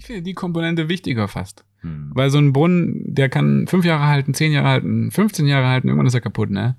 Ich 0.00 0.06
finde 0.06 0.22
die 0.22 0.32
Komponente 0.32 0.88
wichtiger 0.88 1.28
fast. 1.28 1.62
Hm. 1.82 2.10
Weil 2.14 2.30
so 2.30 2.38
ein 2.38 2.54
Brunnen, 2.54 3.02
der 3.04 3.28
kann 3.28 3.66
fünf 3.66 3.84
Jahre 3.84 4.06
halten, 4.06 4.32
zehn 4.32 4.50
Jahre 4.50 4.68
halten, 4.68 5.10
15 5.10 5.46
Jahre 5.46 5.66
halten, 5.68 5.88
irgendwann 5.88 6.06
ist 6.06 6.14
er 6.14 6.22
kaputt, 6.22 6.48
ne? 6.48 6.76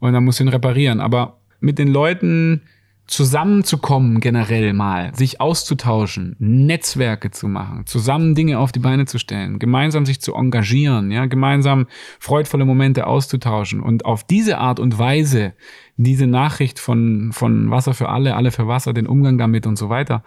Und 0.00 0.12
dann 0.12 0.24
muss 0.24 0.38
du 0.38 0.44
ihn 0.44 0.48
reparieren. 0.48 0.98
Aber 0.98 1.38
mit 1.60 1.78
den 1.78 1.86
Leuten 1.86 2.62
zusammenzukommen 3.06 4.18
generell 4.18 4.72
mal, 4.72 5.14
sich 5.14 5.40
auszutauschen, 5.40 6.34
Netzwerke 6.40 7.30
zu 7.30 7.46
machen, 7.46 7.86
zusammen 7.86 8.34
Dinge 8.34 8.58
auf 8.58 8.72
die 8.72 8.80
Beine 8.80 9.06
zu 9.06 9.18
stellen, 9.18 9.60
gemeinsam 9.60 10.04
sich 10.04 10.20
zu 10.20 10.34
engagieren, 10.34 11.12
ja, 11.12 11.26
gemeinsam 11.26 11.86
freudvolle 12.18 12.64
Momente 12.64 13.06
auszutauschen 13.06 13.80
und 13.80 14.04
auf 14.04 14.24
diese 14.24 14.58
Art 14.58 14.80
und 14.80 14.98
Weise 14.98 15.54
diese 15.96 16.26
Nachricht 16.26 16.80
von, 16.80 17.30
von 17.32 17.70
Wasser 17.70 17.94
für 17.94 18.08
alle, 18.08 18.34
alle 18.34 18.50
für 18.50 18.66
Wasser, 18.66 18.92
den 18.92 19.06
Umgang 19.06 19.38
damit 19.38 19.66
und 19.66 19.78
so 19.78 19.88
weiter, 19.88 20.22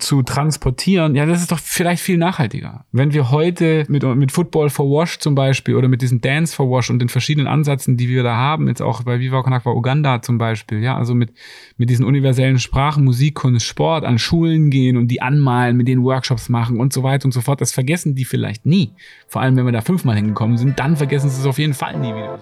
zu 0.00 0.22
transportieren, 0.22 1.14
ja, 1.14 1.26
das 1.26 1.40
ist 1.40 1.52
doch 1.52 1.58
vielleicht 1.58 2.02
viel 2.02 2.18
nachhaltiger. 2.18 2.84
Wenn 2.92 3.12
wir 3.12 3.30
heute 3.30 3.84
mit, 3.88 4.02
mit 4.02 4.32
Football 4.32 4.70
for 4.70 4.86
Wash 4.86 5.18
zum 5.18 5.34
Beispiel 5.34 5.76
oder 5.76 5.88
mit 5.88 6.02
diesem 6.02 6.20
Dance 6.20 6.54
for 6.54 6.70
Wash 6.70 6.90
und 6.90 6.98
den 6.98 7.08
verschiedenen 7.08 7.46
Ansätzen, 7.46 7.96
die 7.96 8.08
wir 8.08 8.22
da 8.22 8.34
haben, 8.34 8.68
jetzt 8.68 8.82
auch 8.82 9.02
bei 9.02 9.20
Viva 9.20 9.42
Con 9.42 9.52
Agua 9.52 9.72
Uganda 9.72 10.22
zum 10.22 10.38
Beispiel, 10.38 10.82
ja, 10.82 10.96
also 10.96 11.14
mit, 11.14 11.32
mit 11.76 11.90
diesen 11.90 12.04
universellen 12.04 12.58
Sprachen, 12.58 13.04
Musik, 13.04 13.36
Kunst, 13.36 13.66
Sport 13.66 14.04
an 14.04 14.18
Schulen 14.18 14.70
gehen 14.70 14.96
und 14.96 15.08
die 15.08 15.22
anmalen, 15.22 15.76
mit 15.76 15.88
denen 15.88 16.02
Workshops 16.02 16.48
machen 16.48 16.78
und 16.78 16.92
so 16.92 17.02
weiter 17.02 17.26
und 17.26 17.32
so 17.32 17.40
fort, 17.40 17.60
das 17.60 17.72
vergessen 17.72 18.14
die 18.14 18.24
vielleicht 18.24 18.66
nie. 18.66 18.90
Vor 19.28 19.42
allem, 19.42 19.56
wenn 19.56 19.66
wir 19.66 19.72
da 19.72 19.80
fünfmal 19.80 20.16
hingekommen 20.16 20.56
sind, 20.56 20.78
dann 20.78 20.96
vergessen 20.96 21.30
sie 21.30 21.40
es 21.40 21.46
auf 21.46 21.58
jeden 21.58 21.74
Fall 21.74 21.98
nie 21.98 22.14
wieder. 22.14 22.38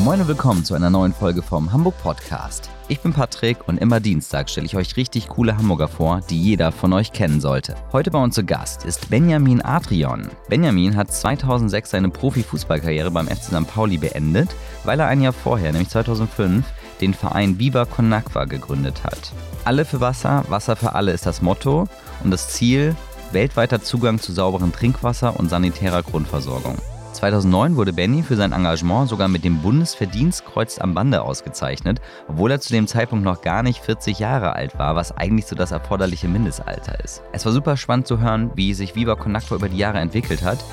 Moin 0.00 0.20
und 0.20 0.26
willkommen 0.26 0.64
zu 0.64 0.74
einer 0.74 0.90
neuen 0.90 1.12
Folge 1.12 1.42
vom 1.42 1.70
Hamburg 1.70 1.94
Podcast. 2.02 2.70
Ich 2.88 3.00
bin 3.00 3.12
Patrick 3.12 3.68
und 3.68 3.78
immer 3.78 4.00
Dienstag 4.00 4.50
stelle 4.50 4.66
ich 4.66 4.74
euch 4.74 4.96
richtig 4.96 5.28
coole 5.28 5.56
Hamburger 5.56 5.86
vor, 5.86 6.22
die 6.28 6.42
jeder 6.42 6.72
von 6.72 6.92
euch 6.92 7.12
kennen 7.12 7.40
sollte. 7.40 7.76
Heute 7.92 8.10
bei 8.10 8.20
uns 8.20 8.34
zu 8.34 8.42
Gast 8.42 8.84
ist 8.84 9.10
Benjamin 9.10 9.60
Adrian. 9.62 10.28
Benjamin 10.48 10.96
hat 10.96 11.12
2006 11.12 11.90
seine 11.90 12.08
Profifußballkarriere 12.08 13.12
beim 13.12 13.28
FC 13.28 13.44
St. 13.44 13.66
Pauli 13.68 13.98
beendet, 13.98 14.48
weil 14.82 14.98
er 14.98 15.06
ein 15.06 15.20
Jahr 15.20 15.32
vorher, 15.32 15.70
nämlich 15.70 15.90
2005, 15.90 16.64
den 17.00 17.14
Verein 17.14 17.60
Viva 17.60 17.84
Con 17.84 18.12
Agua 18.12 18.46
gegründet 18.46 19.04
hat. 19.04 19.32
Alle 19.64 19.84
für 19.84 20.00
Wasser, 20.00 20.44
Wasser 20.48 20.74
für 20.74 20.94
alle 20.94 21.12
ist 21.12 21.26
das 21.26 21.42
Motto 21.42 21.86
und 22.24 22.30
das 22.32 22.48
Ziel 22.48 22.96
weltweiter 23.30 23.82
Zugang 23.82 24.18
zu 24.18 24.32
sauberem 24.32 24.72
Trinkwasser 24.72 25.38
und 25.38 25.48
sanitärer 25.48 26.02
Grundversorgung. 26.02 26.76
2009 27.12 27.76
wurde 27.76 27.92
Benny 27.92 28.22
für 28.22 28.36
sein 28.36 28.52
Engagement 28.52 29.08
sogar 29.08 29.28
mit 29.28 29.44
dem 29.44 29.60
Bundesverdienstkreuz 29.60 30.78
am 30.78 30.94
Bande 30.94 31.22
ausgezeichnet, 31.22 32.00
obwohl 32.28 32.50
er 32.50 32.60
zu 32.60 32.72
dem 32.72 32.86
Zeitpunkt 32.86 33.24
noch 33.24 33.42
gar 33.42 33.62
nicht 33.62 33.80
40 33.80 34.18
Jahre 34.18 34.54
alt 34.54 34.78
war, 34.78 34.96
was 34.96 35.16
eigentlich 35.16 35.46
so 35.46 35.54
das 35.54 35.72
erforderliche 35.72 36.28
Mindestalter 36.28 37.02
ist. 37.04 37.22
Es 37.32 37.44
war 37.44 37.52
super 37.52 37.76
spannend 37.76 38.06
zu 38.06 38.20
hören, 38.20 38.50
wie 38.54 38.74
sich 38.74 38.94
Viva 38.94 39.14
Conactor 39.14 39.58
über 39.58 39.68
die 39.68 39.78
Jahre 39.78 39.98
entwickelt 39.98 40.42
hat 40.42 40.64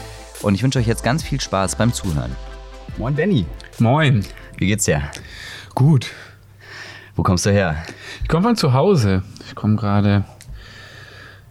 und 0.42 0.56
ich 0.56 0.64
wünsche 0.64 0.80
euch 0.80 0.88
jetzt 0.88 1.04
ganz 1.04 1.24
viel 1.24 1.42
Spaß 1.42 1.76
beim 1.76 1.94
Zuhören. 1.94 2.36
Moin 2.98 3.16
Benny. 3.16 3.46
Moin. 3.80 4.26
Wie 4.58 4.68
geht's 4.68 4.86
dir? 4.86 5.04
Gut. 5.76 6.08
Wo 7.16 7.24
kommst 7.24 7.46
du 7.46 7.52
her? 7.52 7.84
Ich 8.22 8.30
komme 8.30 8.44
von 8.44 8.56
zu 8.56 8.74
Hause. 8.74 9.24
Ich 9.48 9.56
komme 9.56 9.76
gerade 9.76 10.24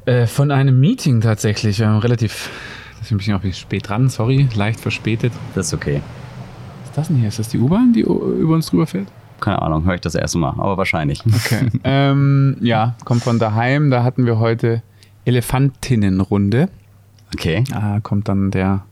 äh, 0.06 0.26
von 0.26 0.50
einem 0.50 0.80
Meeting 0.80 1.20
tatsächlich. 1.20 1.78
Wir 1.78 1.88
haben 1.88 1.98
relativ 1.98 2.50
ist 3.02 3.12
ein 3.12 3.18
bisschen 3.18 3.34
auch 3.34 3.52
spät 3.54 3.88
dran, 3.88 4.08
sorry, 4.08 4.48
leicht 4.54 4.80
verspätet. 4.80 5.32
Das 5.54 5.68
ist 5.68 5.74
okay. 5.74 6.00
Was 6.80 6.88
ist 6.88 6.98
das 6.98 7.08
denn 7.08 7.16
hier? 7.16 7.28
Ist 7.28 7.38
das 7.38 7.48
die 7.48 7.58
U-Bahn, 7.58 7.92
die 7.92 8.00
über 8.00 8.54
uns 8.54 8.66
drüber 8.66 8.86
fährt? 8.86 9.08
Keine 9.40 9.62
Ahnung, 9.62 9.84
höre 9.84 9.94
ich 9.94 10.00
das 10.00 10.14
erste 10.14 10.38
Mal, 10.38 10.54
aber 10.58 10.76
wahrscheinlich. 10.76 11.22
Okay. 11.26 11.68
ähm, 11.84 12.56
ja, 12.60 12.96
kommt 13.04 13.22
von 13.22 13.38
daheim. 13.38 13.90
Da 13.90 14.02
hatten 14.02 14.26
wir 14.26 14.38
heute 14.38 14.82
Elefantinnenrunde. 15.24 16.68
Okay. 17.34 17.64
Da 17.70 18.00
kommt 18.02 18.28
dann 18.28 18.50
der 18.50 18.84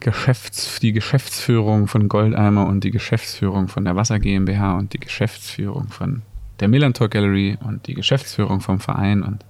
Geschäfts-, 0.00 0.80
die 0.80 0.92
Geschäftsführung 0.92 1.86
von 1.86 2.08
Goldeimer 2.08 2.66
und 2.66 2.82
die 2.82 2.90
Geschäftsführung 2.90 3.68
von 3.68 3.84
der 3.84 3.94
Wasser 3.94 4.18
GmbH 4.18 4.76
und 4.78 4.92
die 4.92 4.98
Geschäftsführung 4.98 5.88
von 5.88 6.22
der 6.58 6.68
Millantor 6.68 7.08
Gallery 7.08 7.56
und 7.64 7.86
die 7.86 7.94
Geschäftsführung 7.94 8.60
vom 8.60 8.80
Verein 8.80 9.22
und 9.22 9.44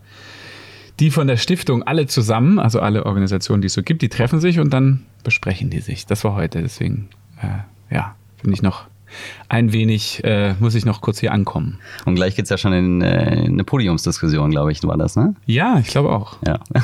die 1.00 1.10
von 1.10 1.26
der 1.26 1.36
Stiftung 1.36 1.82
alle 1.82 2.06
zusammen, 2.06 2.58
also 2.58 2.80
alle 2.80 3.06
Organisationen, 3.06 3.62
die 3.62 3.66
es 3.66 3.74
so 3.74 3.82
gibt, 3.82 4.02
die 4.02 4.08
treffen 4.08 4.40
sich 4.40 4.58
und 4.58 4.70
dann 4.70 5.06
besprechen 5.24 5.70
die 5.70 5.80
sich. 5.80 6.06
Das 6.06 6.24
war 6.24 6.34
heute, 6.34 6.62
deswegen, 6.62 7.08
äh, 7.40 7.94
ja, 7.94 8.14
bin 8.42 8.52
ich 8.52 8.62
noch 8.62 8.86
ein 9.48 9.72
wenig, 9.72 10.22
äh, 10.24 10.54
muss 10.58 10.74
ich 10.74 10.84
noch 10.84 11.00
kurz 11.00 11.20
hier 11.20 11.32
ankommen. 11.32 11.78
Und 12.04 12.14
gleich 12.14 12.36
geht 12.36 12.44
es 12.44 12.50
ja 12.50 12.58
schon 12.58 12.72
in, 12.72 13.02
äh, 13.02 13.44
in, 13.44 13.52
eine 13.52 13.64
Podiumsdiskussion, 13.64 14.50
glaube 14.50 14.72
ich, 14.72 14.82
war 14.84 14.96
das, 14.96 15.16
ne? 15.16 15.34
Ja, 15.46 15.78
ich 15.78 15.88
glaube 15.88 16.10
auch. 16.10 16.36
Ja. 16.46 16.60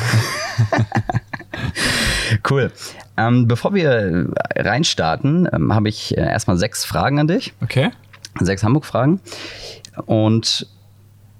cool. 2.51 2.73
Ähm, 3.17 3.49
bevor 3.49 3.75
wir 3.75 4.31
reinstarten, 4.55 5.49
ähm, 5.53 5.75
habe 5.75 5.89
ich 5.89 6.17
äh, 6.17 6.21
erstmal 6.21 6.59
sechs 6.59 6.85
Fragen 6.85 7.19
an 7.19 7.29
dich. 7.29 7.55
Okay. 7.63 7.91
Sechs 8.41 8.63
Hamburg-Fragen. 8.63 9.21
Und 10.07 10.67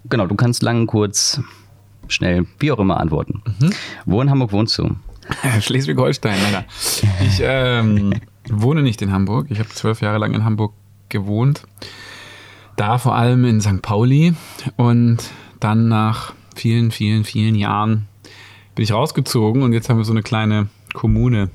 genau, 0.09 0.27
du 0.27 0.35
kannst 0.35 0.63
lang, 0.63 0.87
kurz 0.87 1.41
schnell, 2.09 2.47
wie 2.59 2.73
auch 2.73 2.79
immer 2.79 2.99
antworten. 3.01 3.43
Mhm. 3.61 3.71
Wo 4.07 4.21
in 4.23 4.31
Hamburg 4.31 4.53
wohnst 4.53 4.77
du? 4.79 4.97
Schleswig-Holstein, 5.61 6.37
leider. 6.43 6.65
Ich 7.23 7.41
ähm, 7.43 8.15
wohne 8.49 8.83
nicht 8.83 9.03
in 9.03 9.13
Hamburg. 9.13 9.47
Ich 9.51 9.59
habe 9.59 9.69
zwölf 9.69 10.01
Jahre 10.01 10.19
lang 10.19 10.33
in 10.35 10.45
Hamburg 10.45 10.73
gewohnt. 11.09 11.63
Da 12.77 12.99
vor 12.99 13.15
allem 13.15 13.45
in 13.45 13.61
St. 13.61 13.83
Pauli. 13.83 14.35
Und 14.77 15.19
dann 15.61 15.89
nach 15.89 16.33
vielen, 16.55 16.91
vielen, 16.91 17.25
vielen 17.25 17.55
Jahren 17.55 18.07
bin 18.75 18.85
ich 18.85 18.93
rausgezogen 18.93 19.63
und 19.63 19.73
jetzt 19.73 19.89
haben 19.89 19.99
wir 19.99 20.05
so 20.05 20.13
eine 20.13 20.23
kleine 20.23 20.69
Kommune 20.95 21.51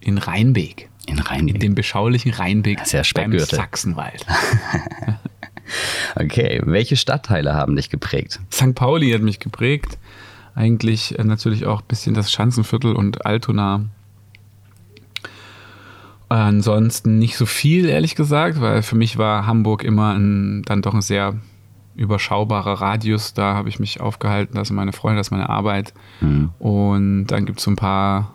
in 0.00 0.18
Rheinbeek. 0.18 0.88
In 1.06 1.18
Rheinbeek. 1.18 1.54
In 1.54 1.60
dem 1.60 1.74
beschaulichen 1.74 2.32
Rheinbeek 2.32 2.86
Sehr 2.86 3.04
beim 3.14 3.36
Sachsenwald. 3.38 4.24
Okay, 6.16 6.60
welche 6.64 6.96
Stadtteile 6.96 7.54
haben 7.54 7.76
dich 7.76 7.90
geprägt? 7.90 8.40
St. 8.52 8.74
Pauli 8.74 9.10
hat 9.10 9.22
mich 9.22 9.38
geprägt. 9.38 9.98
Eigentlich 10.54 11.18
äh, 11.18 11.24
natürlich 11.24 11.66
auch 11.66 11.80
ein 11.80 11.86
bisschen 11.88 12.14
das 12.14 12.32
Schanzenviertel 12.32 12.94
und 12.94 13.24
Altona. 13.26 13.84
Ansonsten 16.28 17.18
nicht 17.18 17.36
so 17.36 17.46
viel, 17.46 17.88
ehrlich 17.88 18.14
gesagt, 18.14 18.60
weil 18.60 18.82
für 18.82 18.96
mich 18.96 19.16
war 19.16 19.46
Hamburg 19.46 19.82
immer 19.82 20.14
ein, 20.14 20.62
dann 20.62 20.82
doch 20.82 20.92
ein 20.92 21.00
sehr 21.00 21.36
überschaubarer 21.96 22.80
Radius. 22.80 23.34
Da 23.34 23.54
habe 23.54 23.68
ich 23.68 23.78
mich 23.78 24.00
aufgehalten, 24.00 24.56
das 24.56 24.68
sind 24.68 24.76
meine 24.76 24.92
Freunde, 24.92 25.18
das 25.18 25.28
ist 25.28 25.30
meine 25.30 25.48
Arbeit. 25.48 25.94
Mhm. 26.20 26.50
Und 26.58 27.26
dann 27.28 27.46
gibt 27.46 27.58
es 27.58 27.64
so 27.64 27.70
ein 27.70 27.76
paar 27.76 28.34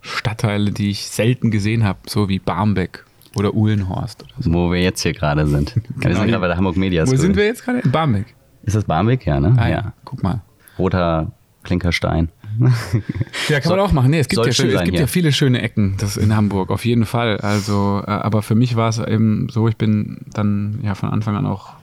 Stadtteile, 0.00 0.72
die 0.72 0.90
ich 0.90 1.06
selten 1.06 1.50
gesehen 1.50 1.84
habe, 1.84 2.00
so 2.06 2.28
wie 2.28 2.38
Barmbek 2.38 3.04
oder 3.36 3.54
Uhlenhorst. 3.54 4.22
Oder 4.22 4.32
so. 4.38 4.52
Wo 4.52 4.70
wir 4.70 4.80
jetzt 4.80 5.02
hier 5.02 5.12
gerade 5.12 5.46
sind. 5.46 5.74
Genau. 6.00 6.08
Wir 6.08 6.16
sind 6.16 6.28
gerade 6.28 6.40
bei 6.40 6.48
der 6.48 6.56
Hamburg 6.56 6.76
Media 6.76 7.06
School. 7.06 7.18
Wo 7.18 7.22
sind 7.22 7.36
wir 7.36 7.46
jetzt 7.46 7.64
gerade? 7.64 7.80
In 7.80 7.90
Barmbek. 7.90 8.34
Ist 8.64 8.76
das 8.76 8.84
Barmbek? 8.84 9.26
Ja, 9.26 9.40
ne? 9.40 9.54
Ah, 9.56 9.68
ja. 9.68 9.92
Guck 10.04 10.22
mal. 10.22 10.42
Roter 10.78 11.32
Klinkerstein. 11.62 12.28
ja, 13.48 13.60
kann 13.60 13.62
so, 13.62 13.76
man 13.76 13.80
auch 13.80 13.92
machen. 13.92 14.10
Nee, 14.10 14.18
es 14.18 14.28
gibt, 14.28 14.44
ja, 14.44 14.52
schön, 14.52 14.70
es 14.70 14.84
gibt 14.84 14.98
ja 14.98 15.06
viele 15.06 15.32
schöne 15.32 15.62
Ecken 15.62 15.96
das 15.98 16.16
in 16.16 16.36
Hamburg, 16.36 16.70
auf 16.70 16.84
jeden 16.84 17.06
Fall. 17.06 17.38
Also, 17.38 18.02
äh, 18.06 18.10
aber 18.10 18.42
für 18.42 18.54
mich 18.54 18.76
war 18.76 18.88
es 18.88 18.98
eben 18.98 19.48
so, 19.50 19.68
ich 19.68 19.76
bin 19.76 20.26
dann 20.32 20.80
ja 20.82 20.94
von 20.94 21.10
Anfang 21.10 21.36
an 21.36 21.46
auch 21.46 21.74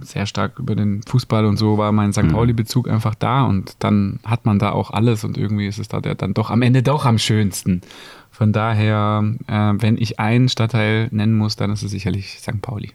sehr 0.00 0.26
stark 0.26 0.58
über 0.58 0.74
den 0.74 1.02
Fußball 1.02 1.44
und 1.46 1.56
so 1.56 1.78
war 1.78 1.92
mein 1.92 2.12
St. 2.12 2.24
Mhm. 2.24 2.32
Pauli-Bezug 2.32 2.88
einfach 2.88 3.14
da 3.14 3.44
und 3.44 3.76
dann 3.78 4.20
hat 4.24 4.44
man 4.44 4.58
da 4.58 4.72
auch 4.72 4.90
alles 4.90 5.24
und 5.24 5.38
irgendwie 5.38 5.66
ist 5.66 5.78
es 5.78 5.88
da 5.88 6.00
dann 6.00 6.34
doch 6.34 6.50
am 6.50 6.62
Ende 6.62 6.82
doch 6.82 7.04
am 7.06 7.18
schönsten. 7.18 7.82
Von 8.34 8.52
daher, 8.52 9.22
äh, 9.46 9.72
wenn 9.78 9.96
ich 9.96 10.18
einen 10.18 10.48
Stadtteil 10.48 11.06
nennen 11.12 11.36
muss, 11.36 11.54
dann 11.54 11.70
ist 11.70 11.84
es 11.84 11.92
sicherlich 11.92 12.40
St. 12.40 12.60
Pauli. 12.60 12.90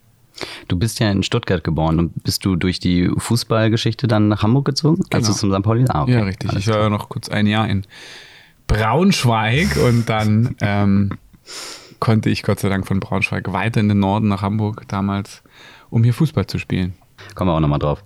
Du 0.68 0.78
bist 0.78 1.00
ja 1.00 1.10
in 1.10 1.24
Stuttgart 1.24 1.64
geboren 1.64 1.98
und 1.98 2.24
bist 2.26 2.44
du 2.44 2.58
durch 2.58 2.82
die 2.82 3.10
Fußballgeschichte 3.16 4.10
dann 4.10 4.28
nach 4.28 4.44
Hamburg 4.44 4.66
gezogen? 4.66 4.98
Genau. 4.98 5.16
Also 5.16 5.32
zum 5.32 5.54
St. 5.54 5.64
Pauli? 5.64 5.86
Ah, 5.88 6.02
okay. 6.04 6.12
Ja, 6.12 6.24
richtig. 6.24 6.50
Alles 6.50 6.68
ich 6.68 6.74
war 6.74 6.82
ja 6.82 6.90
noch 6.90 7.08
kurz 7.08 7.30
ein 7.30 7.48
Jahr 7.48 7.70
in 7.70 7.86
Braunschweig 8.68 9.78
und 9.78 10.10
dann 10.10 10.58
ähm, 10.60 11.12
konnte 12.02 12.30
ich 12.30 12.44
Gott 12.44 12.60
sei 12.60 12.68
Dank 12.68 12.86
von 12.86 13.00
Braunschweig 13.00 13.54
weiter 13.54 13.80
in 13.80 13.88
den 13.88 14.00
Norden 14.00 14.28
nach 14.28 14.42
Hamburg 14.42 14.90
damals, 14.90 15.42
um 15.90 16.04
hier 16.04 16.14
Fußball 16.14 16.48
zu 16.48 16.60
spielen. 16.60 16.96
Kommen 17.36 17.50
wir 17.50 17.56
auch 17.56 17.62
nochmal 17.62 17.80
drauf. 17.80 18.04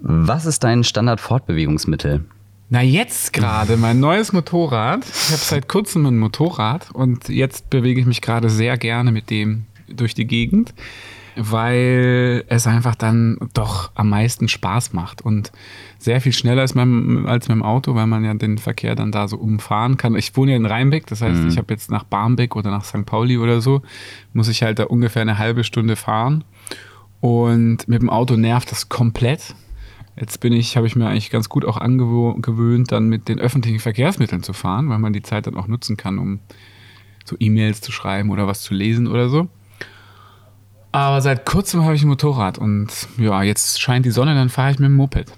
Was 0.00 0.46
ist 0.46 0.62
dein 0.62 0.84
Standard-Fortbewegungsmittel? 0.84 2.24
Na, 2.70 2.82
jetzt 2.82 3.32
gerade 3.32 3.78
mein 3.78 3.98
neues 3.98 4.34
Motorrad. 4.34 5.02
Ich 5.06 5.30
habe 5.30 5.40
seit 5.40 5.68
kurzem 5.68 6.04
ein 6.04 6.18
Motorrad 6.18 6.90
und 6.92 7.30
jetzt 7.30 7.70
bewege 7.70 8.00
ich 8.00 8.06
mich 8.06 8.20
gerade 8.20 8.50
sehr 8.50 8.76
gerne 8.76 9.10
mit 9.10 9.30
dem 9.30 9.64
durch 9.88 10.12
die 10.12 10.26
Gegend, 10.26 10.74
weil 11.34 12.44
es 12.48 12.66
einfach 12.66 12.94
dann 12.94 13.38
doch 13.54 13.90
am 13.94 14.10
meisten 14.10 14.48
Spaß 14.48 14.92
macht 14.92 15.22
und 15.22 15.50
sehr 15.98 16.20
viel 16.20 16.34
schneller 16.34 16.62
ist 16.62 16.74
mein, 16.74 17.24
als 17.24 17.48
mit 17.48 17.56
dem 17.56 17.62
Auto, 17.62 17.94
weil 17.94 18.06
man 18.06 18.22
ja 18.22 18.34
den 18.34 18.58
Verkehr 18.58 18.94
dann 18.94 19.12
da 19.12 19.28
so 19.28 19.38
umfahren 19.38 19.96
kann. 19.96 20.14
Ich 20.14 20.36
wohne 20.36 20.50
ja 20.50 20.58
in 20.58 20.66
Rheinbeck, 20.66 21.06
das 21.06 21.22
heißt, 21.22 21.40
mhm. 21.40 21.48
ich 21.48 21.56
habe 21.56 21.72
jetzt 21.72 21.90
nach 21.90 22.04
Barmbek 22.04 22.54
oder 22.54 22.70
nach 22.70 22.84
St. 22.84 23.06
Pauli 23.06 23.38
oder 23.38 23.62
so, 23.62 23.80
muss 24.34 24.48
ich 24.48 24.62
halt 24.62 24.78
da 24.78 24.84
ungefähr 24.84 25.22
eine 25.22 25.38
halbe 25.38 25.64
Stunde 25.64 25.96
fahren 25.96 26.44
und 27.22 27.88
mit 27.88 28.02
dem 28.02 28.10
Auto 28.10 28.36
nervt 28.36 28.70
das 28.70 28.90
komplett 28.90 29.54
Jetzt 30.20 30.40
bin 30.40 30.52
ich, 30.52 30.76
habe 30.76 30.86
ich 30.86 30.96
mir 30.96 31.06
eigentlich 31.06 31.30
ganz 31.30 31.48
gut 31.48 31.64
auch 31.64 31.76
angewöhnt, 31.76 32.90
dann 32.90 33.08
mit 33.08 33.28
den 33.28 33.38
öffentlichen 33.38 33.78
Verkehrsmitteln 33.78 34.42
zu 34.42 34.52
fahren, 34.52 34.88
weil 34.88 34.98
man 34.98 35.12
die 35.12 35.22
Zeit 35.22 35.46
dann 35.46 35.56
auch 35.56 35.68
nutzen 35.68 35.96
kann, 35.96 36.18
um 36.18 36.40
so 37.24 37.36
E-Mails 37.38 37.80
zu 37.80 37.92
schreiben 37.92 38.30
oder 38.30 38.46
was 38.46 38.62
zu 38.62 38.74
lesen 38.74 39.06
oder 39.06 39.28
so. 39.28 39.48
Aber 40.90 41.20
seit 41.20 41.44
kurzem 41.44 41.84
habe 41.84 41.94
ich 41.94 42.02
ein 42.02 42.08
Motorrad 42.08 42.58
und 42.58 42.88
ja, 43.18 43.42
jetzt 43.42 43.80
scheint 43.80 44.06
die 44.06 44.10
Sonne, 44.10 44.34
dann 44.34 44.48
fahre 44.48 44.72
ich 44.72 44.78
mit 44.78 44.86
dem 44.86 44.96
Moped. 44.96 45.32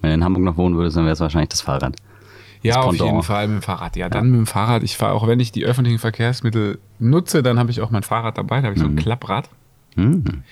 Wenn 0.00 0.10
du 0.10 0.14
in 0.14 0.24
Hamburg 0.24 0.44
noch 0.44 0.56
wohnen 0.56 0.76
würdest, 0.76 0.96
dann 0.96 1.04
wäre 1.04 1.12
es 1.12 1.20
wahrscheinlich 1.20 1.50
das 1.50 1.60
Fahrrad. 1.60 1.96
Ja, 2.62 2.80
auf 2.80 2.96
jeden 2.96 3.22
Fall 3.22 3.46
mit 3.46 3.58
dem 3.58 3.62
Fahrrad. 3.62 3.96
Ja, 3.96 4.08
dann 4.08 4.24
ja. 4.24 4.30
mit 4.30 4.38
dem 4.38 4.46
Fahrrad. 4.46 4.82
Ich 4.82 4.96
fahre 4.96 5.12
auch, 5.12 5.26
wenn 5.28 5.38
ich 5.38 5.52
die 5.52 5.64
öffentlichen 5.64 5.98
Verkehrsmittel 5.98 6.80
nutze, 6.98 7.42
dann 7.42 7.58
habe 7.58 7.70
ich 7.70 7.80
auch 7.80 7.90
mein 7.90 8.02
Fahrrad 8.02 8.36
dabei. 8.36 8.60
Da 8.60 8.68
habe 8.68 8.74
ich 8.74 8.80
mhm. 8.80 8.84
so 8.84 8.88
ein 8.88 8.94
mhm. 8.94 8.98
Klapprad. 8.98 9.48
Mhm 9.94 10.42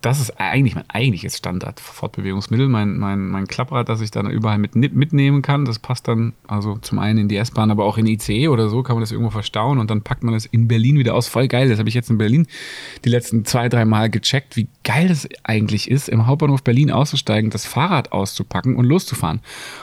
das 0.00 0.20
ist 0.20 0.40
eigentlich 0.40 0.74
mein 0.74 0.88
eigentliches 0.88 1.36
Standard-Fortbewegungsmittel, 1.36 2.68
mein, 2.68 2.96
mein, 2.96 3.28
mein 3.28 3.46
Klapprad, 3.46 3.88
das 3.88 4.00
ich 4.00 4.10
dann 4.10 4.30
überall 4.30 4.56
mit, 4.56 4.74
mitnehmen 4.74 5.42
kann. 5.42 5.66
Das 5.66 5.78
passt 5.78 6.08
dann 6.08 6.32
also 6.46 6.76
zum 6.78 6.98
einen 6.98 7.18
in 7.18 7.28
die 7.28 7.36
S-Bahn, 7.36 7.70
aber 7.70 7.84
auch 7.84 7.98
in 7.98 8.06
ICE 8.06 8.48
oder 8.48 8.68
so 8.70 8.82
kann 8.82 8.96
man 8.96 9.02
das 9.02 9.12
irgendwo 9.12 9.30
verstauen 9.30 9.78
und 9.78 9.90
dann 9.90 10.00
packt 10.02 10.22
man 10.22 10.32
das 10.32 10.46
in 10.46 10.68
Berlin 10.68 10.98
wieder 10.98 11.14
aus. 11.14 11.28
Voll 11.28 11.48
geil. 11.48 11.68
Das 11.68 11.78
habe 11.78 11.88
ich 11.88 11.94
jetzt 11.94 12.08
in 12.08 12.16
Berlin 12.16 12.46
die 13.04 13.10
letzten 13.10 13.44
zwei, 13.44 13.68
drei 13.68 13.84
Mal 13.84 14.08
gecheckt, 14.08 14.56
wie 14.56 14.68
geil 14.84 15.08
das 15.08 15.28
eigentlich 15.42 15.90
ist, 15.90 16.08
im 16.08 16.26
Hauptbahnhof 16.26 16.62
Berlin 16.62 16.90
auszusteigen, 16.90 17.50
das 17.50 17.66
Fahrrad 17.66 18.12
auszupacken 18.12 18.76
und 18.76 18.86
loszufahren. 18.86 19.40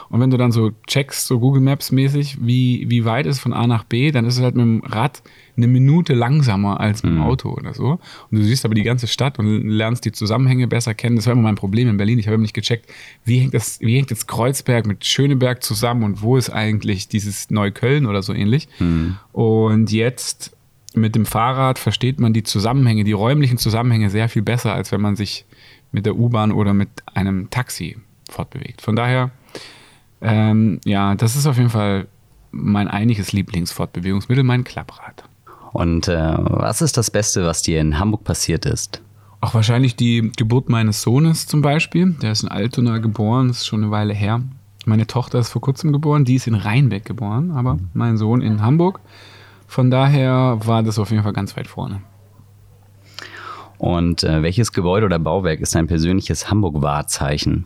Und 0.09 0.19
wenn 0.19 0.31
du 0.31 0.37
dann 0.37 0.51
so 0.51 0.71
checkst, 0.87 1.27
so 1.27 1.39
Google 1.39 1.61
Maps 1.61 1.91
mäßig, 1.91 2.37
wie, 2.41 2.85
wie 2.89 3.05
weit 3.05 3.27
ist 3.27 3.39
von 3.39 3.53
A 3.53 3.67
nach 3.67 3.83
B, 3.83 4.11
dann 4.11 4.25
ist 4.25 4.37
es 4.37 4.43
halt 4.43 4.55
mit 4.55 4.65
dem 4.65 4.81
Rad 4.83 5.21
eine 5.57 5.67
Minute 5.67 6.13
langsamer 6.13 6.79
als 6.79 7.03
mit 7.03 7.11
dem 7.11 7.17
mhm. 7.17 7.23
Auto 7.23 7.49
oder 7.49 7.73
so. 7.73 7.99
Und 8.29 8.39
du 8.39 8.43
siehst 8.43 8.63
aber 8.63 8.75
die 8.75 8.83
ganze 8.83 9.07
Stadt 9.07 9.39
und 9.39 9.67
lernst 9.67 10.05
die 10.05 10.11
Zusammenhänge 10.11 10.67
besser 10.67 10.93
kennen. 10.93 11.15
Das 11.15 11.25
war 11.25 11.33
immer 11.33 11.41
mein 11.41 11.55
Problem 11.55 11.89
in 11.89 11.97
Berlin. 11.97 12.19
Ich 12.19 12.27
habe 12.27 12.35
immer 12.35 12.43
nicht 12.43 12.53
gecheckt, 12.53 12.89
wie 13.25 13.39
hängt, 13.39 13.53
das, 13.53 13.79
wie 13.81 13.95
hängt 13.95 14.11
jetzt 14.11 14.27
Kreuzberg 14.27 14.85
mit 14.85 15.03
Schöneberg 15.03 15.63
zusammen 15.63 16.03
und 16.03 16.21
wo 16.21 16.37
ist 16.37 16.51
eigentlich 16.51 17.07
dieses 17.07 17.49
Neukölln 17.49 18.05
oder 18.05 18.21
so 18.21 18.33
ähnlich. 18.33 18.69
Mhm. 18.79 19.17
Und 19.33 19.91
jetzt 19.91 20.55
mit 20.93 21.15
dem 21.15 21.25
Fahrrad 21.25 21.79
versteht 21.79 22.19
man 22.19 22.33
die 22.33 22.43
Zusammenhänge, 22.43 23.03
die 23.03 23.11
räumlichen 23.11 23.57
Zusammenhänge 23.57 24.09
sehr 24.09 24.29
viel 24.29 24.43
besser, 24.43 24.73
als 24.73 24.91
wenn 24.91 25.01
man 25.01 25.15
sich 25.15 25.45
mit 25.91 26.05
der 26.05 26.15
U-Bahn 26.15 26.51
oder 26.51 26.73
mit 26.73 26.89
einem 27.13 27.49
Taxi 27.49 27.97
fortbewegt. 28.29 28.81
Von 28.81 28.95
daher, 28.95 29.31
ähm, 30.21 30.79
ja, 30.85 31.15
das 31.15 31.35
ist 31.35 31.47
auf 31.47 31.57
jeden 31.57 31.69
Fall 31.69 32.07
mein 32.51 32.87
eigentliches 32.87 33.31
Lieblingsfortbewegungsmittel, 33.33 34.43
mein 34.43 34.63
Klapprad. 34.63 35.23
Und 35.73 36.07
äh, 36.07 36.35
was 36.37 36.81
ist 36.81 36.97
das 36.97 37.11
Beste, 37.11 37.45
was 37.45 37.61
dir 37.61 37.79
in 37.79 37.99
Hamburg 37.99 38.23
passiert 38.23 38.65
ist? 38.65 39.01
Auch 39.39 39.53
wahrscheinlich 39.53 39.95
die 39.95 40.31
Geburt 40.35 40.69
meines 40.69 41.01
Sohnes 41.01 41.45
zum 41.45 41.61
Beispiel. 41.61 42.13
Der 42.21 42.31
ist 42.31 42.43
in 42.43 42.49
Altona 42.49 42.97
geboren, 42.97 43.49
das 43.49 43.57
ist 43.57 43.67
schon 43.67 43.83
eine 43.83 43.91
Weile 43.91 44.13
her. 44.13 44.41
Meine 44.85 45.05
Tochter 45.05 45.39
ist 45.39 45.49
vor 45.49 45.61
kurzem 45.61 45.91
geboren, 45.91 46.25
die 46.25 46.35
ist 46.35 46.47
in 46.47 46.55
Rheinbeck 46.55 47.05
geboren, 47.05 47.51
aber 47.51 47.77
mein 47.93 48.17
Sohn 48.17 48.41
in 48.41 48.61
Hamburg. 48.61 48.99
Von 49.67 49.91
daher 49.91 50.57
war 50.63 50.81
das 50.81 50.97
auf 50.97 51.11
jeden 51.11 51.23
Fall 51.23 51.33
ganz 51.33 51.55
weit 51.57 51.67
vorne. 51.67 52.01
Und 53.77 54.23
äh, 54.23 54.41
welches 54.41 54.71
Gebäude 54.71 55.05
oder 55.05 55.19
Bauwerk 55.19 55.59
ist 55.59 55.75
dein 55.75 55.87
persönliches 55.87 56.49
Hamburg-Wahrzeichen? 56.49 57.65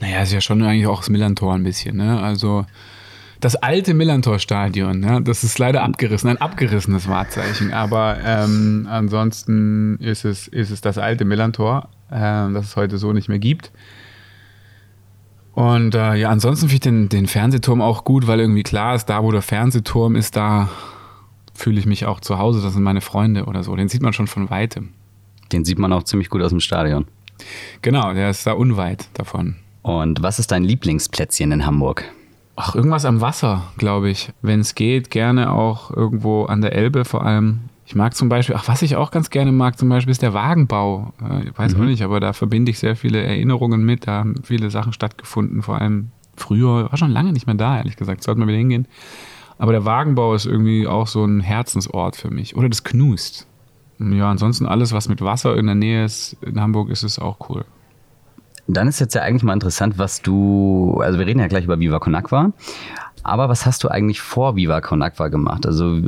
Naja, 0.00 0.22
ist 0.22 0.32
ja 0.32 0.40
schon 0.40 0.62
eigentlich 0.62 0.86
auch 0.86 1.00
das 1.00 1.10
Millantor 1.10 1.54
ein 1.54 1.62
bisschen. 1.62 1.96
Ne? 1.96 2.20
Also 2.20 2.66
das 3.44 3.56
alte 3.56 3.92
Millantor-Stadion, 3.92 5.02
ja, 5.02 5.20
das 5.20 5.44
ist 5.44 5.58
leider 5.58 5.82
abgerissen, 5.82 6.30
ein 6.30 6.38
abgerissenes 6.38 7.08
Wahrzeichen. 7.08 7.74
Aber 7.74 8.16
ähm, 8.24 8.86
ansonsten 8.88 9.98
ist 9.98 10.24
es, 10.24 10.48
ist 10.48 10.70
es 10.70 10.80
das 10.80 10.96
alte 10.96 11.26
Millantor, 11.26 11.90
äh, 12.10 12.16
das 12.54 12.68
es 12.68 12.76
heute 12.76 12.96
so 12.96 13.12
nicht 13.12 13.28
mehr 13.28 13.38
gibt. 13.38 13.70
Und 15.52 15.94
äh, 15.94 16.14
ja, 16.14 16.30
ansonsten 16.30 16.70
finde 16.70 16.74
ich 16.74 16.80
den, 16.80 17.08
den 17.10 17.26
Fernsehturm 17.26 17.82
auch 17.82 18.04
gut, 18.04 18.26
weil 18.26 18.40
irgendwie 18.40 18.62
klar 18.62 18.94
ist, 18.94 19.10
da 19.10 19.22
wo 19.22 19.30
der 19.30 19.42
Fernsehturm 19.42 20.16
ist, 20.16 20.36
da 20.36 20.70
fühle 21.52 21.78
ich 21.78 21.84
mich 21.84 22.06
auch 22.06 22.20
zu 22.20 22.38
Hause. 22.38 22.62
Das 22.62 22.72
sind 22.72 22.82
meine 22.82 23.02
Freunde 23.02 23.44
oder 23.44 23.62
so. 23.62 23.76
Den 23.76 23.90
sieht 23.90 24.00
man 24.00 24.14
schon 24.14 24.26
von 24.26 24.48
weitem. 24.48 24.94
Den 25.52 25.66
sieht 25.66 25.78
man 25.78 25.92
auch 25.92 26.04
ziemlich 26.04 26.30
gut 26.30 26.40
aus 26.40 26.50
dem 26.50 26.60
Stadion. 26.60 27.04
Genau, 27.82 28.14
der 28.14 28.30
ist 28.30 28.46
da 28.46 28.52
unweit 28.52 29.08
davon. 29.12 29.56
Und 29.82 30.22
was 30.22 30.38
ist 30.38 30.50
dein 30.50 30.64
Lieblingsplätzchen 30.64 31.52
in 31.52 31.66
Hamburg? 31.66 32.10
Ach, 32.56 32.74
irgendwas 32.74 33.04
am 33.04 33.20
Wasser, 33.20 33.62
glaube 33.78 34.10
ich. 34.10 34.32
Wenn 34.42 34.60
es 34.60 34.74
geht, 34.74 35.10
gerne 35.10 35.52
auch 35.52 35.90
irgendwo 35.90 36.44
an 36.44 36.60
der 36.60 36.72
Elbe 36.72 37.04
vor 37.04 37.24
allem. 37.24 37.60
Ich 37.86 37.94
mag 37.94 38.14
zum 38.14 38.28
Beispiel, 38.28 38.54
ach, 38.56 38.68
was 38.68 38.82
ich 38.82 38.96
auch 38.96 39.10
ganz 39.10 39.30
gerne 39.30 39.52
mag, 39.52 39.78
zum 39.78 39.88
Beispiel 39.88 40.12
ist 40.12 40.22
der 40.22 40.34
Wagenbau. 40.34 41.12
Äh, 41.20 41.48
ich 41.48 41.58
weiß 41.58 41.74
mhm. 41.74 41.80
auch 41.80 41.86
nicht, 41.86 42.02
aber 42.02 42.20
da 42.20 42.32
verbinde 42.32 42.70
ich 42.70 42.78
sehr 42.78 42.96
viele 42.96 43.22
Erinnerungen 43.22 43.84
mit. 43.84 44.06
Da 44.06 44.12
haben 44.20 44.36
viele 44.42 44.70
Sachen 44.70 44.92
stattgefunden, 44.92 45.62
vor 45.62 45.80
allem 45.80 46.10
früher. 46.36 46.90
War 46.90 46.96
schon 46.96 47.10
lange 47.10 47.32
nicht 47.32 47.46
mehr 47.46 47.56
da, 47.56 47.76
ehrlich 47.76 47.96
gesagt. 47.96 48.22
Sollten 48.22 48.40
wir 48.40 48.46
wieder 48.46 48.58
hingehen. 48.58 48.86
Aber 49.58 49.72
der 49.72 49.84
Wagenbau 49.84 50.34
ist 50.34 50.46
irgendwie 50.46 50.86
auch 50.86 51.06
so 51.06 51.24
ein 51.24 51.40
Herzensort 51.40 52.16
für 52.16 52.30
mich. 52.30 52.56
Oder 52.56 52.68
das 52.68 52.84
Knust. 52.84 53.46
Ja, 53.98 54.30
ansonsten 54.30 54.66
alles, 54.66 54.92
was 54.92 55.08
mit 55.08 55.20
Wasser 55.20 55.56
in 55.56 55.66
der 55.66 55.74
Nähe 55.74 56.04
ist, 56.04 56.36
in 56.42 56.60
Hamburg 56.60 56.90
ist 56.90 57.02
es 57.02 57.18
auch 57.18 57.48
cool. 57.48 57.64
Dann 58.66 58.88
ist 58.88 59.00
jetzt 59.00 59.14
ja 59.14 59.22
eigentlich 59.22 59.42
mal 59.42 59.52
interessant, 59.52 59.98
was 59.98 60.22
du, 60.22 61.00
also 61.02 61.18
wir 61.18 61.26
reden 61.26 61.40
ja 61.40 61.48
gleich 61.48 61.64
über 61.64 61.78
Viva 61.78 61.98
Con 61.98 62.14
Aqua, 62.14 62.52
aber 63.22 63.48
was 63.48 63.66
hast 63.66 63.84
du 63.84 63.88
eigentlich 63.88 64.20
vor 64.20 64.56
Viva 64.56 64.80
Con 64.80 65.02
Aqua 65.02 65.28
gemacht? 65.28 65.66
Also 65.66 66.00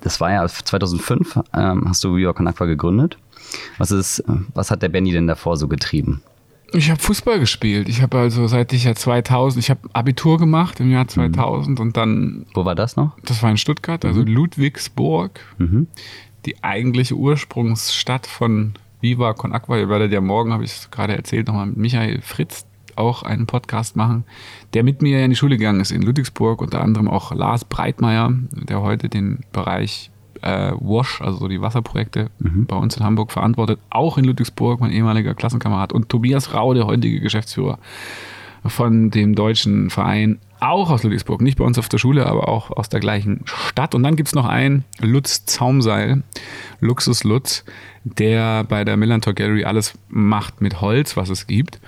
das 0.00 0.20
war 0.20 0.32
ja 0.32 0.46
2005, 0.46 1.40
ähm, 1.54 1.84
hast 1.88 2.04
du 2.04 2.16
Viva 2.16 2.32
Con 2.32 2.46
Aqua 2.46 2.66
gegründet. 2.66 3.18
Was 3.78 3.90
ist, 3.90 4.22
was 4.54 4.70
hat 4.70 4.82
der 4.82 4.88
Benny 4.88 5.12
denn 5.12 5.26
davor 5.26 5.56
so 5.56 5.68
getrieben? 5.68 6.22
Ich 6.74 6.90
habe 6.90 7.00
Fußball 7.00 7.38
gespielt. 7.38 7.88
Ich 7.88 8.00
habe 8.00 8.18
also 8.18 8.46
seit 8.46 8.72
ich 8.72 8.84
ja 8.84 8.94
2000, 8.94 9.62
ich 9.62 9.70
habe 9.70 9.80
Abitur 9.92 10.38
gemacht 10.38 10.80
im 10.80 10.90
Jahr 10.90 11.06
2000 11.06 11.78
mhm. 11.78 11.82
und 11.82 11.96
dann. 11.96 12.46
Wo 12.54 12.64
war 12.64 12.74
das 12.74 12.96
noch? 12.96 13.12
Das 13.24 13.42
war 13.42 13.50
in 13.50 13.58
Stuttgart, 13.58 14.04
also 14.04 14.20
mhm. 14.20 14.28
Ludwigsburg. 14.28 15.40
Mhm. 15.58 15.86
Die 16.46 16.64
eigentliche 16.64 17.14
Ursprungsstadt 17.14 18.26
von 18.26 18.72
Viva 19.02 19.34
Con 19.34 19.52
Aqua. 19.52 19.76
Ihr 19.76 19.88
werdet 19.88 20.12
ja 20.12 20.20
morgen, 20.20 20.52
habe 20.52 20.64
ich 20.64 20.70
es 20.70 20.90
gerade 20.90 21.14
erzählt, 21.14 21.48
nochmal 21.48 21.66
mit 21.66 21.76
Michael 21.76 22.22
Fritz 22.22 22.64
auch 22.96 23.22
einen 23.22 23.46
Podcast 23.46 23.96
machen, 23.96 24.24
der 24.74 24.84
mit 24.84 25.02
mir 25.02 25.24
in 25.24 25.30
die 25.30 25.36
Schule 25.36 25.56
gegangen 25.56 25.80
ist 25.80 25.90
in 25.90 26.02
Ludwigsburg, 26.02 26.60
unter 26.60 26.80
anderem 26.80 27.08
auch 27.08 27.34
Lars 27.34 27.64
Breitmeier, 27.64 28.32
der 28.50 28.82
heute 28.82 29.08
den 29.08 29.40
Bereich 29.52 30.10
äh, 30.42 30.72
Wash, 30.78 31.20
also 31.20 31.48
die 31.48 31.60
Wasserprojekte 31.60 32.30
mhm. 32.38 32.66
bei 32.66 32.76
uns 32.76 32.96
in 32.96 33.04
Hamburg 33.04 33.32
verantwortet, 33.32 33.78
auch 33.90 34.18
in 34.18 34.24
Ludwigsburg, 34.24 34.80
mein 34.80 34.92
ehemaliger 34.92 35.34
Klassenkamerad 35.34 35.92
und 35.92 36.08
Tobias 36.08 36.52
Rau, 36.54 36.74
der 36.74 36.86
heutige 36.86 37.20
Geschäftsführer 37.20 37.78
von 38.64 39.10
dem 39.10 39.34
deutschen 39.34 39.90
Verein, 39.90 40.38
auch 40.62 40.90
aus 40.90 41.02
Ludwigsburg, 41.02 41.40
nicht 41.40 41.58
bei 41.58 41.64
uns 41.64 41.78
auf 41.78 41.88
der 41.88 41.98
Schule, 41.98 42.26
aber 42.26 42.48
auch 42.48 42.70
aus 42.70 42.88
der 42.88 43.00
gleichen 43.00 43.40
Stadt. 43.44 43.94
Und 43.94 44.02
dann 44.02 44.16
gibt 44.16 44.28
es 44.28 44.34
noch 44.34 44.46
einen 44.46 44.84
Lutz 45.00 45.44
Zaumseil, 45.44 46.22
Luxus 46.80 47.24
Lutz, 47.24 47.64
der 48.04 48.64
bei 48.64 48.84
der 48.84 48.96
Millantor 48.96 49.34
Gallery 49.34 49.64
alles 49.64 49.94
macht 50.08 50.60
mit 50.60 50.80
Holz, 50.80 51.16
was 51.16 51.28
es 51.28 51.46
gibt. 51.46 51.80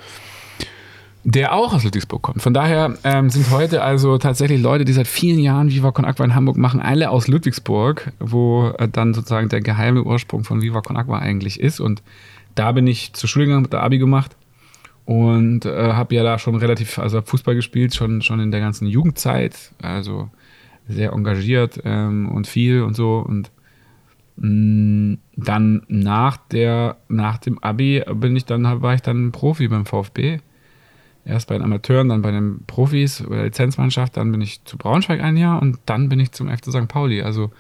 Der 1.27 1.55
auch 1.55 1.73
aus 1.73 1.85
Ludwigsburg 1.85 2.21
kommt. 2.21 2.43
Von 2.43 2.53
daher 2.53 2.99
ähm, 3.03 3.31
sind 3.31 3.51
heute 3.51 3.83
also 3.83 4.19
tatsächlich 4.19 4.61
Leute, 4.61 4.85
die 4.85 4.93
seit 4.93 5.07
vielen 5.07 5.39
Jahren 5.39 5.71
Viva 5.71 5.91
Con 5.91 6.05
Aqua 6.05 6.25
in 6.25 6.35
Hamburg 6.35 6.59
machen, 6.59 6.81
alle 6.81 7.09
aus 7.09 7.29
Ludwigsburg, 7.29 8.13
wo 8.21 8.69
äh, 8.79 8.89
dann 8.89 9.15
sozusagen 9.15 9.49
der 9.49 9.63
geheime 9.63 10.03
Ursprung 10.03 10.45
von 10.45 10.61
Viva 10.61 10.83
Con 10.83 10.99
Aqua 10.99 11.19
eigentlich 11.19 11.61
ist. 11.61 11.81
Und 11.81 12.03
da 12.55 12.73
bin 12.73 12.87
ich 12.87 13.15
zur 13.15 13.29
Schule 13.29 13.47
gegangen, 13.47 13.65
habe 13.65 13.71
da 13.71 13.81
Abi 13.81 13.99
gemacht 13.99 14.37
und 15.05 15.67
äh, 15.67 15.93
habe 15.93 16.15
ja 16.15 16.23
da 16.23 16.39
schon 16.39 16.57
relativ, 16.57 16.99
also 16.99 17.21
Fußball 17.21 17.55
gespielt, 17.55 17.95
schon, 17.95 18.23
schon 18.23 18.41
in 18.41 18.51
der 18.51 18.61
ganzen 18.61 18.87
Jugendzeit, 18.87 19.73
also 19.83 20.31
sehr 20.89 21.13
engagiert 21.13 21.81
ähm, 21.85 22.29
und 22.31 22.47
viel 22.47 22.83
und 22.83 22.95
so 22.95 23.19
und 23.19 23.51
mh, 24.37 24.49
mm, 24.49 25.19
dann 25.37 25.83
nach 25.89 26.37
der, 26.37 26.97
nach 27.09 27.39
dem 27.39 27.63
Abi 27.63 28.03
bin 28.15 28.37
ich 28.37 28.45
dann, 28.45 28.83
war 28.83 28.95
ich 28.95 29.03
dann 29.03 29.33
Profi 29.33 29.69
beim 29.69 29.87
VfB. 29.87 30.39
Erst 31.27 31.49
bei 31.49 31.55
den 31.55 31.65
Amateuren, 31.65 32.11
dann 32.11 32.21
bei 32.21 32.31
den 32.31 32.65
Profis 32.67 33.25
oder 33.25 33.45
Lizenzmannschaft, 33.45 34.19
dann 34.19 34.31
bin 34.31 34.43
ich 34.43 34.63
zu 34.65 34.77
Braunschweig 34.77 35.23
ein 35.23 35.39
Jahr 35.39 35.61
und 35.63 35.79
dann 35.87 36.11
bin 36.11 36.21
ich 36.21 36.33
zum 36.33 36.49
FC 36.49 36.67
St. 36.67 36.87
Pauli. 36.87 37.23
Also 37.23 37.51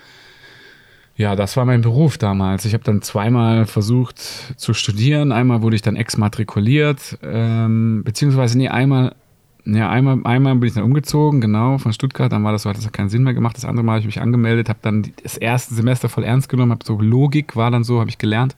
ja, 1.16 1.36
das 1.36 1.56
war 1.56 1.64
mein 1.64 1.80
Beruf 1.80 2.18
damals. 2.18 2.64
Ich 2.64 2.74
habe 2.74 2.82
dann 2.82 3.00
zweimal 3.00 3.66
versucht 3.66 4.18
zu 4.18 4.74
studieren. 4.74 5.30
Einmal 5.30 5.62
wurde 5.62 5.76
ich 5.76 5.82
dann 5.82 5.94
exmatrikuliert, 5.94 7.18
ähm, 7.22 8.02
beziehungsweise 8.04 8.58
nee, 8.58 8.68
einmal, 8.68 9.14
ja, 9.64 9.88
einmal, 9.88 10.18
einmal 10.24 10.56
bin 10.56 10.68
ich 10.68 10.74
dann 10.74 10.82
umgezogen, 10.82 11.40
genau, 11.40 11.78
von 11.78 11.92
Stuttgart. 11.92 12.32
Dann 12.32 12.42
war 12.42 12.50
das 12.50 12.62
so, 12.62 12.70
hat 12.70 12.76
das 12.76 12.90
keinen 12.90 13.10
Sinn 13.10 13.22
mehr 13.22 13.34
gemacht. 13.34 13.56
Das 13.56 13.64
andere 13.64 13.84
Mal 13.84 13.92
habe 13.92 14.00
ich 14.00 14.06
mich 14.06 14.20
angemeldet, 14.20 14.68
habe 14.68 14.80
dann 14.82 15.12
das 15.22 15.36
erste 15.36 15.74
Semester 15.74 16.08
voll 16.08 16.24
ernst 16.24 16.48
genommen, 16.48 16.72
habe 16.72 16.84
so 16.84 17.00
Logik 17.00 17.54
war 17.54 17.70
dann 17.70 17.84
so, 17.84 18.00
habe 18.00 18.10
ich 18.10 18.18
gelernt 18.18 18.56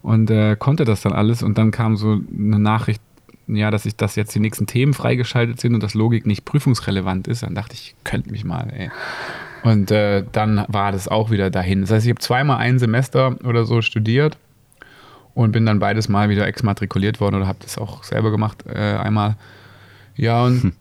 und 0.00 0.30
äh, 0.30 0.56
konnte 0.58 0.86
das 0.86 1.02
dann 1.02 1.12
alles. 1.12 1.42
Und 1.42 1.58
dann 1.58 1.70
kam 1.70 1.96
so 1.96 2.18
eine 2.34 2.58
Nachricht, 2.58 3.02
ja, 3.46 3.70
dass 3.70 3.84
ich, 3.84 3.96
dass 3.96 4.16
jetzt 4.16 4.34
die 4.34 4.40
nächsten 4.40 4.66
Themen 4.66 4.94
freigeschaltet 4.94 5.60
sind 5.60 5.74
und 5.74 5.82
dass 5.82 5.92
Logik 5.92 6.24
nicht 6.24 6.46
prüfungsrelevant 6.46 7.28
ist. 7.28 7.42
Dann 7.42 7.54
dachte 7.54 7.74
ich, 7.74 7.94
könnte 8.04 8.30
mich 8.30 8.44
mal, 8.46 8.72
ey. 8.74 8.90
Und 9.62 9.90
äh, 9.90 10.24
dann 10.32 10.64
war 10.68 10.92
das 10.92 11.08
auch 11.08 11.30
wieder 11.30 11.50
dahin. 11.50 11.82
Das 11.82 11.90
heißt, 11.90 12.06
ich 12.06 12.10
habe 12.10 12.20
zweimal 12.20 12.58
ein 12.58 12.78
Semester 12.78 13.36
oder 13.44 13.64
so 13.64 13.82
studiert 13.82 14.38
und 15.34 15.52
bin 15.52 15.66
dann 15.66 15.78
beides 15.78 16.08
Mal 16.08 16.28
wieder 16.28 16.46
exmatrikuliert 16.46 17.20
worden 17.20 17.36
oder 17.36 17.46
habe 17.46 17.58
das 17.62 17.78
auch 17.78 18.04
selber 18.04 18.30
gemacht 18.30 18.64
äh, 18.66 18.78
einmal. 18.78 19.36
Ja, 20.16 20.44
und 20.44 20.62
hm. 20.62 20.72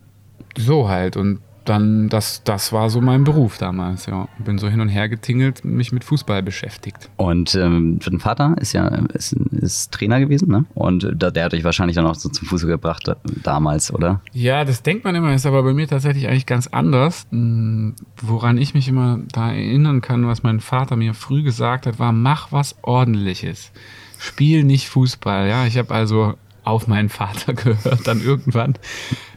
so 0.58 0.90
halt. 0.90 1.18
Und 1.18 1.40
dann, 1.70 2.10
das, 2.10 2.44
das 2.44 2.74
war 2.74 2.90
so 2.90 3.00
mein 3.00 3.24
Beruf 3.24 3.58
damals, 3.58 4.08
ja. 4.08 4.28
Bin 4.40 4.58
so 4.58 4.68
hin 4.68 4.82
und 4.82 4.90
her 4.90 5.08
getingelt, 5.08 5.64
mich 5.64 5.92
mit 5.92 6.04
Fußball 6.04 6.42
beschäftigt. 6.42 7.10
Und 7.18 7.54
ähm, 7.56 8.00
dein 8.04 8.20
Vater 8.20 8.56
ist 8.60 8.74
ja 8.74 8.88
ist, 9.14 9.34
ist 9.52 9.92
Trainer 9.92 10.20
gewesen, 10.20 10.50
ne? 10.50 10.66
Und 10.74 11.08
der, 11.14 11.32
der 11.32 11.46
hat 11.46 11.54
dich 11.54 11.64
wahrscheinlich 11.64 11.96
dann 11.96 12.08
auch 12.08 12.16
so 12.16 12.30
zum 12.30 12.48
Fußball 12.48 12.72
gebracht 12.72 13.08
äh, 13.08 13.16
damals, 13.44 13.94
oder? 13.94 14.22
Ja, 14.34 14.66
das 14.66 14.82
denkt 14.82 15.04
man 15.04 15.14
immer, 15.16 15.34
ist 15.34 15.46
aber 15.46 15.62
bei 15.64 15.74
mir 15.74 15.88
tatsächlich 15.88 16.28
eigentlich 16.28 16.48
ganz 16.48 16.68
anders. 16.68 17.28
Hm, 17.32 17.96
woran 18.22 18.58
ich 18.58 18.74
mich 18.74 18.88
immer 18.88 19.20
da 19.32 19.52
erinnern 19.52 20.02
kann, 20.02 20.28
was 20.28 20.44
mein 20.44 20.60
Vater 20.60 20.96
mir 20.96 21.14
früh 21.14 21.44
gesagt 21.44 21.86
hat, 21.86 22.00
war, 22.00 22.12
mach 22.12 22.52
was 22.52 22.76
ordentliches. 22.82 23.72
Spiel 24.18 24.64
nicht 24.64 24.90
Fußball, 24.90 25.48
ja. 25.48 25.66
Ich 25.66 25.78
habe 25.78 25.94
also 25.94 26.34
auf 26.64 26.88
meinen 26.88 27.10
Vater 27.10 27.54
gehört 27.56 28.08
dann 28.08 28.22
irgendwann. 28.22 28.76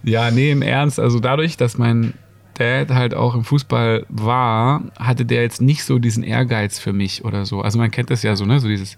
Ja, 0.02 0.30
nee, 0.30 0.50
im 0.50 0.62
Ernst. 0.62 0.98
Also 0.98 1.20
dadurch, 1.20 1.56
dass 1.56 1.78
mein 1.78 2.14
Dad 2.54 2.90
halt 2.90 3.14
auch 3.14 3.34
im 3.34 3.44
Fußball 3.44 4.06
war, 4.08 4.82
hatte 4.98 5.24
der 5.24 5.42
jetzt 5.42 5.60
nicht 5.60 5.84
so 5.84 5.98
diesen 5.98 6.22
Ehrgeiz 6.22 6.78
für 6.78 6.92
mich 6.92 7.24
oder 7.24 7.46
so. 7.46 7.62
Also 7.62 7.78
man 7.78 7.90
kennt 7.90 8.10
das 8.10 8.22
ja 8.22 8.36
so, 8.36 8.44
ne? 8.44 8.60
So 8.60 8.68
dieses, 8.68 8.96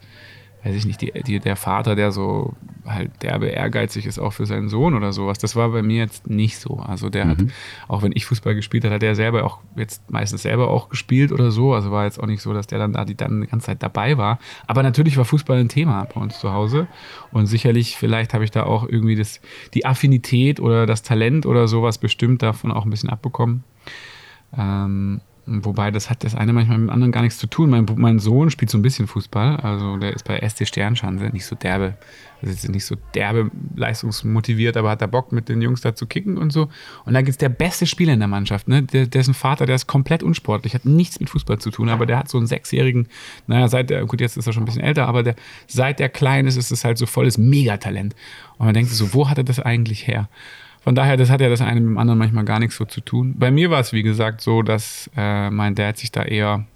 weiß 0.64 0.74
ich 0.74 0.86
nicht, 0.86 1.00
die, 1.00 1.12
die, 1.26 1.40
der 1.40 1.56
Vater, 1.56 1.94
der 1.94 2.10
so 2.10 2.54
halt 2.86 3.10
derbe 3.22 3.46
ehrgeizig 3.46 4.06
ist 4.06 4.18
auch 4.18 4.32
für 4.32 4.46
seinen 4.46 4.68
Sohn 4.68 4.94
oder 4.94 5.12
sowas. 5.12 5.38
Das 5.38 5.56
war 5.56 5.70
bei 5.70 5.82
mir 5.82 5.98
jetzt 5.98 6.28
nicht 6.28 6.58
so. 6.58 6.76
Also 6.76 7.10
der 7.10 7.26
mhm. 7.26 7.30
hat, 7.30 7.38
auch 7.88 8.02
wenn 8.02 8.12
ich 8.14 8.26
Fußball 8.26 8.54
gespielt 8.54 8.84
hat, 8.84 8.92
hat 8.92 9.02
er 9.02 9.14
selber 9.14 9.44
auch 9.44 9.58
jetzt 9.76 10.10
meistens 10.10 10.42
selber 10.42 10.68
auch 10.68 10.88
gespielt 10.88 11.32
oder 11.32 11.50
so. 11.50 11.74
Also 11.74 11.90
war 11.90 12.04
jetzt 12.04 12.18
auch 12.18 12.26
nicht 12.26 12.42
so, 12.42 12.52
dass 12.52 12.66
der 12.66 12.78
dann 12.78 12.94
da 12.94 13.04
die 13.04 13.14
dann 13.14 13.42
die 13.42 13.46
ganze 13.46 13.66
Zeit 13.66 13.82
dabei 13.82 14.16
war. 14.16 14.38
Aber 14.66 14.82
natürlich 14.82 15.16
war 15.16 15.24
Fußball 15.24 15.58
ein 15.58 15.68
Thema 15.68 16.06
bei 16.14 16.20
uns 16.20 16.38
zu 16.38 16.52
Hause. 16.52 16.86
Und 17.30 17.46
sicherlich, 17.46 17.96
vielleicht 17.96 18.32
habe 18.32 18.44
ich 18.44 18.50
da 18.50 18.64
auch 18.64 18.88
irgendwie 18.88 19.16
das, 19.16 19.40
die 19.74 19.84
Affinität 19.84 20.60
oder 20.60 20.86
das 20.86 21.02
Talent 21.02 21.46
oder 21.46 21.68
sowas 21.68 21.98
bestimmt 21.98 22.42
davon 22.42 22.72
auch 22.72 22.84
ein 22.84 22.90
bisschen 22.90 23.10
abbekommen. 23.10 23.64
Ähm, 24.56 25.20
Wobei, 25.46 25.90
das 25.90 26.08
hat 26.08 26.24
das 26.24 26.34
eine 26.34 26.54
manchmal 26.54 26.78
mit 26.78 26.88
dem 26.88 26.92
anderen 26.92 27.12
gar 27.12 27.20
nichts 27.20 27.38
zu 27.38 27.46
tun. 27.46 27.68
Mein, 27.68 27.86
mein 27.96 28.18
Sohn 28.18 28.50
spielt 28.50 28.70
so 28.70 28.78
ein 28.78 28.82
bisschen 28.82 29.06
Fußball. 29.06 29.56
Also 29.56 29.98
der 29.98 30.14
ist 30.14 30.24
bei 30.24 30.40
SC 30.48 30.66
Sternschanze, 30.66 31.24
nicht 31.26 31.44
so 31.44 31.54
derbe, 31.54 31.98
also 32.40 32.72
nicht 32.72 32.86
so 32.86 32.96
derbe 33.14 33.50
leistungsmotiviert, 33.76 34.78
aber 34.78 34.90
hat 34.90 35.02
da 35.02 35.06
Bock, 35.06 35.32
mit 35.32 35.50
den 35.50 35.60
Jungs 35.60 35.82
da 35.82 35.94
zu 35.94 36.06
kicken 36.06 36.38
und 36.38 36.50
so. 36.50 36.70
Und 37.04 37.12
da 37.12 37.20
gibt 37.20 37.30
es 37.30 37.36
der 37.36 37.50
beste 37.50 37.84
Spieler 37.86 38.14
in 38.14 38.20
der 38.20 38.28
Mannschaft, 38.28 38.68
ne? 38.68 38.82
Der, 38.82 39.06
dessen 39.06 39.34
Vater, 39.34 39.66
der 39.66 39.74
ist 39.74 39.86
komplett 39.86 40.22
unsportlich, 40.22 40.74
hat 40.74 40.86
nichts 40.86 41.20
mit 41.20 41.28
Fußball 41.28 41.58
zu 41.58 41.70
tun, 41.70 41.90
aber 41.90 42.06
der 42.06 42.18
hat 42.18 42.30
so 42.30 42.38
einen 42.38 42.46
sechsjährigen, 42.46 43.08
naja, 43.46 43.68
seit 43.68 43.90
der, 43.90 44.06
gut, 44.06 44.22
jetzt 44.22 44.38
ist 44.38 44.46
er 44.46 44.54
schon 44.54 44.62
ein 44.62 44.66
bisschen 44.66 44.82
älter, 44.82 45.06
aber 45.06 45.22
der, 45.22 45.36
seit 45.66 45.98
der 45.98 46.08
klein 46.08 46.46
ist, 46.46 46.56
ist 46.56 46.70
es 46.70 46.84
halt 46.84 46.96
so 46.96 47.04
volles 47.04 47.36
Megatalent. 47.36 48.16
Und 48.56 48.64
man 48.64 48.74
denkt 48.74 48.90
so, 48.90 49.12
wo 49.12 49.28
hat 49.28 49.36
er 49.36 49.44
das 49.44 49.60
eigentlich 49.60 50.06
her? 50.06 50.28
Von 50.84 50.94
daher, 50.94 51.16
das 51.16 51.30
hat 51.30 51.40
ja 51.40 51.48
das 51.48 51.62
eine 51.62 51.80
mit 51.80 51.88
dem 51.88 51.96
anderen 51.96 52.18
manchmal 52.18 52.44
gar 52.44 52.58
nichts 52.58 52.76
so 52.76 52.84
zu 52.84 53.00
tun. 53.00 53.36
Bei 53.38 53.50
mir 53.50 53.70
war 53.70 53.80
es, 53.80 53.94
wie 53.94 54.02
gesagt, 54.02 54.42
so, 54.42 54.60
dass 54.60 55.10
äh, 55.16 55.48
mein 55.48 55.74
Dad 55.74 55.96
sich 55.96 56.12
da 56.12 56.22
eher, 56.22 56.66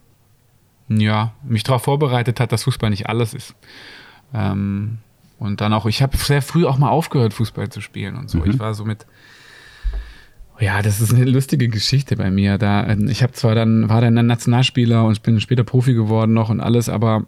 ja, 0.89 1.35
mich 1.45 1.63
darauf 1.63 1.83
vorbereitet 1.83 2.41
hat, 2.41 2.51
dass 2.51 2.63
Fußball 2.63 2.89
nicht 2.89 3.07
alles 3.07 3.35
ist. 3.35 3.55
Ähm, 4.33 4.97
und 5.39 5.61
dann 5.61 5.75
auch, 5.75 5.85
ich 5.85 6.01
habe 6.01 6.17
sehr 6.17 6.41
früh 6.41 6.65
auch 6.65 6.79
mal 6.79 6.89
aufgehört, 6.89 7.35
Fußball 7.35 7.69
zu 7.69 7.83
spielen 7.83 8.17
und 8.17 8.31
so. 8.31 8.39
Mhm. 8.39 8.53
Ich 8.53 8.59
war 8.59 8.73
so 8.73 8.87
mit, 8.87 9.05
ja, 10.59 10.81
das 10.81 11.03
ist 11.03 11.13
eine 11.13 11.27
lustige 11.27 11.69
Geschichte 11.69 12.17
bei 12.17 12.31
mir. 12.31 12.57
Da, 12.57 12.87
ähm, 12.87 13.09
ich 13.11 13.23
habe 13.23 13.35
zwar 13.35 13.55
dann, 13.55 13.91
war 13.91 14.01
dann 14.01 14.17
ein 14.17 14.27
Nationalspieler 14.27 15.05
und 15.05 15.23
bin 15.23 15.39
später 15.39 15.65
Profi 15.65 15.93
geworden 15.93 16.33
noch 16.33 16.49
und 16.49 16.61
alles, 16.61 16.89
aber 16.89 17.27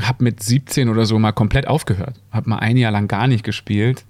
habe 0.00 0.22
mit 0.22 0.40
17 0.40 0.88
oder 0.90 1.06
so 1.06 1.18
mal 1.18 1.32
komplett 1.32 1.66
aufgehört. 1.66 2.20
Habe 2.30 2.50
mal 2.50 2.60
ein 2.60 2.76
Jahr 2.76 2.92
lang 2.92 3.08
gar 3.08 3.26
nicht 3.26 3.42
gespielt 3.42 4.04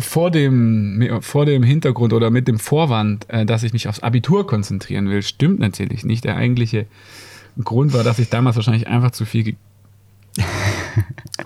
vor 0.00 0.30
dem, 0.30 1.20
vor 1.20 1.46
dem 1.46 1.62
Hintergrund 1.62 2.12
oder 2.12 2.30
mit 2.30 2.48
dem 2.48 2.58
Vorwand, 2.58 3.28
äh, 3.30 3.46
dass 3.46 3.62
ich 3.62 3.72
mich 3.72 3.88
aufs 3.88 4.00
Abitur 4.00 4.46
konzentrieren 4.46 5.08
will, 5.08 5.22
stimmt 5.22 5.60
natürlich 5.60 6.04
nicht. 6.04 6.24
Der 6.24 6.36
eigentliche 6.36 6.86
Grund 7.62 7.92
war, 7.92 8.02
dass 8.02 8.18
ich 8.18 8.30
damals 8.30 8.56
wahrscheinlich 8.56 8.88
einfach 8.88 9.12
zu 9.12 9.24
viel 9.24 9.44
ge 9.44 9.54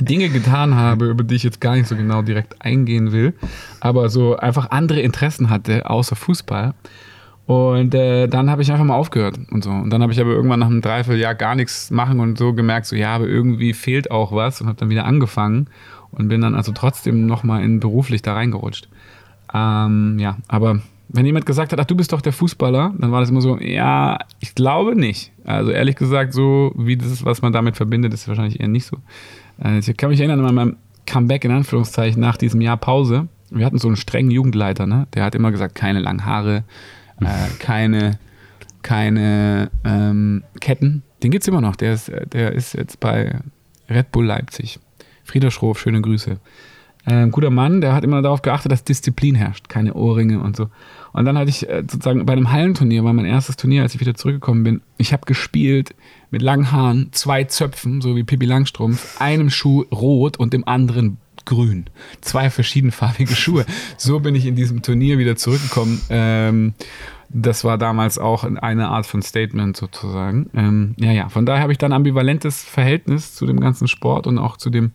Dinge 0.00 0.30
getan 0.30 0.74
habe, 0.74 1.06
über 1.06 1.24
die 1.24 1.34
ich 1.34 1.42
jetzt 1.42 1.60
gar 1.60 1.76
nicht 1.76 1.88
so 1.88 1.96
genau 1.96 2.22
direkt 2.22 2.62
eingehen 2.62 3.12
will, 3.12 3.34
aber 3.80 4.08
so 4.08 4.36
einfach 4.36 4.70
andere 4.70 5.00
Interessen 5.00 5.50
hatte, 5.50 5.88
außer 5.88 6.16
Fußball. 6.16 6.74
Und 7.46 7.94
äh, 7.94 8.28
dann 8.28 8.50
habe 8.50 8.60
ich 8.60 8.70
einfach 8.70 8.84
mal 8.84 8.94
aufgehört 8.94 9.38
und 9.50 9.64
so. 9.64 9.70
Und 9.70 9.88
dann 9.90 10.02
habe 10.02 10.12
ich 10.12 10.20
aber 10.20 10.32
irgendwann 10.32 10.60
nach 10.60 10.66
einem 10.66 10.82
Dreivierteljahr 10.82 11.34
gar 11.34 11.54
nichts 11.54 11.90
machen 11.90 12.20
und 12.20 12.36
so 12.36 12.52
gemerkt, 12.52 12.86
so 12.86 12.94
ja, 12.94 13.14
aber 13.14 13.26
irgendwie 13.26 13.72
fehlt 13.72 14.10
auch 14.10 14.32
was 14.32 14.60
und 14.60 14.66
habe 14.66 14.78
dann 14.78 14.90
wieder 14.90 15.06
angefangen 15.06 15.68
und 16.12 16.28
bin 16.28 16.40
dann 16.40 16.54
also 16.54 16.72
trotzdem 16.72 17.26
nochmal 17.26 17.62
in 17.62 17.80
beruflich 17.80 18.22
da 18.22 18.34
reingerutscht. 18.34 18.88
Ähm, 19.52 20.18
ja, 20.18 20.36
aber 20.48 20.80
wenn 21.08 21.24
jemand 21.24 21.46
gesagt 21.46 21.72
hat, 21.72 21.80
ach, 21.80 21.86
du 21.86 21.96
bist 21.96 22.12
doch 22.12 22.20
der 22.20 22.32
Fußballer, 22.32 22.94
dann 22.98 23.12
war 23.12 23.20
das 23.20 23.30
immer 23.30 23.40
so, 23.40 23.58
ja, 23.58 24.18
ich 24.40 24.54
glaube 24.54 24.94
nicht. 24.94 25.32
Also 25.44 25.70
ehrlich 25.70 25.96
gesagt, 25.96 26.34
so 26.34 26.72
wie 26.76 26.96
das, 26.96 27.24
was 27.24 27.40
man 27.40 27.52
damit 27.52 27.76
verbindet, 27.76 28.12
ist 28.12 28.28
wahrscheinlich 28.28 28.60
eher 28.60 28.68
nicht 28.68 28.86
so. 28.86 28.98
Äh, 29.62 29.78
ich 29.78 29.96
kann 29.96 30.10
mich 30.10 30.20
erinnern 30.20 30.44
an 30.44 30.54
meinem 30.54 30.76
Comeback 31.06 31.44
in 31.44 31.50
Anführungszeichen 31.50 32.20
nach 32.20 32.36
diesem 32.36 32.60
Jahr 32.60 32.76
Pause. 32.76 33.28
Wir 33.50 33.64
hatten 33.64 33.78
so 33.78 33.88
einen 33.88 33.96
strengen 33.96 34.30
Jugendleiter, 34.30 34.86
ne? 34.86 35.06
Der 35.14 35.24
hat 35.24 35.34
immer 35.34 35.50
gesagt, 35.50 35.74
keine 35.74 36.00
langen 36.00 36.26
Haare, 36.26 36.64
äh, 37.20 37.48
keine, 37.58 38.18
keine 38.82 39.70
ähm, 39.84 40.44
Ketten. 40.60 41.02
Den 41.22 41.30
gibt 41.30 41.42
es 41.42 41.48
immer 41.48 41.62
noch. 41.62 41.76
Der 41.76 41.94
ist, 41.94 42.12
der 42.32 42.52
ist 42.52 42.74
jetzt 42.74 43.00
bei 43.00 43.40
Red 43.88 44.12
Bull 44.12 44.26
Leipzig. 44.26 44.78
Frieder 45.28 45.50
Schroff, 45.50 45.78
schöne 45.78 46.00
Grüße. 46.00 46.38
Äh, 47.04 47.28
guter 47.28 47.50
Mann, 47.50 47.82
der 47.82 47.92
hat 47.92 48.02
immer 48.02 48.22
darauf 48.22 48.40
geachtet, 48.40 48.72
dass 48.72 48.82
Disziplin 48.82 49.34
herrscht, 49.34 49.68
keine 49.68 49.94
Ohrringe 49.94 50.40
und 50.40 50.56
so. 50.56 50.68
Und 51.12 51.26
dann 51.26 51.36
hatte 51.36 51.50
ich 51.50 51.68
äh, 51.68 51.82
sozusagen 51.82 52.24
bei 52.24 52.32
einem 52.32 52.50
Hallenturnier, 52.50 53.04
war 53.04 53.12
mein 53.12 53.26
erstes 53.26 53.56
Turnier, 53.56 53.82
als 53.82 53.94
ich 53.94 54.00
wieder 54.00 54.14
zurückgekommen 54.14 54.64
bin. 54.64 54.80
Ich 54.96 55.12
habe 55.12 55.26
gespielt 55.26 55.94
mit 56.30 56.40
langen 56.40 56.72
Haaren, 56.72 57.10
zwei 57.12 57.44
Zöpfen, 57.44 58.00
so 58.00 58.16
wie 58.16 58.24
Pippi 58.24 58.46
Langstrumpf, 58.46 59.20
einem 59.20 59.50
Schuh 59.50 59.82
rot 59.92 60.38
und 60.38 60.54
dem 60.54 60.66
anderen 60.66 61.18
grün. 61.44 61.86
Zwei 62.22 62.48
verschiedenfarbige 62.48 63.34
Schuhe. 63.34 63.66
So 63.96 64.20
bin 64.20 64.34
ich 64.34 64.46
in 64.46 64.56
diesem 64.56 64.82
Turnier 64.82 65.18
wieder 65.18 65.36
zurückgekommen. 65.36 66.00
Ähm, 66.08 66.74
das 67.30 67.64
war 67.64 67.76
damals 67.76 68.18
auch 68.18 68.44
eine 68.44 68.88
Art 68.88 69.06
von 69.06 69.22
Statement 69.22 69.76
sozusagen. 69.76 70.50
Ähm, 70.54 70.94
ja, 70.98 71.12
ja, 71.12 71.28
von 71.28 71.44
daher 71.44 71.62
habe 71.62 71.72
ich 71.72 71.78
dann 71.78 71.92
ein 71.92 71.96
ambivalentes 71.96 72.62
Verhältnis 72.64 73.34
zu 73.34 73.46
dem 73.46 73.60
ganzen 73.60 73.86
Sport 73.88 74.26
und 74.26 74.38
auch 74.38 74.56
zu 74.56 74.70
dem, 74.70 74.92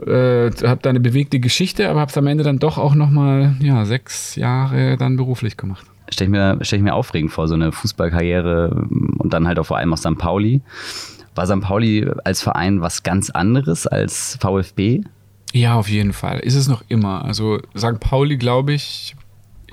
äh, 0.00 0.50
habe 0.50 0.80
da 0.82 0.90
eine 0.90 1.00
bewegte 1.00 1.38
Geschichte, 1.38 1.88
aber 1.90 2.00
habe 2.00 2.10
es 2.10 2.18
am 2.18 2.26
Ende 2.26 2.42
dann 2.42 2.58
doch 2.58 2.78
auch 2.78 2.94
nochmal, 2.94 3.56
ja, 3.60 3.84
sechs 3.84 4.36
Jahre 4.36 4.96
dann 4.96 5.16
beruflich 5.16 5.56
gemacht. 5.56 5.86
Stelle 6.08 6.28
ich, 6.28 6.32
mir, 6.32 6.58
stell 6.62 6.78
ich 6.78 6.84
mir 6.84 6.94
aufregend 6.94 7.32
vor, 7.32 7.48
so 7.48 7.54
eine 7.54 7.72
Fußballkarriere 7.72 8.86
und 9.18 9.32
dann 9.32 9.46
halt 9.46 9.58
auch 9.58 9.66
vor 9.66 9.76
allem 9.76 9.92
aus 9.92 10.00
St. 10.00 10.16
Pauli. 10.16 10.62
War 11.34 11.46
St. 11.46 11.60
Pauli 11.60 12.08
als 12.24 12.42
Verein 12.42 12.80
was 12.80 13.02
ganz 13.02 13.28
anderes 13.28 13.86
als 13.86 14.38
VfB? 14.40 15.02
Ja, 15.52 15.74
auf 15.74 15.88
jeden 15.88 16.12
Fall. 16.12 16.38
Ist 16.40 16.54
es 16.54 16.68
noch 16.68 16.82
immer. 16.88 17.24
Also 17.24 17.60
St. 17.76 18.00
Pauli, 18.00 18.36
glaube 18.36 18.72
ich, 18.72 19.16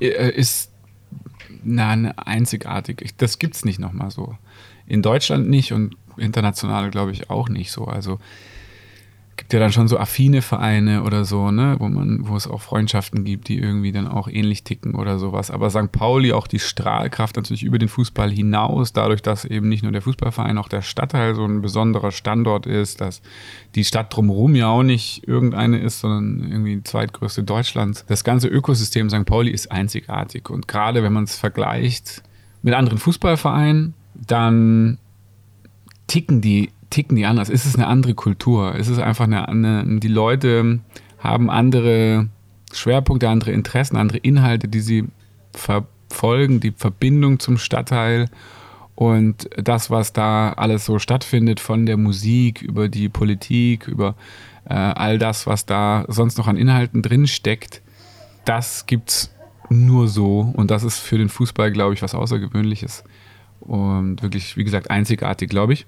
äh, 0.01 0.31
ist 0.31 0.72
Nein, 1.63 2.17
einzigartig. 2.17 3.13
Das 3.17 3.39
gibt 3.39 3.55
es 3.55 3.65
nicht 3.65 3.79
nochmal 3.79 4.11
so. 4.11 4.35
In 4.85 5.01
Deutschland 5.01 5.49
nicht 5.49 5.73
und 5.73 5.95
international 6.17 6.91
glaube 6.91 7.11
ich 7.11 7.29
auch 7.29 7.49
nicht 7.49 7.71
so. 7.71 7.85
Also 7.85 8.19
gibt 9.35 9.51
ja 9.53 9.59
dann 9.59 9.71
schon 9.71 9.87
so 9.87 9.97
affine 9.97 10.41
Vereine 10.41 11.03
oder 11.03 11.25
so, 11.25 11.49
ne, 11.49 11.75
wo 11.79 11.87
man, 11.89 12.27
wo 12.27 12.35
es 12.35 12.47
auch 12.47 12.61
Freundschaften 12.61 13.23
gibt, 13.23 13.47
die 13.47 13.57
irgendwie 13.57 13.91
dann 13.91 14.07
auch 14.07 14.27
ähnlich 14.27 14.63
ticken 14.63 14.95
oder 14.95 15.17
sowas. 15.17 15.49
Aber 15.49 15.69
St. 15.69 15.91
Pauli 15.91 16.33
auch 16.33 16.45
die 16.45 16.59
Strahlkraft 16.59 17.35
natürlich 17.35 17.63
über 17.63 17.79
den 17.79 17.89
Fußball 17.89 18.29
hinaus, 18.29 18.93
dadurch, 18.93 19.21
dass 19.21 19.45
eben 19.45 19.69
nicht 19.69 19.81
nur 19.83 19.91
der 19.91 20.01
Fußballverein, 20.01 20.57
auch 20.57 20.67
der 20.67 20.81
Stadtteil 20.81 21.35
so 21.35 21.45
ein 21.45 21.61
besonderer 21.61 22.11
Standort 22.11 22.67
ist, 22.67 23.01
dass 23.01 23.21
die 23.75 23.83
Stadt 23.83 24.15
drumherum 24.15 24.55
ja 24.55 24.67
auch 24.67 24.83
nicht 24.83 25.27
irgendeine 25.27 25.79
ist, 25.79 26.01
sondern 26.01 26.51
irgendwie 26.51 26.75
die 26.75 26.83
zweitgrößte 26.83 27.43
Deutschlands. 27.43 28.05
Das 28.07 28.23
ganze 28.23 28.47
Ökosystem 28.47 29.09
St. 29.09 29.25
Pauli 29.25 29.51
ist 29.51 29.71
einzigartig. 29.71 30.49
Und 30.49 30.67
gerade 30.67 31.01
wenn 31.01 31.13
man 31.13 31.23
es 31.23 31.35
vergleicht 31.35 32.21
mit 32.61 32.75
anderen 32.75 32.99
Fußballvereinen, 32.99 33.95
dann 34.13 34.99
ticken 36.07 36.41
die 36.41 36.69
ticken 36.93 37.15
die 37.15 37.25
anders? 37.25 37.49
Ist 37.49 37.65
es 37.65 37.75
eine 37.75 37.87
andere 37.87 38.13
Kultur? 38.13 38.75
Ist 38.75 38.87
es 38.87 38.99
einfach 38.99 39.25
eine, 39.25 39.47
eine 39.47 39.99
die 39.99 40.07
Leute 40.07 40.79
haben 41.17 41.49
andere 41.49 42.29
Schwerpunkte, 42.71 43.29
andere 43.29 43.51
Interessen, 43.51 43.97
andere 43.97 44.19
Inhalte, 44.19 44.67
die 44.67 44.79
sie 44.79 45.05
verfolgen, 45.53 46.59
die 46.59 46.71
Verbindung 46.71 47.39
zum 47.39 47.57
Stadtteil 47.57 48.29
und 48.95 49.49
das, 49.55 49.89
was 49.89 50.13
da 50.13 50.53
alles 50.53 50.85
so 50.85 50.99
stattfindet, 50.99 51.59
von 51.59 51.87
der 51.87 51.97
Musik 51.97 52.61
über 52.61 52.89
die 52.89 53.09
Politik, 53.09 53.87
über 53.87 54.15
äh, 54.65 54.73
all 54.75 55.17
das, 55.17 55.47
was 55.47 55.65
da 55.65 56.05
sonst 56.09 56.37
noch 56.37 56.47
an 56.47 56.57
Inhalten 56.57 57.01
drin 57.01 57.25
steckt, 57.25 57.81
das 58.45 58.85
gibt's 58.85 59.33
nur 59.69 60.07
so 60.07 60.53
und 60.55 60.69
das 60.69 60.83
ist 60.83 60.99
für 60.99 61.17
den 61.17 61.29
Fußball, 61.29 61.71
glaube 61.71 61.95
ich, 61.95 62.03
was 62.03 62.13
Außergewöhnliches 62.13 63.03
und 63.61 64.21
wirklich, 64.21 64.57
wie 64.57 64.63
gesagt, 64.63 64.91
einzigartig, 64.91 65.49
glaube 65.49 65.73
ich. 65.73 65.87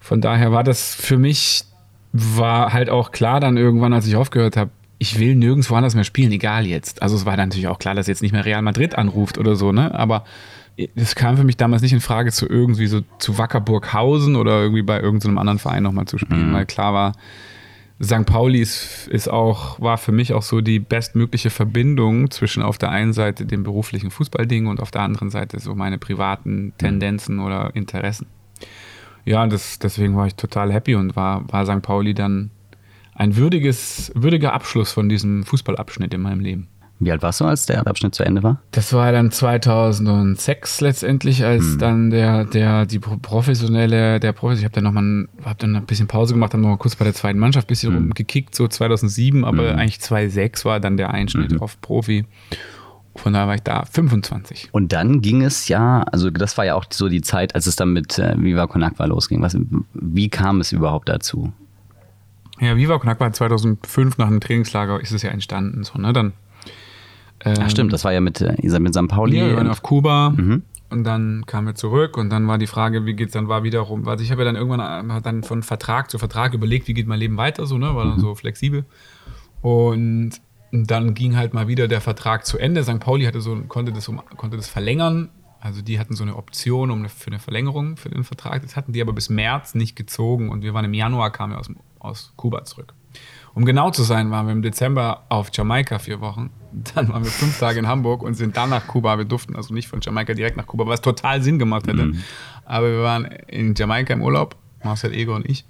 Von 0.00 0.20
daher 0.20 0.50
war 0.50 0.64
das 0.64 0.94
für 0.94 1.18
mich, 1.18 1.64
war 2.12 2.72
halt 2.72 2.90
auch 2.90 3.12
klar 3.12 3.38
dann 3.38 3.56
irgendwann, 3.56 3.92
als 3.92 4.06
ich 4.06 4.16
aufgehört 4.16 4.56
habe, 4.56 4.70
ich 4.98 5.18
will 5.18 5.34
nirgendwo 5.34 5.74
anders 5.74 5.94
mehr 5.94 6.04
spielen, 6.04 6.32
egal 6.32 6.66
jetzt. 6.66 7.02
Also 7.02 7.16
es 7.16 7.24
war 7.24 7.36
dann 7.36 7.48
natürlich 7.48 7.68
auch 7.68 7.78
klar, 7.78 7.94
dass 7.94 8.06
jetzt 8.06 8.22
nicht 8.22 8.32
mehr 8.32 8.44
Real 8.44 8.60
Madrid 8.60 8.96
anruft 8.96 9.38
oder 9.38 9.56
so, 9.56 9.72
ne? 9.72 9.94
Aber 9.94 10.24
es 10.94 11.14
kam 11.14 11.36
für 11.36 11.44
mich 11.44 11.56
damals 11.56 11.82
nicht 11.82 11.92
in 11.92 12.00
Frage, 12.00 12.32
zu 12.32 12.48
irgendwie 12.48 12.86
so 12.86 13.00
zu 13.18 13.38
Wackerburghausen 13.38 14.36
oder 14.36 14.60
irgendwie 14.60 14.82
bei 14.82 15.00
irgendeinem 15.00 15.38
anderen 15.38 15.58
Verein 15.58 15.82
nochmal 15.82 16.06
zu 16.06 16.18
spielen, 16.18 16.50
mhm. 16.50 16.54
weil 16.54 16.66
klar 16.66 16.92
war, 16.92 17.12
St. 18.02 18.24
Pauli 18.24 18.60
ist, 18.60 19.08
ist 19.08 19.28
auch, 19.28 19.78
war 19.80 19.98
für 19.98 20.12
mich 20.12 20.32
auch 20.32 20.42
so 20.42 20.62
die 20.62 20.78
bestmögliche 20.78 21.50
Verbindung 21.50 22.30
zwischen 22.30 22.62
auf 22.62 22.78
der 22.78 22.90
einen 22.90 23.12
Seite 23.12 23.44
dem 23.44 23.62
beruflichen 23.62 24.10
Fußballding 24.10 24.66
und 24.66 24.80
auf 24.80 24.90
der 24.90 25.02
anderen 25.02 25.30
Seite 25.30 25.60
so 25.60 25.74
meine 25.74 25.98
privaten 25.98 26.66
mhm. 26.66 26.78
Tendenzen 26.78 27.40
oder 27.40 27.74
Interessen. 27.74 28.26
Ja, 29.24 29.46
das, 29.46 29.78
deswegen 29.78 30.16
war 30.16 30.26
ich 30.26 30.34
total 30.34 30.72
happy 30.72 30.94
und 30.94 31.16
war, 31.16 31.50
war 31.52 31.66
St. 31.66 31.82
Pauli 31.82 32.14
dann 32.14 32.50
ein 33.14 33.36
würdiges, 33.36 34.12
würdiger 34.14 34.52
Abschluss 34.52 34.92
von 34.92 35.08
diesem 35.08 35.44
Fußballabschnitt 35.44 36.14
in 36.14 36.22
meinem 36.22 36.40
Leben. 36.40 36.68
Wie 37.02 37.10
alt 37.10 37.22
warst 37.22 37.40
du, 37.40 37.46
als 37.46 37.64
der 37.64 37.86
Abschnitt 37.86 38.14
zu 38.14 38.24
Ende 38.24 38.42
war? 38.42 38.60
Das 38.72 38.92
war 38.92 39.10
dann 39.10 39.30
2006 39.30 40.82
letztendlich, 40.82 41.42
als 41.44 41.64
hm. 41.64 41.78
dann 41.78 42.10
der, 42.10 42.44
der, 42.44 42.84
die 42.84 42.98
professionelle, 42.98 44.20
der 44.20 44.32
Profis, 44.32 44.58
ich 44.58 44.64
habe 44.64 44.74
dann 44.74 44.84
nochmal, 44.84 45.26
hab 45.42 45.58
dann 45.58 45.76
ein 45.76 45.86
bisschen 45.86 46.08
Pause 46.08 46.34
gemacht, 46.34 46.52
habe 46.52 46.62
noch 46.62 46.68
mal 46.68 46.76
kurz 46.76 46.96
bei 46.96 47.06
der 47.06 47.14
zweiten 47.14 47.38
Mannschaft 47.38 47.66
ein 47.66 47.68
bisschen 47.68 47.94
hm. 47.94 48.02
rumgekickt, 48.02 48.54
so 48.54 48.68
2007, 48.68 49.46
aber 49.46 49.70
hm. 49.70 49.78
eigentlich 49.78 50.00
2006 50.00 50.66
war 50.66 50.78
dann 50.78 50.98
der 50.98 51.10
Einschnitt 51.10 51.52
hm. 51.52 51.62
auf 51.62 51.80
Profi. 51.80 52.26
Von 53.16 53.32
daher 53.32 53.48
war 53.48 53.54
ich 53.56 53.62
da 53.62 53.84
25. 53.84 54.68
Und 54.72 54.92
dann 54.92 55.20
ging 55.20 55.42
es 55.42 55.68
ja, 55.68 56.02
also 56.02 56.30
das 56.30 56.56
war 56.56 56.64
ja 56.64 56.74
auch 56.74 56.84
so 56.90 57.08
die 57.08 57.22
Zeit, 57.22 57.54
als 57.54 57.66
es 57.66 57.76
dann 57.76 57.92
mit 57.92 58.18
äh, 58.18 58.34
Viva 58.38 58.66
Con 58.66 58.82
Agua 58.82 59.06
losging. 59.06 59.42
Was, 59.42 59.56
wie 59.94 60.28
kam 60.28 60.60
es 60.60 60.72
überhaupt 60.72 61.08
dazu? 61.08 61.52
Ja, 62.60 62.76
Viva 62.76 62.98
Con 62.98 63.08
Agua 63.08 63.32
2005 63.32 64.18
nach 64.18 64.28
einem 64.28 64.40
Trainingslager 64.40 65.00
ist 65.00 65.10
es 65.12 65.22
ja 65.22 65.30
entstanden. 65.30 65.82
So, 65.82 65.98
ne? 65.98 66.12
Dann 66.12 66.32
ähm, 67.44 67.54
Ach 67.60 67.70
stimmt, 67.70 67.92
das 67.92 68.04
war 68.04 68.12
ja 68.12 68.20
mit, 68.20 68.40
äh, 68.40 68.54
mit 68.78 68.94
St. 68.94 69.08
Pauli. 69.08 69.38
Ja, 69.38 69.46
wir 69.46 69.56
waren 69.56 69.68
auf 69.68 69.82
Kuba 69.82 70.30
mhm. 70.30 70.62
und 70.90 71.04
dann 71.04 71.44
kamen 71.46 71.68
wir 71.68 71.74
zurück 71.74 72.16
und 72.16 72.30
dann 72.30 72.46
war 72.46 72.58
die 72.58 72.66
Frage, 72.66 73.06
wie 73.06 73.14
geht's 73.14 73.32
dann, 73.32 73.48
war 73.48 73.62
wiederum, 73.62 74.06
also 74.06 74.22
ich 74.22 74.30
habe 74.30 74.42
ja 74.42 74.44
dann 74.44 74.56
irgendwann 74.56 75.10
äh, 75.10 75.22
dann 75.22 75.42
von 75.42 75.62
Vertrag 75.62 76.10
zu 76.10 76.18
Vertrag 76.18 76.52
überlegt, 76.52 76.86
wie 76.86 76.94
geht 76.94 77.06
mein 77.06 77.18
Leben 77.18 77.38
weiter, 77.38 77.66
so, 77.66 77.78
ne, 77.78 77.94
war 77.94 78.04
dann 78.04 78.16
mhm. 78.16 78.20
so 78.20 78.34
flexibel. 78.34 78.84
Und 79.62 80.32
dann 80.72 81.14
ging 81.14 81.36
halt 81.36 81.54
mal 81.54 81.68
wieder 81.68 81.88
der 81.88 82.00
Vertrag 82.00 82.46
zu 82.46 82.58
Ende. 82.58 82.84
St. 82.84 83.00
Pauli 83.00 83.24
hatte 83.24 83.40
so, 83.40 83.56
konnte 83.62 83.92
das, 83.92 84.10
konnte 84.36 84.56
das 84.56 84.68
verlängern. 84.68 85.30
Also 85.60 85.82
die 85.82 85.98
hatten 85.98 86.14
so 86.14 86.22
eine 86.22 86.36
Option 86.36 86.90
um 86.90 87.00
eine, 87.00 87.08
für 87.10 87.28
eine 87.28 87.38
Verlängerung 87.38 87.96
für 87.96 88.08
den 88.08 88.24
Vertrag. 88.24 88.62
Das 88.62 88.76
hatten 88.76 88.92
die 88.92 89.02
aber 89.02 89.12
bis 89.12 89.28
März 89.28 89.74
nicht 89.74 89.94
gezogen 89.94 90.48
und 90.48 90.62
wir 90.62 90.72
waren 90.72 90.86
im 90.86 90.94
Januar, 90.94 91.30
kamen 91.30 91.52
wir 91.52 91.58
aus, 91.58 91.70
aus 91.98 92.32
Kuba 92.36 92.64
zurück. 92.64 92.94
Um 93.52 93.64
genau 93.64 93.90
zu 93.90 94.04
sein, 94.04 94.30
waren 94.30 94.46
wir 94.46 94.52
im 94.52 94.62
Dezember 94.62 95.24
auf 95.28 95.50
Jamaika 95.52 95.98
vier 95.98 96.20
Wochen. 96.20 96.50
Dann 96.94 97.08
waren 97.08 97.24
wir 97.24 97.30
fünf 97.30 97.58
Tage 97.58 97.80
in 97.80 97.88
Hamburg 97.88 98.22
und 98.22 98.34
sind 98.34 98.56
dann 98.56 98.70
nach 98.70 98.86
Kuba. 98.86 99.18
Wir 99.18 99.24
durften 99.24 99.56
also 99.56 99.74
nicht 99.74 99.88
von 99.88 100.00
Jamaika 100.00 100.34
direkt 100.34 100.56
nach 100.56 100.66
Kuba, 100.66 100.86
was 100.86 101.00
total 101.00 101.42
Sinn 101.42 101.58
gemacht 101.58 101.86
hätte. 101.88 102.06
Mhm. 102.06 102.22
Aber 102.64 102.88
wir 102.88 103.02
waren 103.02 103.24
in 103.24 103.74
Jamaika 103.74 104.14
im 104.14 104.22
Urlaub, 104.22 104.56
Marcel 104.84 105.12
Ego 105.12 105.34
und 105.34 105.48
ich, 105.48 105.66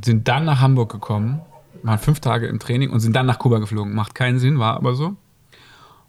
sind 0.00 0.28
dann 0.28 0.44
nach 0.44 0.60
Hamburg 0.60 0.92
gekommen, 0.92 1.40
waren 1.82 1.98
fünf 1.98 2.20
Tage 2.20 2.46
im 2.46 2.58
Training 2.58 2.90
und 2.90 3.00
sind 3.00 3.14
dann 3.14 3.26
nach 3.26 3.38
Kuba 3.38 3.58
geflogen. 3.58 3.94
Macht 3.94 4.14
keinen 4.14 4.38
Sinn, 4.38 4.58
war 4.58 4.76
aber 4.76 4.94
so. 4.94 5.16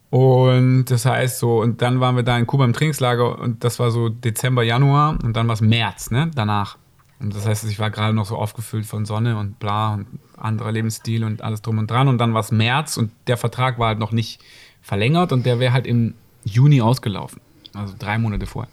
Und 0.09 0.85
das 0.85 1.05
heißt 1.05 1.39
so, 1.39 1.61
und 1.61 1.81
dann 1.81 2.01
waren 2.01 2.17
wir 2.17 2.23
da 2.23 2.37
in 2.37 2.45
Kuba 2.45 2.65
im 2.65 2.73
Trainingslager 2.73 3.39
und 3.39 3.63
das 3.63 3.79
war 3.79 3.91
so 3.91 4.09
Dezember, 4.09 4.61
Januar 4.61 5.17
und 5.23 5.37
dann 5.37 5.47
war 5.47 5.53
es 5.53 5.61
März, 5.61 6.11
ne, 6.11 6.29
danach. 6.35 6.77
Und 7.21 7.33
das 7.35 7.45
heißt, 7.45 7.63
ich 7.65 7.79
war 7.79 7.91
gerade 7.91 8.13
noch 8.13 8.25
so 8.25 8.35
aufgefüllt 8.35 8.85
von 8.85 9.05
Sonne 9.05 9.37
und 9.37 9.59
bla 9.59 9.93
und 9.93 10.07
anderer 10.37 10.71
Lebensstil 10.71 11.23
und 11.23 11.43
alles 11.43 11.61
drum 11.61 11.77
und 11.77 11.89
dran. 11.89 12.07
Und 12.07 12.17
dann 12.17 12.33
war 12.33 12.41
es 12.41 12.51
März 12.51 12.97
und 12.97 13.11
der 13.27 13.37
Vertrag 13.37 13.79
war 13.79 13.89
halt 13.89 13.99
noch 13.99 14.11
nicht 14.11 14.41
verlängert 14.81 15.31
und 15.31 15.45
der 15.45 15.59
wäre 15.59 15.71
halt 15.71 15.85
im 15.87 16.15
Juni 16.43 16.81
ausgelaufen. 16.81 17.39
Also 17.73 17.93
drei 17.97 18.17
Monate 18.17 18.47
vorher. 18.47 18.71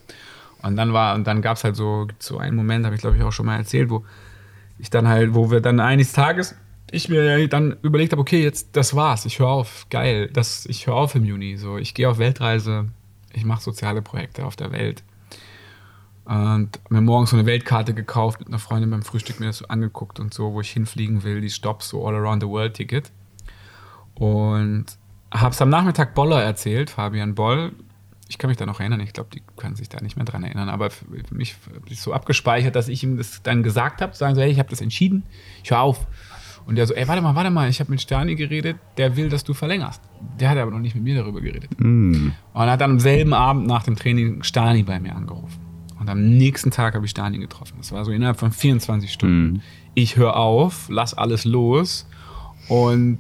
Und 0.62 0.76
dann 0.76 0.92
war, 0.92 1.14
und 1.14 1.26
dann 1.26 1.42
gab 1.42 1.56
es 1.56 1.64
halt 1.64 1.76
so, 1.76 2.08
so 2.18 2.38
einen 2.38 2.56
Moment, 2.56 2.84
habe 2.84 2.94
ich 2.94 3.00
glaube 3.00 3.16
ich 3.16 3.22
auch 3.22 3.32
schon 3.32 3.46
mal 3.46 3.56
erzählt, 3.56 3.90
wo 3.90 4.04
ich 4.78 4.90
dann 4.90 5.06
halt, 5.06 5.34
wo 5.34 5.50
wir 5.50 5.60
dann 5.60 5.78
eines 5.78 6.12
Tages, 6.12 6.56
ich 6.90 7.08
mir 7.08 7.48
dann 7.48 7.76
überlegt 7.82 8.12
habe, 8.12 8.20
okay, 8.20 8.42
jetzt, 8.42 8.76
das 8.76 8.94
war's, 8.94 9.26
ich 9.26 9.38
höre 9.38 9.48
auf, 9.48 9.86
geil, 9.90 10.30
das, 10.32 10.66
ich 10.66 10.86
höre 10.86 10.96
auf 10.96 11.14
im 11.14 11.24
Juni, 11.24 11.56
so, 11.56 11.76
ich 11.78 11.94
gehe 11.94 12.08
auf 12.08 12.18
Weltreise, 12.18 12.88
ich 13.32 13.44
mache 13.44 13.62
soziale 13.62 14.02
Projekte 14.02 14.44
auf 14.44 14.56
der 14.56 14.72
Welt. 14.72 15.02
Und 16.24 16.78
mir 16.90 17.00
morgens 17.00 17.30
so 17.30 17.36
eine 17.36 17.46
Weltkarte 17.46 17.94
gekauft, 17.94 18.40
mit 18.40 18.48
einer 18.48 18.58
Freundin 18.58 18.90
beim 18.90 19.02
Frühstück 19.02 19.40
mir 19.40 19.46
das 19.46 19.58
so 19.58 19.68
angeguckt 19.68 20.20
und 20.20 20.34
so, 20.34 20.52
wo 20.52 20.60
ich 20.60 20.70
hinfliegen 20.70 21.22
will, 21.22 21.40
die 21.40 21.48
Stops, 21.48 21.88
so 21.88 22.06
All 22.06 22.14
Around 22.14 22.42
the 22.42 22.48
World 22.48 22.74
Ticket. 22.74 23.10
Und 24.14 24.84
habe 25.32 25.54
es 25.54 25.62
am 25.62 25.70
Nachmittag 25.70 26.14
Boller 26.14 26.42
erzählt, 26.42 26.90
Fabian 26.90 27.34
Boll. 27.34 27.72
Ich 28.28 28.36
kann 28.36 28.48
mich 28.48 28.58
da 28.58 28.66
noch 28.66 28.78
erinnern, 28.78 29.00
ich 29.00 29.14
glaube, 29.14 29.30
die 29.32 29.42
können 29.56 29.74
sich 29.74 29.88
da 29.88 30.02
nicht 30.02 30.16
mehr 30.16 30.26
dran 30.26 30.44
erinnern, 30.44 30.68
aber 30.68 30.90
für 30.90 31.06
mich 31.30 31.56
ist 31.88 32.02
so 32.02 32.12
abgespeichert, 32.12 32.76
dass 32.76 32.88
ich 32.88 33.02
ihm 33.02 33.16
das 33.16 33.42
dann 33.42 33.62
gesagt 33.62 34.02
habe, 34.02 34.14
sagen 34.14 34.34
so, 34.34 34.42
hey, 34.42 34.50
ich 34.50 34.58
habe 34.58 34.68
das 34.68 34.82
entschieden, 34.82 35.22
ich 35.64 35.70
höre 35.70 35.80
auf. 35.80 36.06
Und 36.68 36.76
der 36.76 36.86
so, 36.86 36.92
ey, 36.92 37.08
warte 37.08 37.22
mal, 37.22 37.34
warte 37.34 37.50
mal, 37.50 37.70
ich 37.70 37.80
habe 37.80 37.90
mit 37.90 38.02
Stani 38.02 38.34
geredet, 38.34 38.76
der 38.98 39.16
will, 39.16 39.30
dass 39.30 39.42
du 39.42 39.54
verlängerst. 39.54 40.02
Der 40.38 40.50
hat 40.50 40.58
aber 40.58 40.70
noch 40.70 40.80
nicht 40.80 40.94
mit 40.94 41.02
mir 41.02 41.14
darüber 41.14 41.40
geredet. 41.40 41.70
Mm. 41.78 42.32
Und 42.52 42.60
hat 42.60 42.82
dann 42.82 42.92
am 42.92 43.00
selben 43.00 43.32
Abend 43.32 43.66
nach 43.66 43.84
dem 43.84 43.96
Training 43.96 44.42
Stani 44.42 44.82
bei 44.82 45.00
mir 45.00 45.16
angerufen. 45.16 45.58
Und 45.98 46.10
am 46.10 46.36
nächsten 46.36 46.70
Tag 46.70 46.94
habe 46.94 47.06
ich 47.06 47.10
Stalin 47.10 47.40
getroffen. 47.40 47.76
Das 47.78 47.90
war 47.90 48.04
so 48.04 48.12
innerhalb 48.12 48.38
von 48.38 48.52
24 48.52 49.10
Stunden. 49.10 49.52
Mhm. 49.52 49.60
Ich 49.94 50.16
höre 50.16 50.36
auf, 50.36 50.88
lass 50.90 51.14
alles 51.14 51.46
los 51.46 52.06
und 52.68 53.18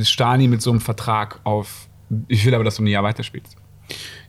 Stani 0.00 0.46
mit 0.46 0.62
so 0.62 0.70
einem 0.70 0.80
Vertrag 0.80 1.40
auf, 1.42 1.88
ich 2.28 2.46
will 2.46 2.54
aber, 2.54 2.62
dass 2.62 2.76
du 2.76 2.84
ein 2.84 2.86
Jahr 2.86 3.02
weiterspielst. 3.02 3.56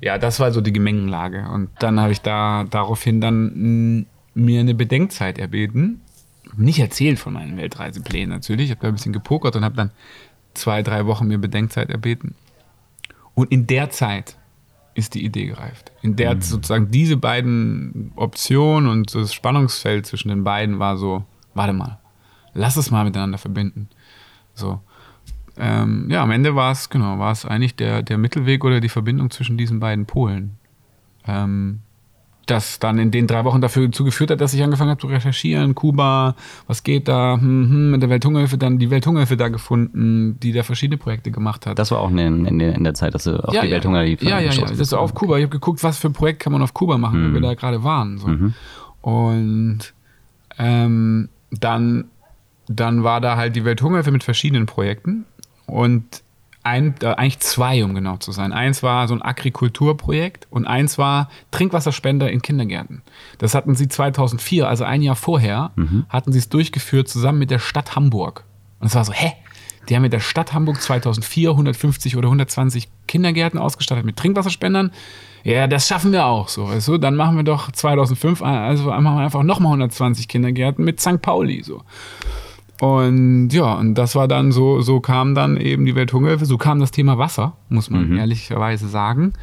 Ja, 0.02 0.18
das 0.18 0.40
war 0.40 0.52
so 0.52 0.62
die 0.62 0.74
Gemengenlage. 0.74 1.48
Und 1.54 1.70
dann 1.80 2.00
habe 2.00 2.12
ich 2.12 2.22
da 2.22 2.66
daraufhin 2.70 3.22
dann 3.22 4.06
mir 4.34 4.60
eine 4.60 4.74
Bedenkzeit 4.76 5.38
erbeten. 5.38 6.02
Nicht 6.58 6.80
erzählt 6.80 7.20
von 7.20 7.34
meinen 7.34 7.58
Weltreiseplänen 7.58 8.30
natürlich. 8.30 8.66
Ich 8.66 8.72
habe 8.72 8.82
da 8.82 8.88
ein 8.88 8.94
bisschen 8.96 9.14
gepokert 9.14 9.56
und 9.56 9.64
habe 9.64 9.76
dann 9.76 9.92
zwei, 10.54 10.82
drei 10.84 11.06
Wochen 11.06 11.28
mir 11.28 11.38
Bedenkzeit 11.38 11.90
erbeten. 11.90 12.36
Und 13.36 13.52
in 13.52 13.68
der 13.68 13.90
Zeit 13.90 14.38
ist 14.96 15.14
die 15.14 15.24
Idee 15.24 15.46
gereift. 15.46 15.92
In 16.02 16.16
der 16.16 16.36
mhm. 16.36 16.42
sozusagen 16.42 16.90
diese 16.90 17.18
beiden 17.18 18.12
Optionen 18.16 18.90
und 18.90 19.14
das 19.14 19.34
Spannungsfeld 19.34 20.08
zwischen 20.08 20.30
den 20.30 20.44
beiden 20.44 20.80
war 20.80 20.98
so, 20.98 21.24
warte 21.54 21.74
mal, 21.74 22.00
lass 22.54 22.78
es 22.78 22.90
mal 22.90 23.06
miteinander 23.06 23.38
verbinden. 23.38 23.90
So. 24.56 24.82
Ähm, 25.56 26.08
ja, 26.10 26.24
am 26.24 26.32
Ende 26.32 26.56
war 26.56 26.72
es, 26.72 26.90
genau, 26.90 27.20
war 27.20 27.32
es 27.32 27.46
eigentlich 27.46 27.76
der, 27.76 28.02
der 28.02 28.18
Mittelweg 28.18 28.64
oder 28.66 28.80
die 28.80 28.90
Verbindung 28.90 29.30
zwischen 29.30 29.58
diesen 29.58 29.80
beiden 29.80 30.08
Polen. 30.08 30.58
Ähm, 31.28 31.82
das 32.50 32.80
dann 32.80 32.98
in 32.98 33.12
den 33.12 33.28
drei 33.28 33.44
Wochen 33.44 33.62
dafür 33.62 33.92
zugeführt 33.92 34.32
hat, 34.32 34.42
dass 34.42 34.54
ich 34.54 34.64
angefangen 34.64 34.90
habe 34.90 35.00
zu 35.00 35.08
recherchieren, 35.08 35.76
Kuba, 35.76 36.36
was 36.66 36.84
geht 36.84 37.08
da, 37.08 37.38
hm, 37.40 37.70
hm, 37.70 37.92
mit 37.92 38.02
der 38.02 38.10
Welthungerhilfe, 38.10 38.58
dann 38.58 38.80
die 38.80 38.90
Welthungerhilfe 38.90 39.38
da 39.38 39.50
gefunden, 39.50 40.40
die 40.42 40.54
da 40.54 40.64
verschiedene 40.64 40.98
Projekte 40.98 41.32
gemacht 41.32 41.66
hat. 41.66 41.78
Das 41.78 41.92
war 41.92 42.00
auch 42.00 42.10
in, 42.10 42.18
in, 42.18 42.60
in 42.60 42.84
der 42.84 42.94
Zeit, 42.94 43.14
dass 43.14 43.26
du 43.26 43.44
auf 43.44 43.54
ja, 43.54 43.62
die 43.62 43.68
ja, 43.68 43.74
Welthungerhilfe 43.74 44.26
Ja, 44.26 44.40
ja, 44.40 44.52
ja, 44.52 44.62
das 44.62 44.80
ist 44.80 44.94
auf 44.94 45.14
Kuba. 45.14 45.38
Ich 45.38 45.44
habe 45.44 45.52
geguckt, 45.52 45.84
was 45.84 45.98
für 45.98 46.08
ein 46.08 46.14
Projekt 46.14 46.40
kann 46.40 46.54
man 46.54 46.62
auf 46.62 46.74
Kuba 46.74 46.98
machen, 46.98 47.22
mhm. 47.22 47.30
wo 47.30 47.34
wir 47.36 47.42
da 47.42 47.54
gerade 47.54 47.84
waren. 47.84 48.18
So. 48.18 48.28
Mhm. 48.28 48.54
Und 49.02 49.80
ähm, 50.58 51.30
dann, 51.52 52.06
dann 52.68 53.04
war 53.04 53.22
da 53.22 53.38
halt 53.38 53.56
die 53.56 53.66
Welthungerhilfe 53.66 54.12
mit 54.12 54.24
verschiedenen 54.24 54.66
Projekten 54.66 55.26
und 55.66 56.24
ein, 56.68 56.96
äh, 57.02 57.08
eigentlich 57.08 57.40
zwei, 57.40 57.84
um 57.84 57.96
genau 57.96 58.18
zu 58.18 58.32
sein. 58.32 58.52
Eins 58.52 58.84
war 58.84 59.08
so 59.08 59.16
ein 59.16 59.22
Agrikulturprojekt 59.22 60.48
und 60.50 60.66
eins 60.66 60.98
war 60.98 61.30
Trinkwasserspender 61.52 62.30
in 62.30 62.42
Kindergärten. 62.42 63.02
Das 63.38 63.56
hatten 63.56 63.76
sie 63.76 63.88
2004, 63.88 64.68
also 64.68 64.84
ein 64.84 65.02
Jahr 65.02 65.16
vorher, 65.16 65.72
mhm. 65.76 66.06
hatten 66.10 66.32
sie 66.32 66.40
es 66.40 66.50
durchgeführt 66.50 67.08
zusammen 67.08 67.40
mit 67.40 67.52
der 67.52 67.60
Stadt 67.60 67.96
Hamburg. 67.96 68.44
Und 68.80 68.88
es 68.88 68.96
war 68.96 69.06
so, 69.06 69.14
hä? 69.14 69.34
Die 69.90 69.96
haben 69.96 70.04
mit 70.04 70.12
der 70.12 70.20
Stadt 70.20 70.54
Hamburg 70.54 70.82
2004 70.82 71.52
150 71.52 72.18
oder 72.18 72.28
120 72.28 72.90
Kindergärten 73.08 73.58
ausgestattet 73.58 74.04
mit 74.04 74.18
Trinkwasserspendern. 74.18 74.92
Ja, 75.44 75.68
das 75.68 75.88
schaffen 75.88 76.12
wir 76.12 76.26
auch 76.26 76.50
so. 76.50 76.66
Also, 76.66 76.98
dann 76.98 77.16
machen 77.16 77.38
wir 77.38 77.44
doch 77.44 77.72
2005, 77.72 78.42
also 78.42 78.90
machen 78.90 79.04
wir 79.04 79.24
einfach 79.24 79.44
nochmal 79.44 79.70
120 79.72 80.28
Kindergärten 80.28 80.84
mit 80.84 81.00
St. 81.00 81.22
Pauli. 81.22 81.64
So. 81.64 81.84
Und 82.80 83.50
ja, 83.50 83.74
und 83.74 83.96
das 83.96 84.16
war 84.16 84.28
dann 84.28 84.52
so, 84.52 84.82
so 84.82 85.00
kam 85.00 85.34
dann 85.34 85.58
eben 85.58 85.86
die 85.86 85.96
Welthungerhilfe, 85.96 86.46
so 86.46 86.58
kam 86.58 86.80
das 86.80 86.92
Thema 86.92 87.18
Wasser, 87.18 87.54
muss 87.70 87.90
man 87.90 88.10
mhm. 88.10 88.18
ehrlicherweise 88.18 88.88
sagen. 88.88 89.34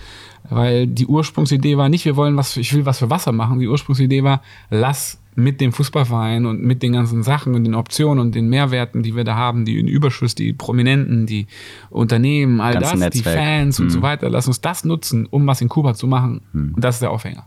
Weil 0.48 0.86
die 0.86 1.06
Ursprungsidee 1.06 1.76
war 1.76 1.88
nicht, 1.88 2.04
wir 2.04 2.16
wollen 2.16 2.36
was, 2.36 2.56
ich 2.56 2.72
will 2.74 2.84
was 2.86 2.98
für 2.98 3.10
Wasser 3.10 3.32
machen. 3.32 3.58
Die 3.58 3.68
Ursprungsidee 3.68 4.22
war, 4.22 4.42
lass 4.70 5.20
mit 5.36 5.60
dem 5.60 5.72
Fußballverein 5.72 6.46
und 6.46 6.62
mit 6.62 6.82
den 6.82 6.92
ganzen 6.92 7.22
Sachen 7.22 7.54
und 7.54 7.64
den 7.64 7.74
Optionen 7.74 8.20
und 8.20 8.34
den 8.34 8.48
Mehrwerten, 8.48 9.02
die 9.02 9.16
wir 9.16 9.24
da 9.24 9.34
haben, 9.34 9.64
die 9.64 9.74
Überschuss, 9.80 10.34
die 10.34 10.52
Prominenten, 10.52 11.26
die 11.26 11.46
Unternehmen, 11.90 12.60
all 12.60 12.74
Ganz 12.74 12.90
das, 12.90 13.00
Netzwerk. 13.00 13.36
die 13.36 13.42
Fans 13.42 13.78
mhm. 13.78 13.84
und 13.84 13.90
so 13.90 13.98
mhm. 13.98 14.02
weiter, 14.02 14.30
lass 14.30 14.46
uns 14.46 14.60
das 14.60 14.84
nutzen, 14.84 15.26
um 15.26 15.46
was 15.46 15.60
in 15.60 15.68
Kuba 15.68 15.94
zu 15.94 16.06
machen. 16.06 16.42
Mhm. 16.52 16.74
Und 16.74 16.84
das 16.84 16.96
ist 16.96 17.02
der 17.02 17.10
Aufhänger. 17.10 17.46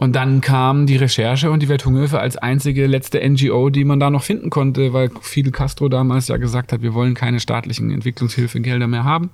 Und 0.00 0.14
dann 0.14 0.40
kam 0.40 0.86
die 0.86 0.96
Recherche 0.96 1.50
und 1.50 1.60
die 1.60 1.68
Welthungerhilfe 1.68 2.20
als 2.20 2.36
einzige 2.36 2.86
letzte 2.86 3.18
NGO, 3.28 3.68
die 3.68 3.84
man 3.84 3.98
da 3.98 4.10
noch 4.10 4.22
finden 4.22 4.48
konnte, 4.48 4.92
weil 4.92 5.10
Fidel 5.20 5.50
Castro 5.50 5.88
damals 5.88 6.28
ja 6.28 6.36
gesagt 6.36 6.72
hat, 6.72 6.82
wir 6.82 6.94
wollen 6.94 7.14
keine 7.14 7.40
staatlichen 7.40 7.90
Entwicklungshilfegelder 7.90 8.86
mehr 8.86 9.02
haben, 9.02 9.30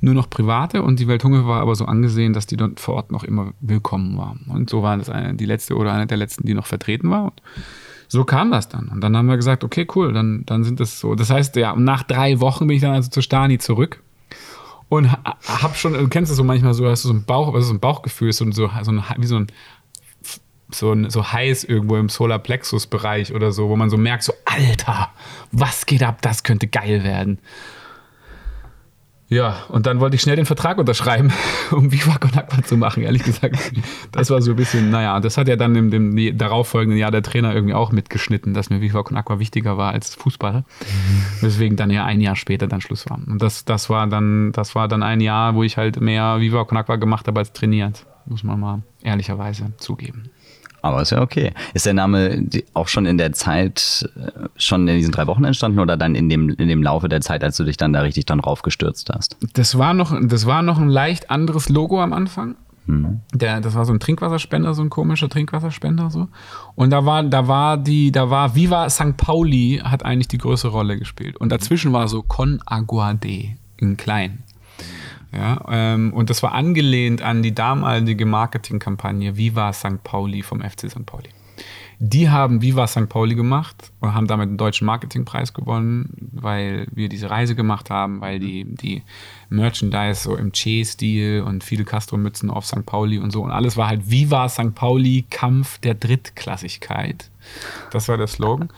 nur 0.00 0.14
noch 0.14 0.28
private. 0.28 0.82
Und 0.82 0.98
die 0.98 1.06
Welthungerhilfe 1.06 1.48
war 1.48 1.60
aber 1.60 1.76
so 1.76 1.84
angesehen, 1.84 2.32
dass 2.32 2.46
die 2.46 2.56
dort 2.56 2.80
vor 2.80 2.96
Ort 2.96 3.12
noch 3.12 3.22
immer 3.22 3.52
willkommen 3.60 4.18
war. 4.18 4.34
Und 4.48 4.68
so 4.68 4.82
war 4.82 4.96
das 4.96 5.08
eine, 5.08 5.34
die 5.34 5.46
letzte 5.46 5.76
oder 5.76 5.92
eine 5.92 6.08
der 6.08 6.16
letzten, 6.16 6.48
die 6.48 6.54
noch 6.54 6.66
vertreten 6.66 7.08
war. 7.08 7.26
Und 7.26 7.40
so 8.08 8.24
kam 8.24 8.50
das 8.50 8.68
dann. 8.68 8.88
Und 8.88 9.02
dann 9.02 9.16
haben 9.16 9.28
wir 9.28 9.36
gesagt, 9.36 9.62
okay, 9.62 9.86
cool, 9.94 10.12
dann, 10.12 10.42
dann 10.46 10.64
sind 10.64 10.80
das 10.80 10.98
so. 10.98 11.14
Das 11.14 11.30
heißt, 11.30 11.54
ja, 11.54 11.76
nach 11.76 12.02
drei 12.02 12.40
Wochen 12.40 12.66
bin 12.66 12.74
ich 12.74 12.82
dann 12.82 12.92
also 12.92 13.08
zu 13.08 13.22
Stani 13.22 13.58
zurück 13.58 14.02
und 14.88 15.10
hab 15.10 15.76
schon, 15.76 15.94
du 15.94 16.08
kennst 16.08 16.30
du 16.30 16.34
so 16.34 16.44
manchmal 16.44 16.74
so, 16.74 16.86
hast 16.86 17.04
du 17.04 17.08
so 17.08 17.14
ein 17.14 17.24
Bauch, 17.24 17.54
also 17.54 17.68
so 17.68 17.72
ein 17.72 17.80
Bauchgefühl, 17.80 18.32
so, 18.32 18.44
so, 18.50 18.68
so 18.82 18.90
ein, 18.90 19.02
wie 19.16 19.26
so 19.26 19.36
ein 19.36 19.46
so, 20.74 21.08
so 21.08 21.32
heiß 21.32 21.64
irgendwo 21.64 21.96
im 21.96 22.08
Solarplexus-Bereich 22.08 23.34
oder 23.34 23.52
so, 23.52 23.68
wo 23.68 23.76
man 23.76 23.90
so 23.90 23.96
merkt, 23.96 24.24
so, 24.24 24.32
Alter, 24.44 25.10
was 25.50 25.86
geht 25.86 26.02
ab, 26.02 26.22
das 26.22 26.42
könnte 26.42 26.66
geil 26.66 27.04
werden. 27.04 27.38
Ja, 29.32 29.64
und 29.70 29.86
dann 29.86 29.98
wollte 29.98 30.14
ich 30.14 30.20
schnell 30.20 30.36
den 30.36 30.44
Vertrag 30.44 30.76
unterschreiben, 30.76 31.32
um 31.70 31.90
Viva 31.90 32.18
Con 32.18 32.34
Aqua 32.34 32.62
zu 32.62 32.76
machen, 32.76 33.02
ehrlich 33.02 33.22
gesagt. 33.22 33.56
Das 34.12 34.28
war 34.28 34.42
so 34.42 34.50
ein 34.50 34.56
bisschen, 34.56 34.90
naja, 34.90 35.20
das 35.20 35.38
hat 35.38 35.48
ja 35.48 35.56
dann 35.56 35.74
im 35.74 35.90
dem 35.90 36.36
darauffolgenden 36.36 36.98
Jahr 36.98 37.10
der 37.10 37.22
Trainer 37.22 37.54
irgendwie 37.54 37.72
auch 37.72 37.92
mitgeschnitten, 37.92 38.52
dass 38.52 38.68
mir 38.68 38.82
Viva 38.82 39.02
Con 39.02 39.16
Aqua 39.16 39.38
wichtiger 39.38 39.78
war 39.78 39.92
als 39.92 40.14
Fußball. 40.16 40.58
Mhm. 40.58 40.64
Weswegen 41.40 41.78
dann 41.78 41.88
ja 41.88 42.04
ein 42.04 42.20
Jahr 42.20 42.36
später 42.36 42.66
dann 42.66 42.82
Schluss 42.82 43.08
war. 43.08 43.20
Und 43.26 43.40
das, 43.40 43.64
das 43.64 43.88
war 43.88 44.06
dann, 44.06 44.52
das 44.52 44.74
war 44.74 44.86
dann 44.86 45.02
ein 45.02 45.22
Jahr, 45.22 45.54
wo 45.54 45.62
ich 45.62 45.78
halt 45.78 45.98
mehr 45.98 46.40
Viva 46.40 46.64
Con 46.64 46.76
Aqua 46.76 46.96
gemacht 46.96 47.26
habe 47.26 47.40
als 47.40 47.54
trainiert. 47.54 48.04
Muss 48.26 48.44
man 48.44 48.60
mal 48.60 48.82
ehrlicherweise 49.02 49.72
zugeben. 49.78 50.24
Aber 50.82 51.00
ist 51.00 51.10
ja 51.10 51.22
okay. 51.22 51.52
Ist 51.74 51.86
der 51.86 51.94
Name 51.94 52.44
auch 52.74 52.88
schon 52.88 53.06
in 53.06 53.16
der 53.16 53.32
Zeit, 53.32 54.08
äh, 54.16 54.48
schon 54.56 54.86
in 54.88 54.96
diesen 54.96 55.12
drei 55.12 55.26
Wochen 55.28 55.44
entstanden 55.44 55.78
oder 55.78 55.96
dann 55.96 56.14
in 56.16 56.28
dem, 56.28 56.50
in 56.50 56.68
dem 56.68 56.82
Laufe 56.82 57.08
der 57.08 57.20
Zeit, 57.20 57.44
als 57.44 57.56
du 57.56 57.64
dich 57.64 57.76
dann 57.76 57.92
da 57.92 58.00
richtig 58.00 58.26
dann 58.26 58.40
raufgestürzt 58.40 59.08
hast? 59.14 59.36
Das 59.54 59.78
war 59.78 59.94
noch, 59.94 60.12
das 60.22 60.46
war 60.46 60.62
noch 60.62 60.78
ein 60.78 60.88
leicht 60.88 61.30
anderes 61.30 61.68
Logo 61.68 62.02
am 62.02 62.12
Anfang. 62.12 62.56
Mhm. 62.86 63.20
Der, 63.32 63.60
das 63.60 63.74
war 63.74 63.84
so 63.84 63.92
ein 63.92 64.00
Trinkwasserspender, 64.00 64.74
so 64.74 64.82
ein 64.82 64.90
komischer 64.90 65.28
Trinkwasserspender 65.28 66.10
so. 66.10 66.28
Und 66.74 66.90
da 66.90 67.06
war, 67.06 67.22
da 67.22 67.46
war 67.46 67.76
die, 67.76 68.10
da 68.10 68.28
war 68.30 68.54
Viva 68.56 68.90
St. 68.90 69.16
Pauli 69.16 69.80
hat 69.84 70.04
eigentlich 70.04 70.28
die 70.28 70.38
größere 70.38 70.72
Rolle 70.72 70.98
gespielt. 70.98 71.36
Und 71.36 71.50
dazwischen 71.50 71.92
war 71.92 72.08
so 72.08 72.22
Con 72.22 72.60
Agua 72.66 73.14
de 73.14 73.50
in 73.76 73.96
klein. 73.96 74.42
Ja, 75.34 75.64
ähm, 75.70 76.12
und 76.12 76.28
das 76.28 76.42
war 76.42 76.52
angelehnt 76.52 77.22
an 77.22 77.42
die 77.42 77.54
damalige 77.54 78.26
Marketingkampagne 78.26 79.36
Viva 79.36 79.72
St. 79.72 80.04
Pauli 80.04 80.42
vom 80.42 80.60
FC 80.60 80.90
St. 80.90 81.06
Pauli. 81.06 81.30
Die 82.04 82.28
haben 82.28 82.62
Viva 82.62 82.88
St. 82.88 83.08
Pauli 83.08 83.36
gemacht 83.36 83.92
und 84.00 84.12
haben 84.12 84.26
damit 84.26 84.48
den 84.50 84.56
deutschen 84.56 84.86
Marketingpreis 84.86 85.54
gewonnen, 85.54 86.30
weil 86.32 86.88
wir 86.90 87.08
diese 87.08 87.30
Reise 87.30 87.54
gemacht 87.54 87.90
haben, 87.90 88.20
weil 88.20 88.40
die, 88.40 88.64
die 88.64 89.02
Merchandise 89.48 90.24
so 90.24 90.36
im 90.36 90.50
Che-Stil 90.50 91.42
und 91.46 91.62
viele 91.62 91.84
Castro-Mützen 91.84 92.50
auf 92.50 92.66
St. 92.66 92.84
Pauli 92.84 93.18
und 93.18 93.30
so. 93.30 93.42
Und 93.42 93.52
alles 93.52 93.76
war 93.76 93.86
halt 93.86 94.10
Viva 94.10 94.48
St. 94.48 94.74
Pauli, 94.74 95.26
Kampf 95.30 95.78
der 95.78 95.94
Drittklassigkeit. 95.94 97.30
Das 97.92 98.08
war 98.08 98.16
der 98.16 98.26
Slogan. 98.26 98.68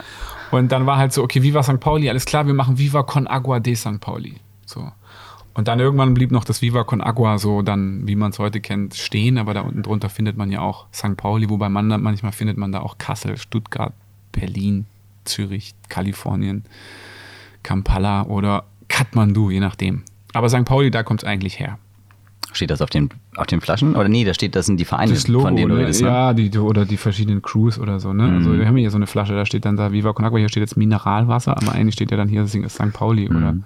Und 0.50 0.70
dann 0.70 0.84
war 0.84 0.98
halt 0.98 1.14
so, 1.14 1.22
okay, 1.22 1.42
Viva 1.42 1.62
St. 1.62 1.80
Pauli, 1.80 2.10
alles 2.10 2.26
klar, 2.26 2.46
wir 2.46 2.54
machen 2.54 2.76
Viva 2.76 3.04
con 3.04 3.26
Agua 3.26 3.58
de 3.58 3.74
St. 3.74 4.00
Pauli. 4.00 4.36
So. 4.66 4.92
Und 5.54 5.68
dann 5.68 5.78
irgendwann 5.78 6.14
blieb 6.14 6.32
noch 6.32 6.44
das 6.44 6.62
Viva 6.62 6.82
con 6.82 7.00
Agua 7.00 7.38
so 7.38 7.62
dann, 7.62 8.06
wie 8.08 8.16
man 8.16 8.32
es 8.32 8.40
heute 8.40 8.60
kennt, 8.60 8.94
stehen, 8.94 9.38
aber 9.38 9.54
da 9.54 9.60
unten 9.60 9.82
drunter 9.82 10.08
findet 10.08 10.36
man 10.36 10.50
ja 10.50 10.60
auch 10.60 10.86
St. 10.92 11.16
Pauli, 11.16 11.48
wobei 11.48 11.68
man 11.68 11.88
da, 11.88 11.96
manchmal 11.96 12.32
findet 12.32 12.56
man 12.56 12.72
da 12.72 12.80
auch 12.80 12.98
Kassel, 12.98 13.36
Stuttgart, 13.36 13.92
Berlin, 14.32 14.86
Zürich, 15.24 15.74
Kalifornien, 15.88 16.64
Kampala 17.62 18.24
oder 18.24 18.64
Kathmandu, 18.88 19.50
je 19.50 19.60
nachdem. 19.60 20.02
Aber 20.32 20.48
St. 20.48 20.64
Pauli, 20.64 20.90
da 20.90 21.04
kommt 21.04 21.22
es 21.22 21.28
eigentlich 21.28 21.60
her. 21.60 21.78
Steht 22.52 22.70
das 22.70 22.82
auf 22.82 22.90
den, 22.90 23.10
auf 23.36 23.46
den 23.46 23.60
Flaschen? 23.60 23.96
Oder 23.96 24.08
nee, 24.08 24.24
da 24.24 24.34
steht, 24.34 24.54
das 24.54 24.66
sind 24.66 24.78
die 24.78 24.84
Vereine, 24.84 25.12
das 25.12 25.28
Logo, 25.28 25.46
von 25.46 25.56
denen 25.56 25.70
du 25.70 25.76
redest. 25.76 26.02
Ne? 26.02 26.08
Ja, 26.08 26.32
die, 26.32 26.56
oder 26.58 26.84
die 26.84 26.96
verschiedenen 26.96 27.42
Crews 27.42 27.78
oder 27.78 27.98
so. 27.98 28.12
Ne? 28.12 28.24
Also, 28.24 28.32
mhm. 28.32 28.38
Also 28.38 28.58
wir 28.58 28.66
haben 28.66 28.76
hier 28.76 28.90
so 28.90 28.96
eine 28.96 29.06
Flasche, 29.06 29.34
da 29.34 29.46
steht 29.46 29.64
dann 29.64 29.76
da 29.76 29.92
Viva 29.92 30.12
Con 30.12 30.24
Agua, 30.24 30.38
hier 30.38 30.48
steht 30.48 30.62
jetzt 30.62 30.76
Mineralwasser, 30.76 31.56
aber 31.56 31.72
eigentlich 31.72 31.94
steht 31.94 32.10
ja 32.10 32.16
dann 32.16 32.28
hier, 32.28 32.42
das 32.42 32.54
ist 32.54 32.74
St. 32.74 32.92
Pauli 32.92 33.28
mhm. 33.28 33.36
oder 33.36 33.56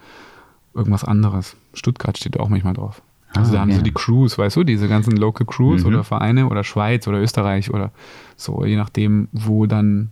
irgendwas 0.79 1.05
anderes. 1.05 1.57
Stuttgart 1.75 2.17
steht 2.17 2.39
auch 2.41 2.49
manchmal 2.49 2.75
drauf. 2.75 3.03
Also 3.35 3.51
ah, 3.51 3.55
da 3.55 3.61
haben 3.61 3.69
okay. 3.69 3.79
sie 3.79 3.85
die 3.85 3.93
Crews, 3.93 4.39
weißt 4.39 4.57
du, 4.57 4.65
diese 4.65 4.89
ganzen 4.89 5.17
Local 5.17 5.47
Crews 5.47 5.83
mhm. 5.83 5.89
oder 5.89 6.05
Vereine 6.05 6.49
oder 6.49 6.65
Schweiz 6.65 7.07
oder 7.07 7.21
Österreich 7.21 7.73
oder 7.73 7.91
so, 8.37 8.65
je 8.65 8.77
nachdem, 8.77 9.29
wo 9.33 9.67
dann 9.67 10.11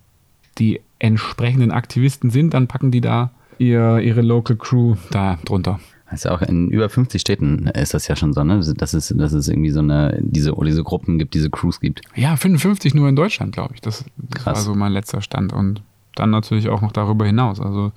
die 0.59 0.81
entsprechenden 0.99 1.71
Aktivisten 1.71 2.31
sind, 2.31 2.55
dann 2.55 2.67
packen 2.67 2.91
die 2.91 3.01
da 3.01 3.31
ihr, 3.59 3.99
ihre 4.01 4.23
Local 4.23 4.57
Crew 4.57 4.97
da 5.11 5.39
drunter. 5.45 5.81
Also 6.09 6.31
auch 6.31 6.43
in 6.43 6.71
über 6.71 6.89
50 6.89 7.21
Städten 7.21 7.67
ist 7.67 7.93
das 7.93 8.07
ja 8.07 8.15
schon 8.15 8.33
so, 8.33 8.45
ne? 8.45 8.61
Dass 8.77 8.95
es, 8.95 9.13
dass 9.17 9.33
es 9.33 9.49
irgendwie 9.49 9.71
so 9.71 9.81
eine, 9.81 10.17
diese, 10.21 10.55
diese 10.65 10.85
Gruppen 10.85 11.19
gibt, 11.19 11.35
diese 11.35 11.51
Crews 11.51 11.81
gibt. 11.81 12.01
Ja, 12.15 12.37
55 12.37 12.95
nur 12.95 13.09
in 13.09 13.17
Deutschland, 13.17 13.53
glaube 13.53 13.75
ich. 13.75 13.81
Das, 13.81 14.05
das 14.17 14.47
war 14.47 14.55
so 14.55 14.75
mein 14.75 14.93
letzter 14.93 15.21
Stand. 15.21 15.53
Und 15.53 15.83
dann 16.15 16.31
natürlich 16.31 16.69
auch 16.69 16.81
noch 16.81 16.93
darüber 16.93 17.27
hinaus. 17.27 17.61
Also 17.61 17.91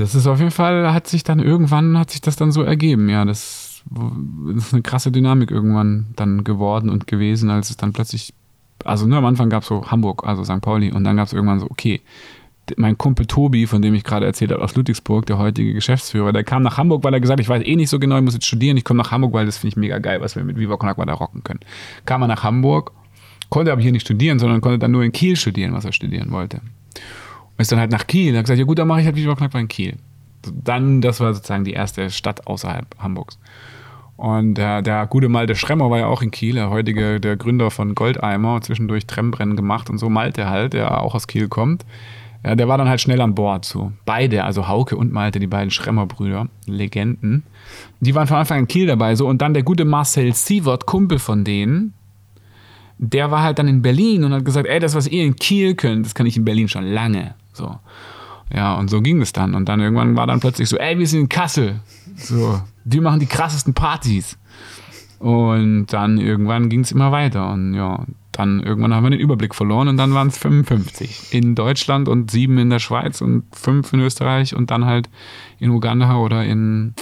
das 0.00 0.14
ist 0.14 0.26
auf 0.26 0.38
jeden 0.38 0.50
Fall, 0.50 0.92
hat 0.92 1.06
sich 1.06 1.24
dann 1.24 1.40
irgendwann, 1.40 1.98
hat 1.98 2.10
sich 2.10 2.20
das 2.20 2.36
dann 2.36 2.52
so 2.52 2.62
ergeben, 2.62 3.08
ja. 3.08 3.24
Das, 3.24 3.82
ist 4.56 4.72
eine 4.72 4.82
krasse 4.82 5.12
Dynamik 5.12 5.50
irgendwann 5.50 6.06
dann 6.16 6.42
geworden 6.42 6.90
und 6.90 7.06
gewesen, 7.06 7.50
als 7.50 7.70
es 7.70 7.76
dann 7.76 7.92
plötzlich, 7.92 8.34
also 8.84 9.06
nur 9.06 9.18
am 9.18 9.24
Anfang 9.24 9.48
gab 9.48 9.62
es 9.62 9.68
so 9.68 9.90
Hamburg, 9.90 10.26
also 10.26 10.42
St. 10.42 10.60
Pauli, 10.60 10.92
und 10.92 11.04
dann 11.04 11.16
gab 11.16 11.26
es 11.26 11.32
irgendwann 11.32 11.60
so, 11.60 11.66
okay, 11.70 12.00
mein 12.76 12.98
Kumpel 12.98 13.26
Tobi, 13.26 13.68
von 13.68 13.80
dem 13.80 13.94
ich 13.94 14.02
gerade 14.02 14.26
erzählt 14.26 14.50
habe, 14.50 14.62
aus 14.62 14.74
Ludwigsburg, 14.74 15.24
der 15.26 15.38
heutige 15.38 15.72
Geschäftsführer, 15.72 16.32
der 16.32 16.42
kam 16.42 16.62
nach 16.62 16.78
Hamburg, 16.78 17.04
weil 17.04 17.14
er 17.14 17.20
gesagt 17.20 17.38
hat, 17.38 17.44
ich 17.44 17.48
weiß 17.48 17.64
eh 17.64 17.76
nicht 17.76 17.90
so 17.90 18.00
genau, 18.00 18.16
ich 18.16 18.24
muss 18.24 18.34
jetzt 18.34 18.46
studieren, 18.46 18.76
ich 18.76 18.82
komme 18.82 18.98
nach 18.98 19.12
Hamburg, 19.12 19.32
weil 19.32 19.46
das 19.46 19.58
finde 19.58 19.68
ich 19.68 19.76
mega 19.76 19.98
geil, 19.98 20.20
was 20.20 20.34
wir 20.34 20.42
mit 20.42 20.58
Viva 20.58 20.76
Con 20.76 20.88
Agua 20.88 21.06
da 21.06 21.14
rocken 21.14 21.44
können. 21.44 21.60
Kam 22.06 22.22
er 22.22 22.28
nach 22.28 22.42
Hamburg, 22.42 22.90
konnte 23.50 23.70
aber 23.70 23.80
hier 23.80 23.92
nicht 23.92 24.02
studieren, 24.02 24.40
sondern 24.40 24.60
konnte 24.60 24.80
dann 24.80 24.90
nur 24.90 25.04
in 25.04 25.12
Kiel 25.12 25.36
studieren, 25.36 25.74
was 25.74 25.84
er 25.84 25.92
studieren 25.92 26.32
wollte. 26.32 26.60
Ist 27.58 27.72
dann 27.72 27.78
halt 27.78 27.90
nach 27.90 28.06
Kiel. 28.06 28.34
Er 28.34 28.38
hat 28.38 28.44
gesagt, 28.44 28.58
ja 28.58 28.64
gut, 28.64 28.78
dann 28.78 28.88
mache 28.88 29.00
ich 29.00 29.06
halt 29.06 29.16
Viva 29.16 29.34
Knackbar 29.34 29.60
in 29.60 29.68
Kiel. 29.68 29.96
Dann, 30.64 31.00
das 31.00 31.20
war 31.20 31.34
sozusagen 31.34 31.64
die 31.64 31.72
erste 31.72 32.10
Stadt 32.10 32.46
außerhalb 32.46 32.86
Hamburgs. 32.98 33.38
Und 34.16 34.54
der, 34.54 34.82
der 34.82 35.06
gute 35.06 35.28
Malte 35.28 35.54
Schremmer 35.54 35.90
war 35.90 35.98
ja 35.98 36.06
auch 36.06 36.22
in 36.22 36.30
Kiel, 36.30 36.54
der 36.54 36.70
heutige, 36.70 37.20
der 37.20 37.36
Gründer 37.36 37.70
von 37.70 37.94
Goldeimer, 37.94 38.60
zwischendurch 38.62 39.06
Trembrennen 39.06 39.56
gemacht 39.56 39.90
und 39.90 39.98
so. 39.98 40.08
Malte 40.08 40.48
halt, 40.48 40.72
der 40.72 41.02
auch 41.02 41.14
aus 41.14 41.26
Kiel 41.26 41.48
kommt. 41.48 41.84
Ja, 42.44 42.54
der 42.54 42.68
war 42.68 42.78
dann 42.78 42.88
halt 42.88 43.00
schnell 43.00 43.20
an 43.20 43.34
Bord. 43.34 43.64
So. 43.64 43.92
Beide, 44.04 44.44
also 44.44 44.68
Hauke 44.68 44.96
und 44.96 45.12
Malte, 45.12 45.38
die 45.38 45.46
beiden 45.46 45.70
Schremmer-Brüder, 45.70 46.48
Legenden, 46.66 47.42
die 48.00 48.14
waren 48.14 48.26
von 48.26 48.38
Anfang 48.38 48.58
an 48.58 48.64
in 48.64 48.68
Kiel 48.68 48.86
dabei. 48.86 49.14
So. 49.16 49.26
Und 49.26 49.42
dann 49.42 49.52
der 49.52 49.64
gute 49.64 49.84
Marcel 49.84 50.32
Sievert, 50.32 50.86
Kumpel 50.86 51.18
von 51.18 51.44
denen, 51.44 51.92
der 52.98 53.30
war 53.30 53.42
halt 53.42 53.58
dann 53.58 53.68
in 53.68 53.82
Berlin 53.82 54.24
und 54.24 54.32
hat 54.32 54.44
gesagt, 54.44 54.66
ey, 54.66 54.80
das, 54.80 54.94
was 54.94 55.06
ihr 55.06 55.24
in 55.24 55.36
Kiel 55.36 55.74
könnt, 55.74 56.06
das 56.06 56.14
kann 56.14 56.26
ich 56.26 56.36
in 56.36 56.44
Berlin 56.44 56.68
schon 56.68 56.84
lange. 56.84 57.34
So. 57.56 57.78
Ja, 58.54 58.74
und 58.74 58.88
so 58.88 59.00
ging 59.00 59.20
es 59.20 59.32
dann. 59.32 59.54
Und 59.54 59.68
dann 59.68 59.80
irgendwann 59.80 60.16
war 60.16 60.26
dann 60.26 60.40
plötzlich 60.40 60.68
so, 60.68 60.76
ey, 60.76 60.98
wir 60.98 61.06
sind 61.06 61.20
in 61.20 61.28
Kassel. 61.28 61.80
So, 62.16 62.60
wir 62.84 63.02
machen 63.02 63.20
die 63.20 63.26
krassesten 63.26 63.74
Partys. 63.74 64.38
Und 65.18 65.86
dann 65.86 66.18
irgendwann 66.18 66.68
ging 66.68 66.80
es 66.80 66.92
immer 66.92 67.10
weiter. 67.10 67.50
Und 67.52 67.74
ja, 67.74 68.04
dann 68.32 68.62
irgendwann 68.62 68.94
haben 68.94 69.04
wir 69.04 69.10
den 69.10 69.20
Überblick 69.20 69.54
verloren 69.54 69.88
und 69.88 69.96
dann 69.96 70.12
waren 70.12 70.28
es 70.28 70.36
55 70.36 71.32
in 71.32 71.54
Deutschland 71.54 72.06
und 72.06 72.30
sieben 72.30 72.58
in 72.58 72.68
der 72.68 72.80
Schweiz 72.80 73.22
und 73.22 73.44
fünf 73.50 73.92
in 73.94 74.00
Österreich 74.00 74.54
und 74.54 74.70
dann 74.70 74.84
halt 74.84 75.08
in 75.58 75.70
Uganda 75.70 76.16
oder 76.16 76.44
in 76.44 76.94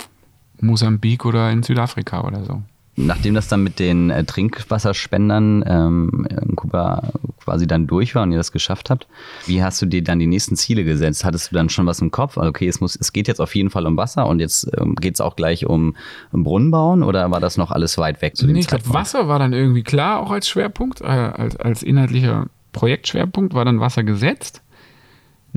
Mosambik 0.60 1.24
oder 1.24 1.50
in 1.50 1.64
Südafrika 1.64 2.22
oder 2.22 2.44
so 2.44 2.62
nachdem 2.96 3.34
das 3.34 3.48
dann 3.48 3.62
mit 3.62 3.78
den 3.78 4.10
äh, 4.10 4.24
Trinkwasserspendern 4.24 5.64
ähm, 5.66 6.26
in 6.30 6.56
Kuba 6.56 7.12
quasi 7.42 7.66
dann 7.66 7.86
durch 7.86 8.14
war 8.14 8.22
und 8.22 8.32
ihr 8.32 8.38
das 8.38 8.52
geschafft 8.52 8.90
habt, 8.90 9.06
wie 9.46 9.62
hast 9.62 9.80
du 9.82 9.86
dir 9.86 10.02
dann 10.02 10.18
die 10.18 10.26
nächsten 10.26 10.56
Ziele 10.56 10.84
gesetzt? 10.84 11.24
Hattest 11.24 11.50
du 11.50 11.56
dann 11.56 11.68
schon 11.68 11.86
was 11.86 12.00
im 12.00 12.10
Kopf? 12.10 12.38
Also 12.38 12.48
okay, 12.48 12.68
es, 12.68 12.80
muss, 12.80 12.96
es 12.96 13.12
geht 13.12 13.28
jetzt 13.28 13.40
auf 13.40 13.54
jeden 13.54 13.70
Fall 13.70 13.86
um 13.86 13.96
Wasser 13.96 14.26
und 14.26 14.40
jetzt 14.40 14.70
ähm, 14.78 14.94
geht 14.96 15.14
es 15.14 15.20
auch 15.20 15.36
gleich 15.36 15.66
um, 15.66 15.96
um 16.32 16.44
Brunnen 16.44 16.70
bauen 16.70 17.02
oder 17.02 17.30
war 17.30 17.40
das 17.40 17.56
noch 17.56 17.70
alles 17.70 17.98
weit 17.98 18.22
weg 18.22 18.36
zu 18.36 18.46
dem 18.46 18.54
nee, 18.54 18.60
ich 18.60 18.66
glaube, 18.66 18.92
Wasser 18.92 19.28
war 19.28 19.38
dann 19.38 19.52
irgendwie 19.52 19.82
klar 19.82 20.20
auch 20.20 20.30
als 20.30 20.48
Schwerpunkt, 20.48 21.00
äh, 21.00 21.04
als, 21.04 21.56
als 21.56 21.82
inhaltlicher 21.82 22.46
Projektschwerpunkt 22.72 23.54
war 23.54 23.64
dann 23.64 23.80
Wasser 23.80 24.02
gesetzt 24.02 24.63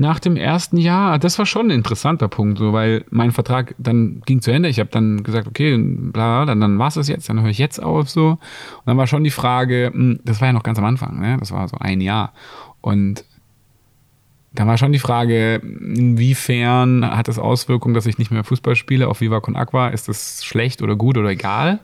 nach 0.00 0.20
dem 0.20 0.36
ersten 0.36 0.76
Jahr, 0.76 1.18
das 1.18 1.38
war 1.40 1.44
schon 1.44 1.66
ein 1.66 1.70
interessanter 1.72 2.28
Punkt, 2.28 2.58
so, 2.58 2.72
weil 2.72 3.04
mein 3.10 3.32
Vertrag 3.32 3.74
dann 3.78 4.22
ging 4.24 4.40
zu 4.40 4.52
Ende. 4.52 4.68
Ich 4.68 4.78
habe 4.78 4.90
dann 4.90 5.24
gesagt, 5.24 5.48
okay, 5.48 5.76
bla, 5.76 6.46
dann, 6.46 6.60
dann 6.60 6.78
war 6.78 6.86
es 6.86 6.94
das 6.94 7.08
jetzt, 7.08 7.28
dann 7.28 7.42
höre 7.42 7.50
ich 7.50 7.58
jetzt 7.58 7.82
auf 7.82 8.08
so. 8.08 8.30
Und 8.30 8.86
dann 8.86 8.96
war 8.96 9.08
schon 9.08 9.24
die 9.24 9.30
Frage, 9.30 9.90
hm, 9.92 10.20
das 10.24 10.40
war 10.40 10.46
ja 10.46 10.52
noch 10.52 10.62
ganz 10.62 10.78
am 10.78 10.84
Anfang, 10.84 11.18
ne? 11.18 11.36
das 11.40 11.50
war 11.50 11.66
so 11.66 11.76
ein 11.80 12.00
Jahr. 12.00 12.32
Und 12.80 13.24
da 14.52 14.68
war 14.68 14.78
schon 14.78 14.92
die 14.92 15.00
Frage, 15.00 15.56
inwiefern 15.56 17.04
hat 17.04 17.26
das 17.26 17.40
Auswirkungen, 17.40 17.94
dass 17.94 18.06
ich 18.06 18.18
nicht 18.18 18.30
mehr 18.30 18.44
Fußball 18.44 18.76
spiele 18.76 19.08
auf 19.08 19.20
Viva 19.20 19.40
Con 19.40 19.56
Aqua? 19.56 19.88
Ist 19.88 20.08
das 20.08 20.44
schlecht 20.44 20.80
oder 20.80 20.94
gut 20.94 21.18
oder 21.18 21.30
egal? 21.30 21.80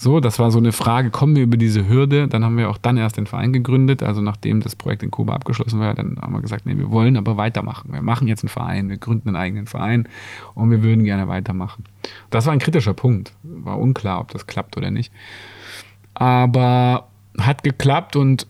So, 0.00 0.20
das 0.20 0.38
war 0.38 0.52
so 0.52 0.58
eine 0.58 0.70
Frage, 0.70 1.10
kommen 1.10 1.34
wir 1.34 1.42
über 1.42 1.56
diese 1.56 1.88
Hürde? 1.88 2.28
Dann 2.28 2.44
haben 2.44 2.56
wir 2.56 2.70
auch 2.70 2.78
dann 2.78 2.96
erst 2.96 3.16
den 3.16 3.26
Verein 3.26 3.52
gegründet. 3.52 4.00
Also 4.00 4.20
nachdem 4.20 4.60
das 4.60 4.76
Projekt 4.76 5.02
in 5.02 5.10
Kuba 5.10 5.34
abgeschlossen 5.34 5.80
war, 5.80 5.92
dann 5.92 6.18
haben 6.22 6.32
wir 6.32 6.40
gesagt, 6.40 6.66
nee, 6.66 6.78
wir 6.78 6.92
wollen 6.92 7.16
aber 7.16 7.36
weitermachen. 7.36 7.92
Wir 7.92 8.00
machen 8.00 8.28
jetzt 8.28 8.44
einen 8.44 8.48
Verein, 8.48 8.90
wir 8.90 8.98
gründen 8.98 9.30
einen 9.30 9.36
eigenen 9.36 9.66
Verein 9.66 10.08
und 10.54 10.70
wir 10.70 10.84
würden 10.84 11.02
gerne 11.02 11.26
weitermachen. 11.26 11.82
Das 12.30 12.46
war 12.46 12.52
ein 12.52 12.60
kritischer 12.60 12.94
Punkt. 12.94 13.32
War 13.42 13.76
unklar, 13.80 14.20
ob 14.20 14.30
das 14.30 14.46
klappt 14.46 14.76
oder 14.76 14.92
nicht. 14.92 15.12
Aber 16.14 17.08
hat 17.36 17.64
geklappt 17.64 18.14
und 18.14 18.46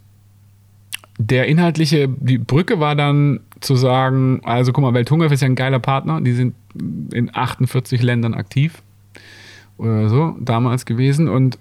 der 1.19 1.47
inhaltliche, 1.47 2.11
die 2.11 2.37
Brücke 2.37 2.79
war 2.79 2.95
dann 2.95 3.41
zu 3.61 3.75
sagen, 3.75 4.43
also 4.45 4.75
guck 4.75 4.83
mal, 4.83 4.93
Welthungerhilfe 4.93 5.35
ist 5.35 5.41
ja 5.41 5.49
ein 5.49 5.55
geiler 5.55 5.79
Partner, 5.79 6.21
die 6.21 6.33
sind 6.33 6.55
in 7.11 7.35
48 7.35 8.03
Ländern 8.03 8.35
aktiv 8.35 8.83
oder 9.79 10.09
so 10.09 10.37
damals 10.41 10.85
gewesen 10.85 11.29
und 11.29 11.59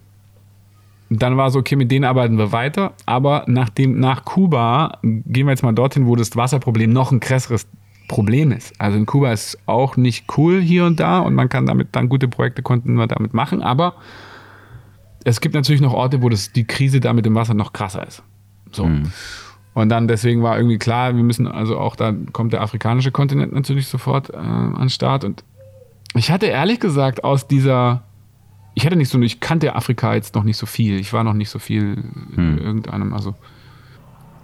dann 1.10 1.38
war 1.38 1.50
so, 1.52 1.60
okay, 1.60 1.76
mit 1.78 1.90
denen 1.90 2.04
arbeiten 2.04 2.38
wir 2.38 2.52
weiter, 2.52 2.94
aber 3.06 3.46
nach, 3.48 3.70
dem, 3.70 4.00
nach 4.00 4.26
Kuba 4.26 5.00
gehen 5.02 5.46
wir 5.46 5.52
jetzt 5.52 5.64
mal 5.64 5.72
dorthin, 5.72 6.06
wo 6.06 6.16
das 6.16 6.36
Wasserproblem 6.36 6.92
noch 6.92 7.12
ein 7.12 7.22
krasseres 7.22 7.66
Problem 8.10 8.52
ist. 8.52 8.80
Also 8.80 8.98
in 8.98 9.06
Kuba 9.06 9.32
ist 9.32 9.58
auch 9.66 9.96
nicht 9.96 10.26
cool 10.38 10.60
hier 10.60 10.86
und 10.86 11.00
da 11.00 11.20
und 11.20 11.34
man 11.34 11.48
kann 11.50 11.66
damit 11.66 11.90
dann 11.94 12.10
gute 12.10 12.28
Projekte 12.28 12.62
konnten 12.62 12.96
wir 12.96 13.08
damit 13.08 13.34
machen, 13.34 13.62
aber 13.62 13.96
es 15.24 15.42
gibt 15.42 15.56
natürlich 15.56 15.82
noch 15.82 15.94
Orte, 15.94 16.22
wo 16.22 16.30
das, 16.30 16.52
die 16.52 16.66
Krise 16.66 17.00
da 17.00 17.14
mit 17.14 17.26
dem 17.26 17.36
Wasser 17.36 17.54
noch 17.54 17.74
krasser 17.74 18.06
ist. 18.06 18.24
So. 18.72 18.86
Mhm. 18.86 19.12
Und 19.74 19.90
dann 19.90 20.08
deswegen 20.08 20.42
war 20.42 20.58
irgendwie 20.58 20.80
klar, 20.80 21.16
wir 21.16 21.24
müssen 21.24 21.48
also 21.48 21.78
auch, 21.78 21.96
da 21.96 22.14
kommt 22.32 22.54
der 22.54 22.62
afrikanische 22.62 23.12
Kontinent 23.12 23.54
natürlich 23.54 23.88
sofort 23.88 24.30
äh, 24.30 24.38
an 24.38 24.76
den 24.80 24.90
Start. 24.90 25.24
Und 25.24 25.44
ich 26.16 26.32
hatte 26.32 26.48
ehrlich 26.48 26.80
gesagt 26.80 27.24
aus 27.24 27.48
dieser 27.48 28.04
ich 28.78 28.86
hatte 28.86 28.96
nicht 28.96 29.10
so, 29.10 29.20
ich 29.20 29.40
kannte 29.40 29.76
Afrika 29.76 30.14
jetzt 30.14 30.36
noch 30.36 30.44
nicht 30.44 30.56
so 30.58 30.68
viel. 30.68 31.00
Ich 31.00 31.12
war 31.12 31.24
noch 31.24 31.34
nicht 31.34 31.50
so 31.50 31.58
viel 31.58 31.96
hm. 32.36 32.36
in 32.36 32.58
irgendeinem, 32.60 33.12
also 33.12 33.34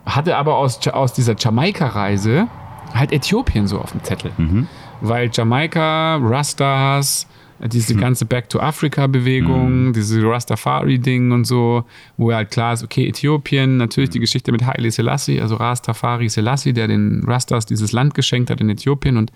hatte 0.07 0.37
aber 0.37 0.57
aus, 0.57 0.87
aus 0.87 1.13
dieser 1.13 1.35
Jamaika-Reise 1.37 2.47
halt 2.95 3.11
Äthiopien 3.11 3.67
so 3.67 3.77
auf 3.79 3.91
dem 3.91 4.03
Zettel. 4.03 4.31
Mhm. 4.37 4.67
Weil 5.01 5.29
Jamaika, 5.31 6.15
Rastas, 6.15 7.27
diese 7.59 7.93
hm. 7.93 8.01
ganze 8.01 8.25
Back 8.25 8.49
to 8.49 8.59
Africa-Bewegung, 8.59 9.89
mhm. 9.89 9.93
diese 9.93 10.23
Rastafari-Ding 10.23 11.31
und 11.31 11.45
so, 11.45 11.85
wo 12.17 12.33
halt 12.33 12.49
klar 12.49 12.73
ist, 12.73 12.83
okay, 12.83 13.07
Äthiopien, 13.07 13.77
natürlich 13.77 14.09
die 14.09 14.19
Geschichte 14.19 14.51
mit 14.51 14.65
Haile 14.65 14.89
Selassie, 14.89 15.39
also 15.39 15.57
Rastafari 15.57 16.27
Selassie, 16.27 16.73
der 16.73 16.87
den 16.87 17.23
Rastas 17.23 17.67
dieses 17.67 17.91
Land 17.91 18.15
geschenkt 18.15 18.49
hat 18.49 18.59
in 18.61 18.69
Äthiopien 18.71 19.15
und 19.15 19.31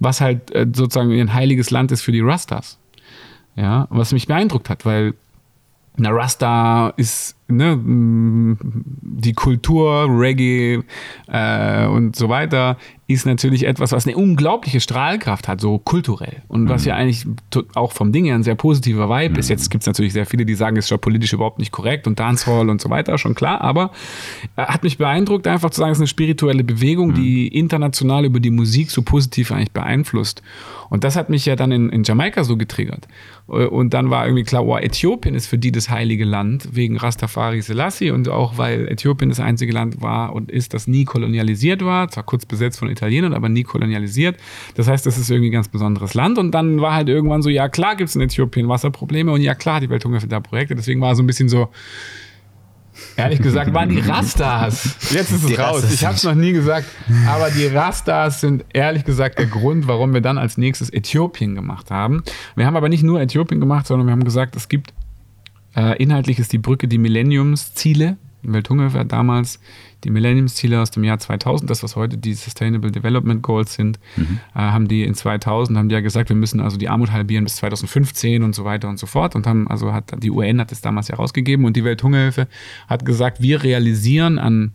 was 0.00 0.20
halt 0.20 0.54
äh, 0.54 0.66
sozusagen 0.70 1.18
ein 1.18 1.32
heiliges 1.32 1.70
Land 1.70 1.92
ist 1.92 2.02
für 2.02 2.12
die 2.12 2.20
Rastas. 2.20 2.78
Ja, 3.56 3.86
was 3.90 4.12
mich 4.12 4.26
beeindruckt 4.26 4.68
hat, 4.68 4.84
weil 4.84 5.14
na, 5.96 6.10
Rasta 6.10 6.92
ist 6.96 7.36
ne, 7.48 7.78
die 7.82 9.32
Kultur, 9.32 10.06
Reggae 10.08 10.82
äh, 11.28 11.86
und 11.86 12.16
so 12.16 12.28
weiter, 12.28 12.76
ist 13.06 13.26
natürlich 13.26 13.66
etwas, 13.66 13.92
was 13.92 14.06
eine 14.06 14.16
unglaubliche 14.16 14.80
Strahlkraft 14.80 15.46
hat, 15.46 15.60
so 15.60 15.78
kulturell. 15.78 16.42
Und 16.48 16.70
was 16.70 16.82
mhm. 16.82 16.88
ja 16.88 16.94
eigentlich 16.96 17.26
auch 17.74 17.92
vom 17.92 18.12
Ding 18.12 18.24
her 18.24 18.34
ein 18.34 18.42
sehr 18.42 18.54
positiver 18.54 19.10
Vibe 19.10 19.34
mhm. 19.34 19.40
ist. 19.40 19.50
Jetzt 19.50 19.70
gibt 19.70 19.82
es 19.82 19.86
natürlich 19.86 20.14
sehr 20.14 20.24
viele, 20.24 20.46
die 20.46 20.54
sagen, 20.54 20.76
es 20.78 20.86
ist 20.86 20.88
schon 20.88 21.00
politisch 21.00 21.34
überhaupt 21.34 21.58
nicht 21.58 21.70
korrekt 21.70 22.06
und 22.06 22.18
Dancehall 22.18 22.70
und 22.70 22.80
so 22.80 22.88
weiter, 22.88 23.18
schon 23.18 23.34
klar. 23.34 23.60
Aber 23.60 23.90
äh, 24.56 24.62
hat 24.62 24.82
mich 24.82 24.96
beeindruckt, 24.96 25.46
einfach 25.46 25.70
zu 25.70 25.80
sagen, 25.80 25.92
es 25.92 25.98
ist 25.98 26.02
eine 26.02 26.08
spirituelle 26.08 26.64
Bewegung, 26.64 27.08
mhm. 27.08 27.14
die 27.14 27.48
international 27.48 28.24
über 28.24 28.40
die 28.40 28.50
Musik 28.50 28.90
so 28.90 29.02
positiv 29.02 29.52
eigentlich 29.52 29.72
beeinflusst. 29.72 30.42
Und 30.88 31.04
das 31.04 31.16
hat 31.16 31.28
mich 31.28 31.44
ja 31.44 31.56
dann 31.56 31.72
in, 31.72 31.90
in 31.90 32.04
Jamaika 32.04 32.44
so 32.44 32.56
getriggert. 32.56 33.06
Äh, 33.48 33.66
und 33.66 33.92
dann 33.92 34.08
war 34.08 34.24
irgendwie 34.24 34.44
klar, 34.44 34.64
oh, 34.64 34.78
Äthiopien 34.78 35.34
ist 35.34 35.46
für 35.46 35.58
die 35.58 35.72
das 35.72 35.90
heilige 35.90 36.24
Land, 36.24 36.68
wegen 36.72 36.96
Rastafari 36.96 37.33
Selassie 37.62 38.10
und 38.10 38.28
auch 38.28 38.58
weil 38.58 38.88
Äthiopien 38.88 39.28
das 39.28 39.40
einzige 39.40 39.72
Land 39.72 40.00
war 40.00 40.32
und 40.34 40.50
ist, 40.50 40.74
das 40.74 40.86
nie 40.86 41.04
kolonialisiert 41.04 41.84
war, 41.84 42.08
zwar 42.08 42.24
kurz 42.24 42.46
besetzt 42.46 42.78
von 42.78 42.88
Italienern, 42.88 43.34
aber 43.34 43.48
nie 43.48 43.62
kolonialisiert. 43.62 44.36
Das 44.74 44.88
heißt, 44.88 45.04
das 45.06 45.18
ist 45.18 45.30
irgendwie 45.30 45.50
ein 45.50 45.52
ganz 45.52 45.68
besonderes 45.68 46.14
Land. 46.14 46.38
Und 46.38 46.52
dann 46.52 46.80
war 46.80 46.94
halt 46.94 47.08
irgendwann 47.08 47.42
so, 47.42 47.50
ja 47.50 47.68
klar 47.68 47.96
gibt 47.96 48.08
es 48.08 48.16
in 48.16 48.22
Äthiopien 48.22 48.68
Wasserprobleme 48.68 49.32
und 49.32 49.40
ja 49.40 49.54
klar, 49.54 49.80
die 49.80 49.90
Welthungerhilfe 49.90 50.28
da 50.28 50.40
Projekte. 50.40 50.74
Deswegen 50.74 51.00
war 51.00 51.14
so 51.14 51.22
ein 51.22 51.26
bisschen 51.26 51.48
so, 51.48 51.68
Ehrlich 53.16 53.40
gesagt 53.42 53.72
waren 53.74 53.88
die 53.88 53.98
Rastas. 54.00 54.96
Jetzt 55.10 55.32
ist 55.32 55.42
es 55.42 55.46
die 55.46 55.54
raus. 55.54 55.76
Rastas. 55.76 55.94
Ich 55.94 56.04
habe 56.04 56.14
es 56.14 56.24
noch 56.24 56.34
nie 56.34 56.52
gesagt. 56.52 56.86
Aber 57.26 57.50
die 57.50 57.66
Rastas 57.66 58.40
sind 58.40 58.64
ehrlich 58.72 59.04
gesagt 59.04 59.38
der 59.38 59.46
Grund, 59.46 59.88
warum 59.88 60.14
wir 60.14 60.20
dann 60.20 60.38
als 60.38 60.58
nächstes 60.58 60.92
Äthiopien 60.92 61.54
gemacht 61.54 61.90
haben. 61.90 62.22
Wir 62.54 62.66
haben 62.66 62.76
aber 62.76 62.88
nicht 62.88 63.02
nur 63.02 63.20
Äthiopien 63.20 63.60
gemacht, 63.60 63.86
sondern 63.86 64.06
wir 64.06 64.12
haben 64.12 64.24
gesagt, 64.24 64.54
es 64.56 64.68
gibt 64.68 64.92
äh, 65.76 66.02
inhaltlich 66.02 66.38
ist 66.38 66.52
die 66.52 66.58
Brücke 66.58 66.88
die 66.88 66.98
Millenniumsziele. 66.98 68.16
Welthungerhilfe 68.42 68.98
hat 68.98 69.12
damals 69.12 69.58
die 70.04 70.10
Millenniumsziele 70.10 70.80
aus 70.80 70.90
dem 70.90 71.02
Jahr 71.02 71.18
2000, 71.18 71.70
das 71.70 71.82
was 71.82 71.96
heute 71.96 72.18
die 72.18 72.34
Sustainable 72.34 72.90
Development 72.90 73.42
Goals 73.42 73.74
sind, 73.74 73.98
mhm. 74.16 74.38
äh, 74.54 74.58
haben 74.58 74.86
die 74.86 75.02
in 75.02 75.14
2000 75.14 75.78
haben 75.78 75.88
die 75.88 75.94
ja 75.94 76.00
gesagt, 76.00 76.28
wir 76.28 76.36
müssen 76.36 76.60
also 76.60 76.76
die 76.76 76.88
Armut 76.88 77.10
halbieren 77.10 77.44
bis 77.44 77.56
2015 77.56 78.42
und 78.42 78.54
so 78.54 78.64
weiter 78.64 78.88
und 78.88 78.98
so 78.98 79.06
fort 79.06 79.34
und 79.34 79.46
haben 79.46 79.66
also 79.68 79.92
hat 79.92 80.12
die 80.22 80.30
UN 80.30 80.60
hat 80.60 80.72
es 80.72 80.82
damals 80.82 81.08
ja 81.08 81.16
rausgegeben 81.16 81.64
und 81.64 81.74
die 81.76 81.84
Welthungerhilfe 81.84 82.48
hat 82.86 83.06
gesagt, 83.06 83.40
wir 83.40 83.62
realisieren 83.62 84.38
an 84.38 84.72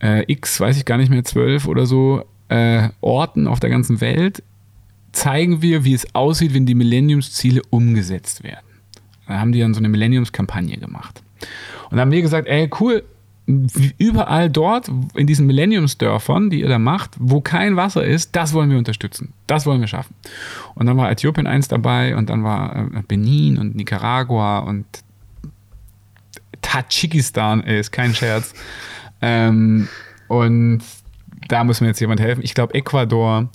äh, 0.00 0.30
X, 0.30 0.60
weiß 0.60 0.76
ich 0.76 0.84
gar 0.84 0.98
nicht 0.98 1.10
mehr, 1.10 1.24
zwölf 1.24 1.66
oder 1.66 1.84
so 1.86 2.24
äh, 2.48 2.90
Orten 3.00 3.46
auf 3.46 3.58
der 3.60 3.70
ganzen 3.70 4.00
Welt 4.00 4.42
zeigen 5.12 5.62
wir, 5.62 5.84
wie 5.84 5.94
es 5.94 6.14
aussieht, 6.14 6.54
wenn 6.54 6.66
die 6.66 6.74
Millenniumsziele 6.74 7.62
umgesetzt 7.70 8.44
werden. 8.44 8.67
Da 9.28 9.38
haben 9.38 9.52
die 9.52 9.60
dann 9.60 9.74
so 9.74 9.78
eine 9.78 9.88
Millenniumskampagne 9.88 10.78
gemacht. 10.78 11.22
Und 11.90 12.00
haben 12.00 12.10
wir 12.10 12.22
gesagt, 12.22 12.48
ey, 12.48 12.68
cool, 12.80 13.04
überall 13.96 14.50
dort 14.50 14.90
in 15.14 15.26
diesen 15.26 15.46
Millenniumsdörfern, 15.46 16.50
die 16.50 16.60
ihr 16.60 16.68
da 16.68 16.78
macht, 16.78 17.12
wo 17.18 17.40
kein 17.40 17.76
Wasser 17.76 18.04
ist, 18.04 18.36
das 18.36 18.52
wollen 18.52 18.70
wir 18.70 18.76
unterstützen. 18.76 19.32
Das 19.46 19.64
wollen 19.64 19.80
wir 19.80 19.88
schaffen. 19.88 20.14
Und 20.74 20.86
dann 20.86 20.96
war 20.98 21.10
Äthiopien 21.10 21.46
eins 21.46 21.68
dabei 21.68 22.14
und 22.16 22.28
dann 22.28 22.44
war 22.44 22.76
äh, 22.76 23.02
Benin 23.06 23.56
und 23.56 23.74
Nicaragua 23.74 24.58
und 24.58 24.84
Tadschikistan, 26.60 27.62
ist 27.62 27.90
kein 27.90 28.14
Scherz. 28.14 28.52
ähm, 29.22 29.88
und 30.28 30.82
da 31.48 31.64
muss 31.64 31.80
mir 31.80 31.86
jetzt 31.86 32.00
jemand 32.00 32.20
helfen. 32.20 32.42
Ich 32.44 32.52
glaube 32.52 32.74
Ecuador 32.74 33.48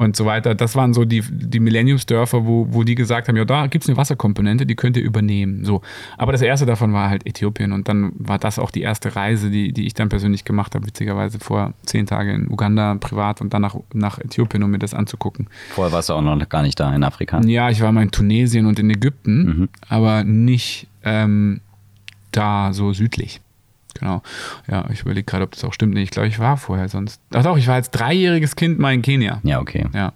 und 0.00 0.16
so 0.16 0.24
weiter. 0.24 0.54
Das 0.54 0.76
waren 0.76 0.94
so 0.94 1.04
die, 1.04 1.22
die 1.30 1.60
Millenniumsdörfer, 1.60 2.46
wo, 2.46 2.66
wo 2.70 2.84
die 2.84 2.94
gesagt 2.94 3.28
haben, 3.28 3.36
ja, 3.36 3.44
da 3.44 3.66
gibt 3.66 3.84
es 3.84 3.90
eine 3.90 3.98
Wasserkomponente, 3.98 4.64
die 4.64 4.74
könnt 4.74 4.96
ihr 4.96 5.02
übernehmen. 5.02 5.66
So. 5.66 5.82
Aber 6.16 6.32
das 6.32 6.40
erste 6.40 6.64
davon 6.64 6.94
war 6.94 7.10
halt 7.10 7.26
Äthiopien 7.26 7.72
und 7.72 7.86
dann 7.86 8.12
war 8.16 8.38
das 8.38 8.58
auch 8.58 8.70
die 8.70 8.80
erste 8.80 9.14
Reise, 9.14 9.50
die, 9.50 9.74
die 9.74 9.86
ich 9.86 9.92
dann 9.92 10.08
persönlich 10.08 10.46
gemacht 10.46 10.74
habe, 10.74 10.86
witzigerweise 10.86 11.38
vor 11.38 11.74
zehn 11.84 12.06
Tagen 12.06 12.30
in 12.30 12.50
Uganda 12.50 12.94
privat 12.94 13.42
und 13.42 13.52
dann 13.52 13.60
nach, 13.60 13.76
nach 13.92 14.18
Äthiopien, 14.18 14.62
um 14.62 14.70
mir 14.70 14.78
das 14.78 14.94
anzugucken. 14.94 15.48
Vorher 15.68 15.92
warst 15.92 16.08
du 16.08 16.14
auch 16.14 16.22
noch 16.22 16.48
gar 16.48 16.62
nicht 16.62 16.80
da 16.80 16.94
in 16.94 17.04
Afrika? 17.04 17.38
Ja, 17.44 17.68
ich 17.68 17.82
war 17.82 17.92
mal 17.92 18.02
in 18.02 18.10
Tunesien 18.10 18.64
und 18.64 18.78
in 18.78 18.88
Ägypten, 18.88 19.44
mhm. 19.44 19.68
aber 19.86 20.24
nicht 20.24 20.86
ähm, 21.04 21.60
da 22.32 22.72
so 22.72 22.94
südlich. 22.94 23.42
Genau. 23.94 24.22
Ja, 24.70 24.88
ich 24.90 25.02
überlege 25.02 25.24
gerade, 25.24 25.44
ob 25.44 25.52
das 25.52 25.64
auch 25.64 25.72
stimmt. 25.72 25.94
Nee, 25.94 26.02
ich 26.02 26.10
glaube, 26.10 26.28
ich 26.28 26.38
war 26.38 26.56
vorher 26.56 26.88
sonst. 26.88 27.20
Ach 27.32 27.42
doch, 27.42 27.56
ich 27.56 27.66
war 27.66 27.74
als 27.74 27.90
dreijähriges 27.90 28.56
Kind 28.56 28.78
mal 28.78 28.92
in 28.92 29.02
Kenia. 29.02 29.40
Ja, 29.42 29.60
okay. 29.60 29.86
Ja. 29.92 30.12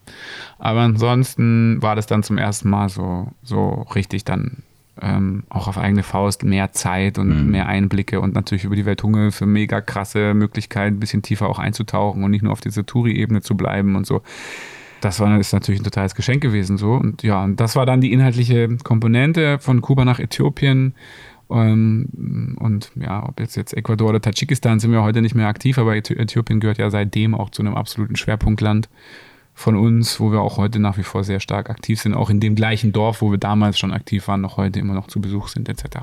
Aber 0.59 0.81
ansonsten 0.81 1.81
war 1.83 1.97
das 1.97 2.07
dann 2.07 2.23
zum 2.23 2.39
ersten 2.39 2.71
Mal 2.71 2.89
so, 2.89 3.29
so 3.43 3.87
richtig 3.95 4.25
dann 4.25 4.63
ähm, 5.01 5.45
auch 5.49 5.69
auf 5.69 5.79
eigene 5.79 6.03
Faust 6.03 6.45
mehr 6.45 6.73
Zeit 6.73 7.19
und 7.19 7.29
mhm. 7.29 7.51
mehr 7.51 7.67
Einblicke 7.67 8.21
und 8.21 8.35
natürlich 8.35 8.65
über 8.65 8.77
die 8.77 8.87
Welthunge 8.87 9.33
für 9.33 9.47
mega 9.47 9.81
krasse 9.81 10.35
Möglichkeiten, 10.35 10.97
ein 10.97 11.01
bisschen 11.01 11.23
tiefer 11.23 11.49
auch 11.49 11.59
einzutauchen 11.59 12.23
und 12.23 12.31
nicht 12.31 12.43
nur 12.43 12.53
auf 12.53 12.61
dieser 12.61 12.87
Touri-Ebene 12.87 13.43
zu 13.43 13.57
bleiben 13.57 13.97
und 13.97 14.07
so. 14.07 14.23
Das 15.01 15.21
war, 15.21 15.39
ist 15.39 15.53
natürlich 15.53 15.83
ein 15.83 15.85
totales 15.85 16.15
Geschenk 16.15 16.43
gewesen 16.43 16.79
so. 16.79 16.93
Und 16.93 17.23
ja, 17.23 17.45
und 17.45 17.61
das 17.61 17.77
war 17.77 17.85
dann 17.85 18.01
die 18.01 18.13
inhaltliche 18.13 18.79
Komponente 18.83 19.59
von 19.59 19.83
Kuba 19.83 20.05
nach 20.05 20.19
Äthiopien 20.19 20.95
und 21.48 22.90
ja, 22.96 23.28
ob 23.28 23.38
jetzt, 23.40 23.57
jetzt 23.57 23.74
Ecuador 23.74 24.11
oder 24.11 24.20
Tadschikistan 24.20 24.80
sind 24.80 24.92
wir 24.92 25.02
heute 25.02 25.22
nicht 25.22 25.35
mehr 25.35 25.48
aktiv, 25.48 25.78
aber 25.78 25.96
Äthiopien 25.96 26.61
gehört 26.61 26.78
ja 26.78 26.90
seitdem 26.90 27.35
auch 27.35 27.50
zu 27.50 27.62
einem 27.62 27.74
absoluten 27.74 28.16
Schwerpunktland 28.16 28.88
von 29.54 29.76
uns, 29.76 30.18
wo 30.20 30.33
wir 30.33 30.40
auch 30.40 30.57
heute 30.57 30.80
nach 30.80 30.98
wie 30.98 31.02
vor 31.02 31.22
sehr 31.22 31.40
stark 31.40 31.70
aktiv 31.70 32.00
sind, 32.00 32.14
auch 32.14 32.28
in 32.28 32.40
dem 32.40 32.54
gleichen 32.54 32.92
Dorf, 32.92 33.22
wo 33.22 33.30
wir 33.30 33.38
damals 33.38 33.78
schon 33.78 33.92
aktiv 33.92 34.26
waren, 34.26 34.40
noch 34.40 34.57
heute 34.57 34.80
immer 34.80 34.94
noch 34.94 35.07
zu 35.07 35.20
Besuch 35.20 35.48
sind, 35.48 35.68
etc. 35.68 35.98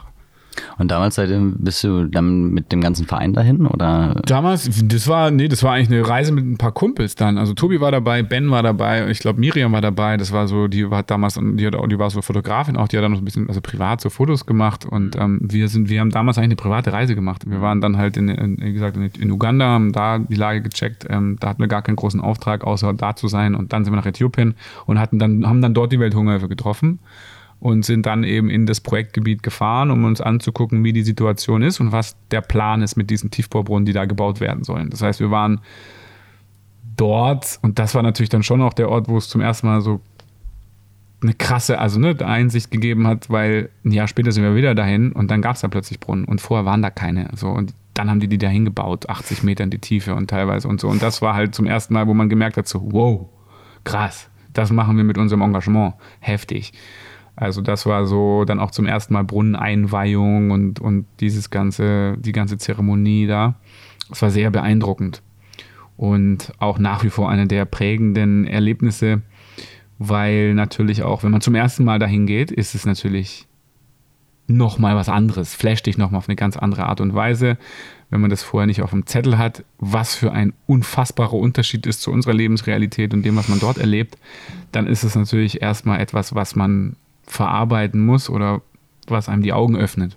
Und 0.78 0.92
damals 0.92 1.16
seitdem 1.16 1.56
bist 1.60 1.84
du 1.84 2.06
dann 2.06 2.52
mit 2.52 2.72
dem 2.72 2.82
ganzen 2.82 3.06
Verein 3.06 3.34
dahin 3.34 3.66
oder? 3.66 4.22
Damals, 4.26 4.70
das 4.84 5.08
war, 5.08 5.32
nee, 5.32 5.48
das 5.48 5.64
war 5.64 5.74
eigentlich 5.74 5.90
eine 5.90 6.08
Reise 6.08 6.32
mit 6.32 6.46
ein 6.46 6.58
paar 6.58 6.72
Kumpels 6.72 7.16
dann. 7.16 7.38
Also 7.38 7.54
Tobi 7.54 7.80
war 7.80 7.92
dabei, 7.92 8.24
Ben 8.24 8.50
war 8.52 8.64
dabei, 8.64 9.10
ich 9.10 9.20
glaube 9.20 9.40
Miriam 9.40 9.72
war 9.72 9.82
dabei. 9.82 10.18
Das 10.18 10.32
war 10.32 10.48
so, 10.48 10.68
die 10.68 10.90
war 10.90 11.04
damals, 11.04 11.40
die, 11.42 11.66
hat, 11.66 11.76
die 11.92 12.00
war 12.00 12.10
so 12.10 12.22
Fotografin 12.22 12.78
auch, 12.78 12.88
die 12.88 12.98
hat 12.98 13.04
dann 13.04 13.12
noch 13.12 13.20
ein 13.20 13.26
bisschen, 13.26 13.48
also 13.48 13.62
privat 13.62 14.02
so 14.02 14.10
Fotos 14.10 14.46
gemacht 14.46 14.86
und 14.86 15.16
ähm, 15.16 15.40
wir 15.42 15.68
sind, 15.68 15.90
wir 15.90 16.00
haben 16.00 16.12
damals 16.12 16.38
eigentlich 16.38 16.52
eine 16.52 16.56
private 16.56 16.94
Reise 16.94 17.16
gemacht. 17.16 17.44
Wir 17.50 17.62
waren 17.62 17.82
dann 17.82 17.98
halt 17.98 18.18
in, 18.18 18.30
in 18.30 18.58
wie 18.62 18.74
gesagt, 18.74 18.98
in, 18.98 19.04
in, 19.04 19.32
Uganda, 19.32 19.66
haben 19.66 19.92
da 19.92 20.20
die 20.20 20.36
Lage 20.36 20.62
gecheckt. 20.62 21.06
Ähm, 21.10 21.38
da 21.40 21.50
hatten 21.50 21.62
wir 21.62 21.68
gar 21.68 21.82
keinen 21.82 21.96
großen 21.96 22.20
Auftrag, 22.20 22.64
außer 22.64 22.94
da 22.94 23.16
zu 23.16 23.28
sein 23.28 23.56
und 23.56 23.74
dann 23.74 23.86
sind 23.86 23.94
wir 23.94 23.98
nach 23.98 24.06
Äthiopien 24.06 24.56
und 24.86 25.00
hatten 25.00 25.20
dann, 25.20 25.48
haben 25.48 25.62
dann 25.62 25.74
dort 25.74 25.92
die 25.92 26.00
Welthungerhilfe 26.00 26.48
getroffen 26.48 27.00
und 27.62 27.86
sind 27.86 28.08
dann 28.08 28.24
eben 28.24 28.50
in 28.50 28.65
das 28.65 28.82
Projektgebiet 28.82 29.43
gefahren, 29.43 29.91
um 29.91 30.04
uns 30.04 30.19
anzugucken, 30.19 30.84
wie 30.84 30.93
die 30.93 31.04
Situation 31.04 31.62
ist 31.62 31.80
und 31.80 31.91
was 31.91 32.17
der 32.32 32.41
Plan 32.41 32.82
ist 32.82 32.97
mit 32.97 33.12
diesen 33.12 33.30
Tiefbohrbrunnen, 33.30 33.86
die 33.86 33.93
da 33.93 34.06
gebaut 34.06 34.39
werden 34.41 34.63
sollen. 34.63 34.89
Das 34.89 35.04
heißt, 35.04 35.19
wir 35.19 35.30
waren 35.30 35.62
dort 36.97 37.60
und 37.62 37.78
das 37.78 37.93
war 37.93 38.02
natürlich 38.02 38.30
dann 38.30 38.41
schon 38.41 38.62
auch 38.62 38.74
der 38.74 38.89
Ort, 38.89 39.08
wo 39.08 39.17
es 39.17 39.30
zum 39.30 39.41
ersten 39.41 39.67
Mal 39.67 39.82
so 39.82 40.02
eine 41.21 41.36
krasse, 41.36 41.78
also 41.78 42.00
ne, 42.00 42.15
Einsicht 42.26 42.71
gegeben 42.71 43.06
hat, 43.06 43.30
weil 43.30 43.69
ein 43.86 43.91
Jahr 43.91 44.08
später 44.08 44.32
sind 44.32 44.43
wir 44.43 44.56
wieder 44.56 44.74
dahin 44.74 45.12
und 45.12 45.30
dann 45.30 45.43
gab 45.43 45.54
es 45.54 45.62
da 45.62 45.67
plötzlich 45.67 46.00
Brunnen 46.00 46.26
und 46.26 46.41
vorher 46.41 46.65
waren 46.65 46.82
da 46.82 46.89
keine. 46.89 47.30
So 47.36 47.50
und 47.50 47.76
dann 47.93 48.10
haben 48.10 48.19
die 48.19 48.28
die 48.28 48.39
da 48.39 48.47
hingebaut, 48.47 49.08
80 49.08 49.43
Meter 49.43 49.63
in 49.63 49.69
die 49.69 49.78
Tiefe 49.78 50.15
und 50.15 50.32
teilweise 50.32 50.67
und 50.67 50.82
so. 50.82 50.88
Und 50.88 51.04
das 51.04 51.21
war 51.21 51.36
halt 51.36 51.54
zum 51.54 51.67
ersten 51.67 51.93
Mal, 51.93 52.08
wo 52.08 52.15
man 52.15 52.28
gemerkt 52.28 52.58
hat, 52.58 52.67
so, 52.67 52.82
wow, 52.91 53.30
krass, 53.84 54.32
das 54.54 54.71
machen 54.71 54.97
wir 54.97 55.04
mit 55.04 55.19
unserem 55.19 55.43
Engagement. 55.43 55.93
Heftig. 56.19 56.74
Also 57.36 57.62
das 57.62 57.86
war 57.86 58.06
so 58.06 58.46
dann 58.46 58.60
auch 58.60 58.72
zum 58.72 58.86
ersten 58.86 59.13
Mal 59.13 59.24
Brunneneinweihung 59.24 60.52
und, 60.52 60.80
und 60.80 61.06
dieses 61.20 61.50
ganze, 61.50 62.17
die 62.17 62.34
ganze 62.34 62.58
Zeremonie 62.58 63.28
da. 63.28 63.56
Es 64.12 64.22
war 64.22 64.30
sehr 64.30 64.52
beeindruckend. 64.52 65.22
Und 65.98 66.52
auch 66.60 66.80
nach 66.80 67.04
wie 67.04 67.10
vor 67.10 67.30
eine 67.30 67.48
der 67.48 67.65
prägenden 67.65 68.48
Erlebnisse, 68.48 69.22
weil 70.00 70.54
natürlich 70.54 71.04
auch, 71.04 71.24
wenn 71.24 71.32
man 71.32 71.41
zum 71.41 71.56
ersten 71.56 71.84
Mal 71.84 72.00
dahin 72.00 72.26
geht, 72.26 72.52
ist 72.52 72.74
es 72.76 72.86
natürlich 72.86 73.48
nochmal 74.48 74.96
was 74.96 75.10
anderes, 75.10 75.54
flasht 75.54 75.86
dich 75.86 75.98
nochmal 75.98 76.20
auf 76.20 76.28
eine 76.28 76.36
ganz 76.36 76.58
andere 76.58 76.86
Art 76.86 77.02
und 77.02 77.13
Weise, 77.13 77.58
wenn 78.10 78.22
man 78.22 78.30
das 78.30 78.44
vorher 78.44 78.67
nicht 78.67 78.82
auf 78.82 78.89
dem 78.89 79.06
Zettel 79.06 79.38
hat, 79.38 79.63
was 79.78 80.15
für 80.15 80.32
ein 80.32 80.54
unfassbarer 80.67 81.34
Unterschied 81.34 81.86
ist 81.86 82.02
zu 82.02 82.12
unserer 82.12 82.34
Lebensrealität 82.34 83.13
und 83.13 83.24
dem, 83.24 83.38
was 83.38 83.48
man 83.48 83.60
dort 83.60 83.78
erlebt, 83.78 84.17
dann 84.72 84.88
ist 84.88 85.04
es 85.04 85.15
natürlich 85.15 85.62
erstmal 85.62 86.00
etwas, 86.02 86.36
was 86.36 86.56
man 86.56 86.96
verarbeiten 87.26 88.06
muss 88.06 88.30
oder 88.30 88.62
was 89.08 89.30
einem 89.30 89.44
die 89.44 89.54
Augen 89.54 89.76
öffnet. 89.78 90.16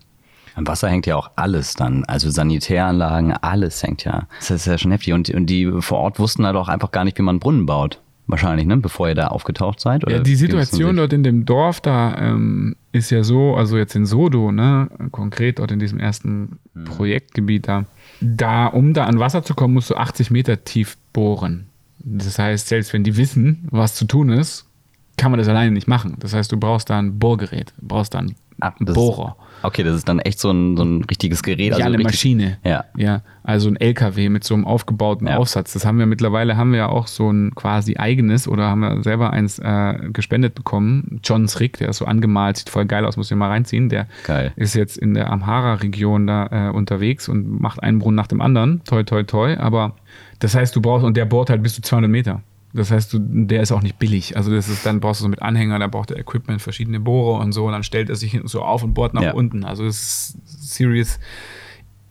Am 0.56 0.66
Wasser 0.66 0.88
hängt 0.88 1.06
ja 1.06 1.16
auch 1.16 1.32
alles 1.36 1.74
dann, 1.74 2.04
also 2.04 2.30
Sanitäranlagen, 2.30 3.32
alles 3.32 3.82
hängt 3.82 4.04
ja. 4.04 4.28
Das 4.38 4.50
ist 4.50 4.66
ja 4.66 4.78
schon 4.78 4.92
heftig. 4.92 5.12
Und, 5.12 5.28
und 5.30 5.46
die 5.46 5.70
vor 5.80 5.98
Ort 5.98 6.18
wussten 6.18 6.46
halt 6.46 6.56
auch 6.56 6.68
einfach 6.68 6.92
gar 6.92 7.04
nicht, 7.04 7.18
wie 7.18 7.22
man 7.22 7.34
einen 7.34 7.40
Brunnen 7.40 7.66
baut. 7.66 8.00
Wahrscheinlich, 8.26 8.66
ne? 8.66 8.78
Bevor 8.78 9.08
ihr 9.08 9.14
da 9.14 9.26
aufgetaucht 9.26 9.80
seid? 9.80 10.04
Oder 10.04 10.16
ja, 10.16 10.22
die 10.22 10.36
Situation 10.36 10.96
dort 10.96 11.12
in 11.12 11.22
dem 11.22 11.44
Dorf 11.44 11.82
da 11.82 12.16
ähm, 12.16 12.74
ist 12.90 13.10
ja 13.10 13.22
so, 13.22 13.54
also 13.54 13.76
jetzt 13.76 13.94
in 13.96 14.06
Sodo, 14.06 14.50
ne? 14.50 14.88
Konkret 15.10 15.58
dort 15.58 15.72
in 15.72 15.78
diesem 15.78 16.00
ersten 16.00 16.58
mhm. 16.72 16.84
Projektgebiet 16.84 17.68
da. 17.68 17.84
Da, 18.22 18.66
um 18.66 18.94
da 18.94 19.04
an 19.04 19.18
Wasser 19.18 19.42
zu 19.42 19.54
kommen, 19.54 19.74
musst 19.74 19.90
du 19.90 19.96
80 19.96 20.30
Meter 20.30 20.64
tief 20.64 20.96
bohren. 21.12 21.66
Das 21.98 22.38
heißt, 22.38 22.68
selbst 22.68 22.94
wenn 22.94 23.04
die 23.04 23.18
wissen, 23.18 23.68
was 23.70 23.94
zu 23.94 24.06
tun 24.06 24.30
ist, 24.30 24.66
kann 25.16 25.30
man 25.30 25.38
das 25.38 25.48
alleine 25.48 25.70
nicht 25.70 25.88
machen. 25.88 26.16
Das 26.18 26.34
heißt, 26.34 26.50
du 26.50 26.56
brauchst 26.56 26.90
da 26.90 26.98
ein 26.98 27.18
Bohrgerät, 27.18 27.72
brauchst 27.80 28.14
da 28.14 28.18
einen 28.18 28.36
Ach, 28.60 28.72
Bohrer. 28.78 29.36
Okay, 29.62 29.82
das 29.82 29.96
ist 29.96 30.08
dann 30.08 30.18
echt 30.18 30.38
so 30.38 30.50
ein, 30.50 30.76
so 30.76 30.84
ein 30.84 31.02
richtiges 31.04 31.42
Gerät. 31.42 31.70
Ja, 31.70 31.74
also 31.74 31.86
eine 31.86 31.98
richtig, 31.98 32.04
Maschine. 32.04 32.58
Ja. 32.64 32.84
ja. 32.96 33.22
Also 33.42 33.68
ein 33.68 33.76
LKW 33.76 34.28
mit 34.28 34.44
so 34.44 34.54
einem 34.54 34.66
aufgebauten 34.66 35.26
ja. 35.26 35.36
Aufsatz. 35.36 35.72
Das 35.72 35.86
haben 35.86 35.98
wir 35.98 36.06
mittlerweile, 36.06 36.56
haben 36.56 36.72
wir 36.72 36.78
ja 36.78 36.88
auch 36.88 37.06
so 37.06 37.30
ein 37.30 37.54
quasi 37.54 37.96
eigenes 37.96 38.46
oder 38.46 38.64
haben 38.64 38.80
wir 38.80 39.02
selber 39.02 39.30
eins 39.30 39.58
äh, 39.58 39.94
gespendet 40.12 40.54
bekommen. 40.54 41.20
Johns 41.24 41.60
Rick, 41.60 41.78
der 41.78 41.88
ist 41.88 41.98
so 41.98 42.04
angemalt, 42.04 42.58
sieht 42.58 42.68
voll 42.68 42.84
geil 42.84 43.04
aus, 43.04 43.16
muss 43.16 43.30
ich 43.30 43.36
mal 43.36 43.48
reinziehen. 43.48 43.88
Der 43.88 44.06
geil. 44.24 44.52
ist 44.56 44.74
jetzt 44.74 44.98
in 44.98 45.14
der 45.14 45.30
Amhara-Region 45.30 46.26
da 46.26 46.68
äh, 46.68 46.70
unterwegs 46.70 47.28
und 47.28 47.60
macht 47.60 47.82
einen 47.82 47.98
Brunnen 47.98 48.16
nach 48.16 48.26
dem 48.26 48.40
anderen. 48.40 48.82
Toi, 48.84 49.02
toi, 49.02 49.22
toi. 49.22 49.56
Aber 49.56 49.96
das 50.40 50.54
heißt, 50.54 50.76
du 50.76 50.82
brauchst, 50.82 51.04
und 51.04 51.16
der 51.16 51.24
bohrt 51.24 51.48
halt 51.48 51.62
bis 51.62 51.74
zu 51.74 51.82
200 51.82 52.10
Meter. 52.10 52.42
Das 52.74 52.90
heißt, 52.90 53.12
du, 53.12 53.18
der 53.20 53.62
ist 53.62 53.70
auch 53.70 53.82
nicht 53.82 54.00
billig. 54.00 54.36
Also 54.36 54.52
das 54.52 54.68
ist 54.68 54.84
dann 54.84 54.98
brauchst 54.98 55.20
du 55.20 55.24
so 55.24 55.28
mit 55.28 55.42
Anhänger, 55.42 55.78
da 55.78 55.86
braucht 55.86 56.10
er 56.10 56.18
Equipment, 56.18 56.60
verschiedene 56.60 56.98
Bohrer 56.98 57.40
und 57.40 57.52
so. 57.52 57.66
Und 57.66 57.72
dann 57.72 57.84
stellt 57.84 58.08
er 58.08 58.16
sich 58.16 58.32
hinten 58.32 58.48
so 58.48 58.62
auf 58.62 58.82
und 58.82 58.94
bohrt 58.94 59.14
nach 59.14 59.22
ja. 59.22 59.32
unten. 59.32 59.64
Also 59.64 59.84
das 59.84 59.96
ist 59.96 60.74
Serious 60.74 61.20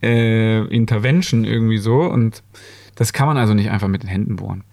äh, 0.02 0.65
Intervention 0.67 1.43
irgendwie 1.43 1.80
so. 1.80 2.04
Und 2.04 2.43
das 2.95 3.12
kann 3.12 3.28
man 3.28 3.38
also 3.38 3.54
nicht 3.54 3.71
einfach 3.71 3.89
mit 3.89 4.04
den 4.04 4.10
Händen 4.10 4.38
bohren. 4.38 4.63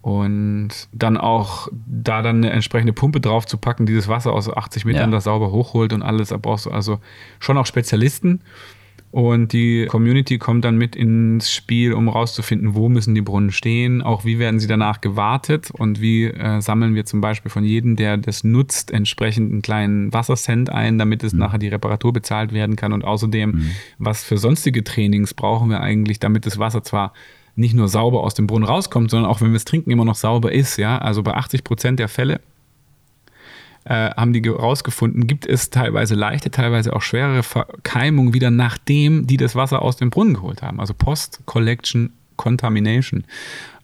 Und 0.00 0.70
dann 0.92 1.18
auch 1.18 1.68
da 1.86 2.22
dann 2.22 2.36
eine 2.36 2.50
entsprechende 2.50 2.94
Pumpe 2.94 3.20
drauf 3.20 3.44
zu 3.44 3.58
packen, 3.58 3.84
dieses 3.84 4.08
Wasser 4.08 4.32
aus 4.32 4.48
80 4.48 4.86
Metern 4.86 5.10
ja. 5.10 5.16
das 5.16 5.24
sauber 5.24 5.50
hochholt 5.50 5.92
und 5.92 6.02
alles. 6.02 6.28
Da 6.28 6.38
brauchst 6.38 6.64
du 6.64 6.70
also 6.70 6.98
schon 7.40 7.58
auch 7.58 7.66
Spezialisten. 7.66 8.40
Und 9.16 9.54
die 9.54 9.86
Community 9.86 10.36
kommt 10.36 10.66
dann 10.66 10.76
mit 10.76 10.94
ins 10.94 11.50
Spiel, 11.50 11.94
um 11.94 12.10
rauszufinden, 12.10 12.74
wo 12.74 12.90
müssen 12.90 13.14
die 13.14 13.22
Brunnen 13.22 13.50
stehen, 13.50 14.02
auch 14.02 14.26
wie 14.26 14.38
werden 14.38 14.60
sie 14.60 14.66
danach 14.66 15.00
gewartet 15.00 15.70
und 15.70 16.02
wie 16.02 16.24
äh, 16.24 16.60
sammeln 16.60 16.94
wir 16.94 17.06
zum 17.06 17.22
Beispiel 17.22 17.50
von 17.50 17.64
jedem, 17.64 17.96
der 17.96 18.18
das 18.18 18.44
nutzt, 18.44 18.90
entsprechend 18.90 19.52
einen 19.52 19.62
kleinen 19.62 20.12
Wassercent 20.12 20.68
ein, 20.68 20.98
damit 20.98 21.24
es 21.24 21.32
mhm. 21.32 21.38
nachher 21.38 21.56
die 21.56 21.68
Reparatur 21.68 22.12
bezahlt 22.12 22.52
werden 22.52 22.76
kann. 22.76 22.92
Und 22.92 23.06
außerdem, 23.06 23.52
mhm. 23.52 23.70
was 23.96 24.22
für 24.22 24.36
sonstige 24.36 24.84
Trainings 24.84 25.32
brauchen 25.32 25.70
wir 25.70 25.80
eigentlich, 25.80 26.20
damit 26.20 26.44
das 26.44 26.58
Wasser 26.58 26.82
zwar 26.82 27.14
nicht 27.54 27.72
nur 27.72 27.88
sauber 27.88 28.22
aus 28.22 28.34
dem 28.34 28.46
Brunnen 28.46 28.68
rauskommt, 28.68 29.10
sondern 29.10 29.30
auch 29.30 29.40
wenn 29.40 29.48
wir 29.48 29.56
es 29.56 29.64
trinken, 29.64 29.92
immer 29.92 30.04
noch 30.04 30.16
sauber 30.16 30.52
ist. 30.52 30.76
Ja, 30.76 30.98
also 30.98 31.22
bei 31.22 31.32
80 31.32 31.64
Prozent 31.64 31.98
der 32.00 32.08
Fälle 32.08 32.42
äh, 33.86 34.10
haben 34.10 34.32
die 34.32 34.42
herausgefunden, 34.42 35.26
gibt 35.26 35.46
es 35.46 35.70
teilweise 35.70 36.14
leichte, 36.14 36.50
teilweise 36.50 36.92
auch 36.94 37.02
schwerere 37.02 37.42
Verkeimung 37.42 38.34
wieder, 38.34 38.50
nachdem 38.50 39.26
die 39.26 39.36
das 39.36 39.54
Wasser 39.54 39.82
aus 39.82 39.96
dem 39.96 40.10
Brunnen 40.10 40.34
geholt 40.34 40.62
haben. 40.62 40.80
Also 40.80 40.92
Post-Collection 40.92 42.12
Contamination, 42.36 43.24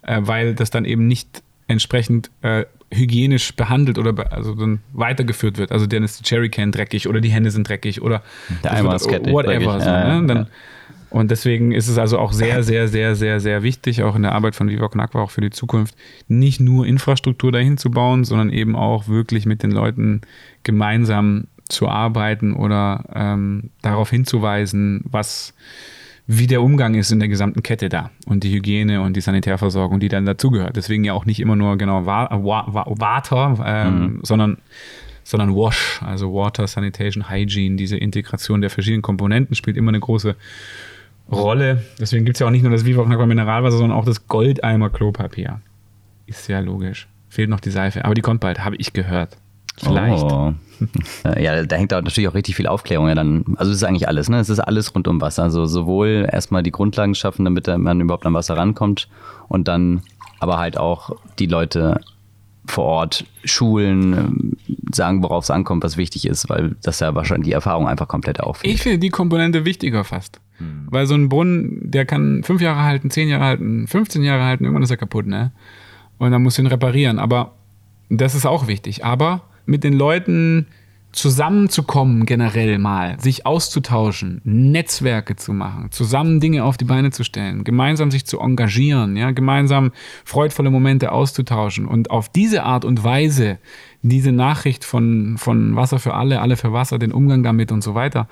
äh, 0.02 0.18
weil 0.22 0.54
das 0.54 0.70
dann 0.70 0.84
eben 0.84 1.06
nicht 1.06 1.42
entsprechend 1.68 2.30
äh, 2.42 2.64
hygienisch 2.92 3.54
behandelt 3.54 3.96
oder 3.96 4.32
also 4.32 4.54
dann 4.54 4.80
weitergeführt 4.92 5.56
wird. 5.56 5.72
Also 5.72 5.86
dann 5.86 6.02
ist 6.02 6.20
die 6.20 6.24
Cherrycan 6.28 6.72
dreckig 6.72 7.08
oder 7.08 7.20
die 7.20 7.30
Hände 7.30 7.50
sind 7.50 7.68
dreckig 7.68 8.02
oder 8.02 8.22
der 8.62 8.72
Eimer 8.72 8.96
ist 8.96 9.06
whatever. 9.06 9.80
So, 9.80 9.90
ne? 9.90 10.26
dann. 10.26 10.46
Und 11.12 11.30
deswegen 11.30 11.72
ist 11.72 11.88
es 11.88 11.98
also 11.98 12.18
auch 12.18 12.32
sehr, 12.32 12.62
sehr, 12.62 12.88
sehr, 12.88 13.14
sehr, 13.14 13.38
sehr 13.38 13.62
wichtig, 13.62 14.02
auch 14.02 14.16
in 14.16 14.22
der 14.22 14.32
Arbeit 14.32 14.56
von 14.56 14.70
Viva 14.70 14.88
Con 14.88 15.00
Aqua, 15.00 15.20
auch 15.20 15.30
für 15.30 15.42
die 15.42 15.50
Zukunft, 15.50 15.94
nicht 16.26 16.58
nur 16.58 16.86
Infrastruktur 16.86 17.52
dahin 17.52 17.76
zu 17.76 17.90
bauen, 17.90 18.24
sondern 18.24 18.48
eben 18.48 18.74
auch 18.74 19.08
wirklich 19.08 19.44
mit 19.44 19.62
den 19.62 19.72
Leuten 19.72 20.22
gemeinsam 20.62 21.48
zu 21.68 21.86
arbeiten 21.86 22.54
oder 22.54 23.04
ähm, 23.14 23.70
darauf 23.82 24.08
hinzuweisen, 24.08 25.02
was 25.04 25.54
wie 26.26 26.46
der 26.46 26.62
Umgang 26.62 26.94
ist 26.94 27.12
in 27.12 27.18
der 27.18 27.28
gesamten 27.28 27.62
Kette 27.62 27.90
da 27.90 28.10
und 28.24 28.42
die 28.42 28.54
Hygiene 28.54 29.02
und 29.02 29.14
die 29.14 29.20
Sanitärversorgung, 29.20 30.00
die 30.00 30.08
dann 30.08 30.24
dazugehört. 30.24 30.76
Deswegen 30.76 31.04
ja 31.04 31.12
auch 31.12 31.26
nicht 31.26 31.40
immer 31.40 31.56
nur 31.56 31.76
genau 31.76 32.06
Water, 32.06 33.58
ähm, 33.66 34.00
mhm. 34.00 34.20
sondern 34.22 34.58
sondern 35.24 35.54
Wash, 35.54 36.00
also 36.02 36.32
Water, 36.32 36.66
Sanitation, 36.66 37.30
Hygiene, 37.30 37.76
diese 37.76 37.96
Integration 37.96 38.60
der 38.60 38.70
verschiedenen 38.70 39.02
Komponenten 39.02 39.54
spielt 39.54 39.76
immer 39.76 39.90
eine 39.90 40.00
große 40.00 40.36
Rolle. 41.32 41.82
Deswegen 41.98 42.24
gibt 42.24 42.36
es 42.36 42.40
ja 42.40 42.46
auch 42.46 42.50
nicht 42.50 42.62
nur 42.62 42.72
das 42.72 42.84
Viva 42.84 43.02
Aqua 43.02 43.26
Mineralwasser, 43.26 43.78
sondern 43.78 43.98
auch 43.98 44.04
das 44.04 44.26
Goldeimer 44.26 44.90
Klopapier. 44.90 45.60
Ist 46.26 46.48
ja 46.48 46.60
logisch. 46.60 47.08
Fehlt 47.28 47.48
noch 47.48 47.60
die 47.60 47.70
Seife. 47.70 48.04
Aber 48.04 48.14
die 48.14 48.20
kommt 48.20 48.40
bald, 48.40 48.64
habe 48.64 48.76
ich 48.76 48.92
gehört. 48.92 49.36
Vielleicht. 49.78 50.22
Oh. 50.24 50.52
ja, 51.38 51.62
da 51.64 51.76
hängt 51.76 51.92
da 51.92 52.02
natürlich 52.02 52.28
auch 52.28 52.34
richtig 52.34 52.56
viel 52.56 52.66
Aufklärung 52.66 53.08
ja 53.08 53.14
dann. 53.14 53.44
Also 53.56 53.70
es 53.70 53.78
ist 53.78 53.84
eigentlich 53.84 54.08
alles, 54.08 54.28
ne? 54.28 54.38
Es 54.38 54.50
ist 54.50 54.60
alles 54.60 54.94
rund 54.94 55.08
um 55.08 55.20
Wasser. 55.20 55.44
Also 55.44 55.66
sowohl 55.66 56.28
erstmal 56.30 56.62
die 56.62 56.72
Grundlagen 56.72 57.14
schaffen, 57.14 57.44
damit 57.44 57.66
man 57.66 58.00
überhaupt 58.00 58.26
an 58.26 58.34
Wasser 58.34 58.56
rankommt 58.56 59.08
und 59.48 59.68
dann 59.68 60.02
aber 60.40 60.58
halt 60.58 60.76
auch 60.76 61.16
die 61.38 61.46
Leute 61.46 62.00
vor 62.66 62.84
Ort 62.84 63.24
schulen, 63.44 64.12
ähm, 64.12 64.56
sagen, 64.94 65.22
worauf 65.22 65.44
es 65.44 65.50
ankommt, 65.50 65.82
was 65.82 65.96
wichtig 65.96 66.26
ist, 66.26 66.48
weil 66.48 66.76
das 66.82 67.00
ja 67.00 67.14
wahrscheinlich 67.14 67.48
die 67.48 67.52
Erfahrung 67.52 67.88
einfach 67.88 68.08
komplett 68.08 68.40
auffällt. 68.40 68.72
Ich 68.72 68.82
finde 68.82 68.98
die 68.98 69.08
Komponente 69.08 69.64
wichtiger 69.64 70.04
fast. 70.04 70.40
Hm. 70.58 70.86
Weil 70.90 71.06
so 71.06 71.14
ein 71.14 71.28
Brunnen, 71.28 71.90
der 71.90 72.06
kann 72.06 72.44
fünf 72.44 72.60
Jahre 72.60 72.82
halten, 72.82 73.10
zehn 73.10 73.28
Jahre 73.28 73.44
halten, 73.44 73.86
15 73.86 74.22
Jahre 74.22 74.44
halten, 74.44 74.64
irgendwann 74.64 74.82
ist 74.82 74.90
er 74.90 74.96
kaputt, 74.96 75.26
ne? 75.26 75.52
Und 76.18 76.30
dann 76.30 76.42
musst 76.42 76.58
du 76.58 76.62
ihn 76.62 76.68
reparieren. 76.68 77.18
Aber 77.18 77.54
das 78.08 78.34
ist 78.34 78.46
auch 78.46 78.68
wichtig. 78.68 79.04
Aber 79.04 79.42
mit 79.66 79.82
den 79.82 79.94
Leuten 79.94 80.66
zusammenzukommen 81.12 82.26
generell 82.26 82.78
mal, 82.78 83.20
sich 83.20 83.44
auszutauschen, 83.44 84.40
Netzwerke 84.44 85.36
zu 85.36 85.52
machen, 85.52 85.90
zusammen 85.90 86.40
Dinge 86.40 86.64
auf 86.64 86.76
die 86.76 86.84
Beine 86.84 87.10
zu 87.10 87.22
stellen, 87.22 87.64
gemeinsam 87.64 88.10
sich 88.10 88.24
zu 88.24 88.40
engagieren, 88.40 89.16
ja, 89.16 89.30
gemeinsam 89.30 89.92
freudvolle 90.24 90.70
Momente 90.70 91.12
auszutauschen 91.12 91.86
und 91.86 92.10
auf 92.10 92.30
diese 92.30 92.62
Art 92.64 92.84
und 92.84 93.04
Weise 93.04 93.58
diese 94.00 94.32
Nachricht 94.32 94.84
von, 94.84 95.36
von 95.38 95.76
Wasser 95.76 95.98
für 95.98 96.14
alle, 96.14 96.40
alle 96.40 96.56
für 96.56 96.72
Wasser, 96.72 96.98
den 96.98 97.12
Umgang 97.12 97.42
damit 97.42 97.70
und 97.70 97.82
so 97.82 97.94
weiter, 97.94 98.26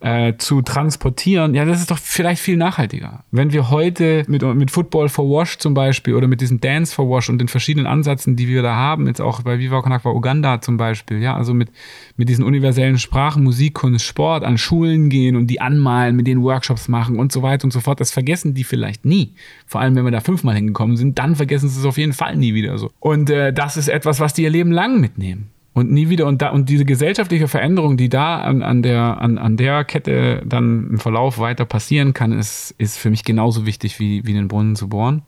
äh, 0.00 0.34
zu 0.38 0.62
transportieren, 0.62 1.54
ja, 1.54 1.64
das 1.64 1.80
ist 1.80 1.90
doch 1.90 1.98
vielleicht 1.98 2.40
viel 2.40 2.56
nachhaltiger. 2.56 3.24
Wenn 3.32 3.52
wir 3.52 3.70
heute 3.70 4.24
mit, 4.28 4.42
mit 4.42 4.70
Football 4.70 5.08
for 5.08 5.28
Wash 5.28 5.58
zum 5.58 5.74
Beispiel 5.74 6.14
oder 6.14 6.28
mit 6.28 6.40
diesem 6.40 6.60
Dance 6.60 6.94
for 6.94 7.10
Wash 7.10 7.28
und 7.28 7.38
den 7.38 7.48
verschiedenen 7.48 7.86
Ansätzen, 7.86 8.36
die 8.36 8.46
wir 8.46 8.62
da 8.62 8.74
haben, 8.74 9.08
jetzt 9.08 9.20
auch 9.20 9.42
bei 9.42 9.58
Viva 9.58 9.82
Con 9.82 9.92
Aqua 9.92 10.12
Uganda 10.12 10.60
zum 10.60 10.76
Beispiel, 10.76 11.20
ja, 11.20 11.36
also 11.36 11.52
mit, 11.52 11.70
mit 12.16 12.28
diesen 12.28 12.44
universellen 12.44 12.98
Sprachen, 12.98 13.42
Musik, 13.42 13.74
Kunst, 13.74 14.04
Sport 14.04 14.44
an 14.44 14.56
Schulen 14.56 15.08
gehen 15.08 15.34
und 15.34 15.48
die 15.48 15.60
anmalen, 15.60 16.14
mit 16.14 16.26
denen 16.28 16.42
Workshops 16.42 16.86
machen 16.86 17.18
und 17.18 17.32
so 17.32 17.42
weiter 17.42 17.64
und 17.64 17.72
so 17.72 17.80
fort, 17.80 18.00
das 18.00 18.12
vergessen 18.12 18.54
die 18.54 18.64
vielleicht 18.64 19.04
nie. 19.04 19.34
Vor 19.66 19.80
allem, 19.80 19.96
wenn 19.96 20.04
wir 20.04 20.12
da 20.12 20.20
fünfmal 20.20 20.54
hingekommen 20.54 20.96
sind, 20.96 21.18
dann 21.18 21.34
vergessen 21.34 21.68
sie 21.68 21.80
es 21.80 21.86
auf 21.86 21.98
jeden 21.98 22.12
Fall 22.12 22.36
nie 22.36 22.54
wieder 22.54 22.78
so. 22.78 22.92
Und 23.00 23.30
äh, 23.30 23.52
das 23.52 23.76
ist 23.76 23.88
etwas, 23.88 24.20
was 24.20 24.32
die 24.32 24.42
ihr 24.42 24.50
Leben 24.50 24.70
lang 24.70 25.00
mitnehmen. 25.00 25.50
Und 25.74 25.92
nie 25.92 26.08
wieder. 26.08 26.26
Und, 26.26 26.42
da, 26.42 26.50
und 26.50 26.68
diese 26.68 26.84
gesellschaftliche 26.84 27.46
Veränderung, 27.46 27.96
die 27.96 28.08
da 28.08 28.38
an, 28.40 28.62
an, 28.62 28.82
der, 28.82 29.20
an, 29.20 29.38
an 29.38 29.56
der 29.56 29.84
Kette 29.84 30.42
dann 30.44 30.88
im 30.90 30.98
Verlauf 30.98 31.38
weiter 31.38 31.64
passieren 31.64 32.14
kann, 32.14 32.32
ist, 32.32 32.74
ist 32.78 32.98
für 32.98 33.10
mich 33.10 33.24
genauso 33.24 33.64
wichtig, 33.64 34.00
wie, 34.00 34.26
wie 34.26 34.32
den 34.32 34.48
Brunnen 34.48 34.74
zu 34.74 34.88
bohren. 34.88 35.22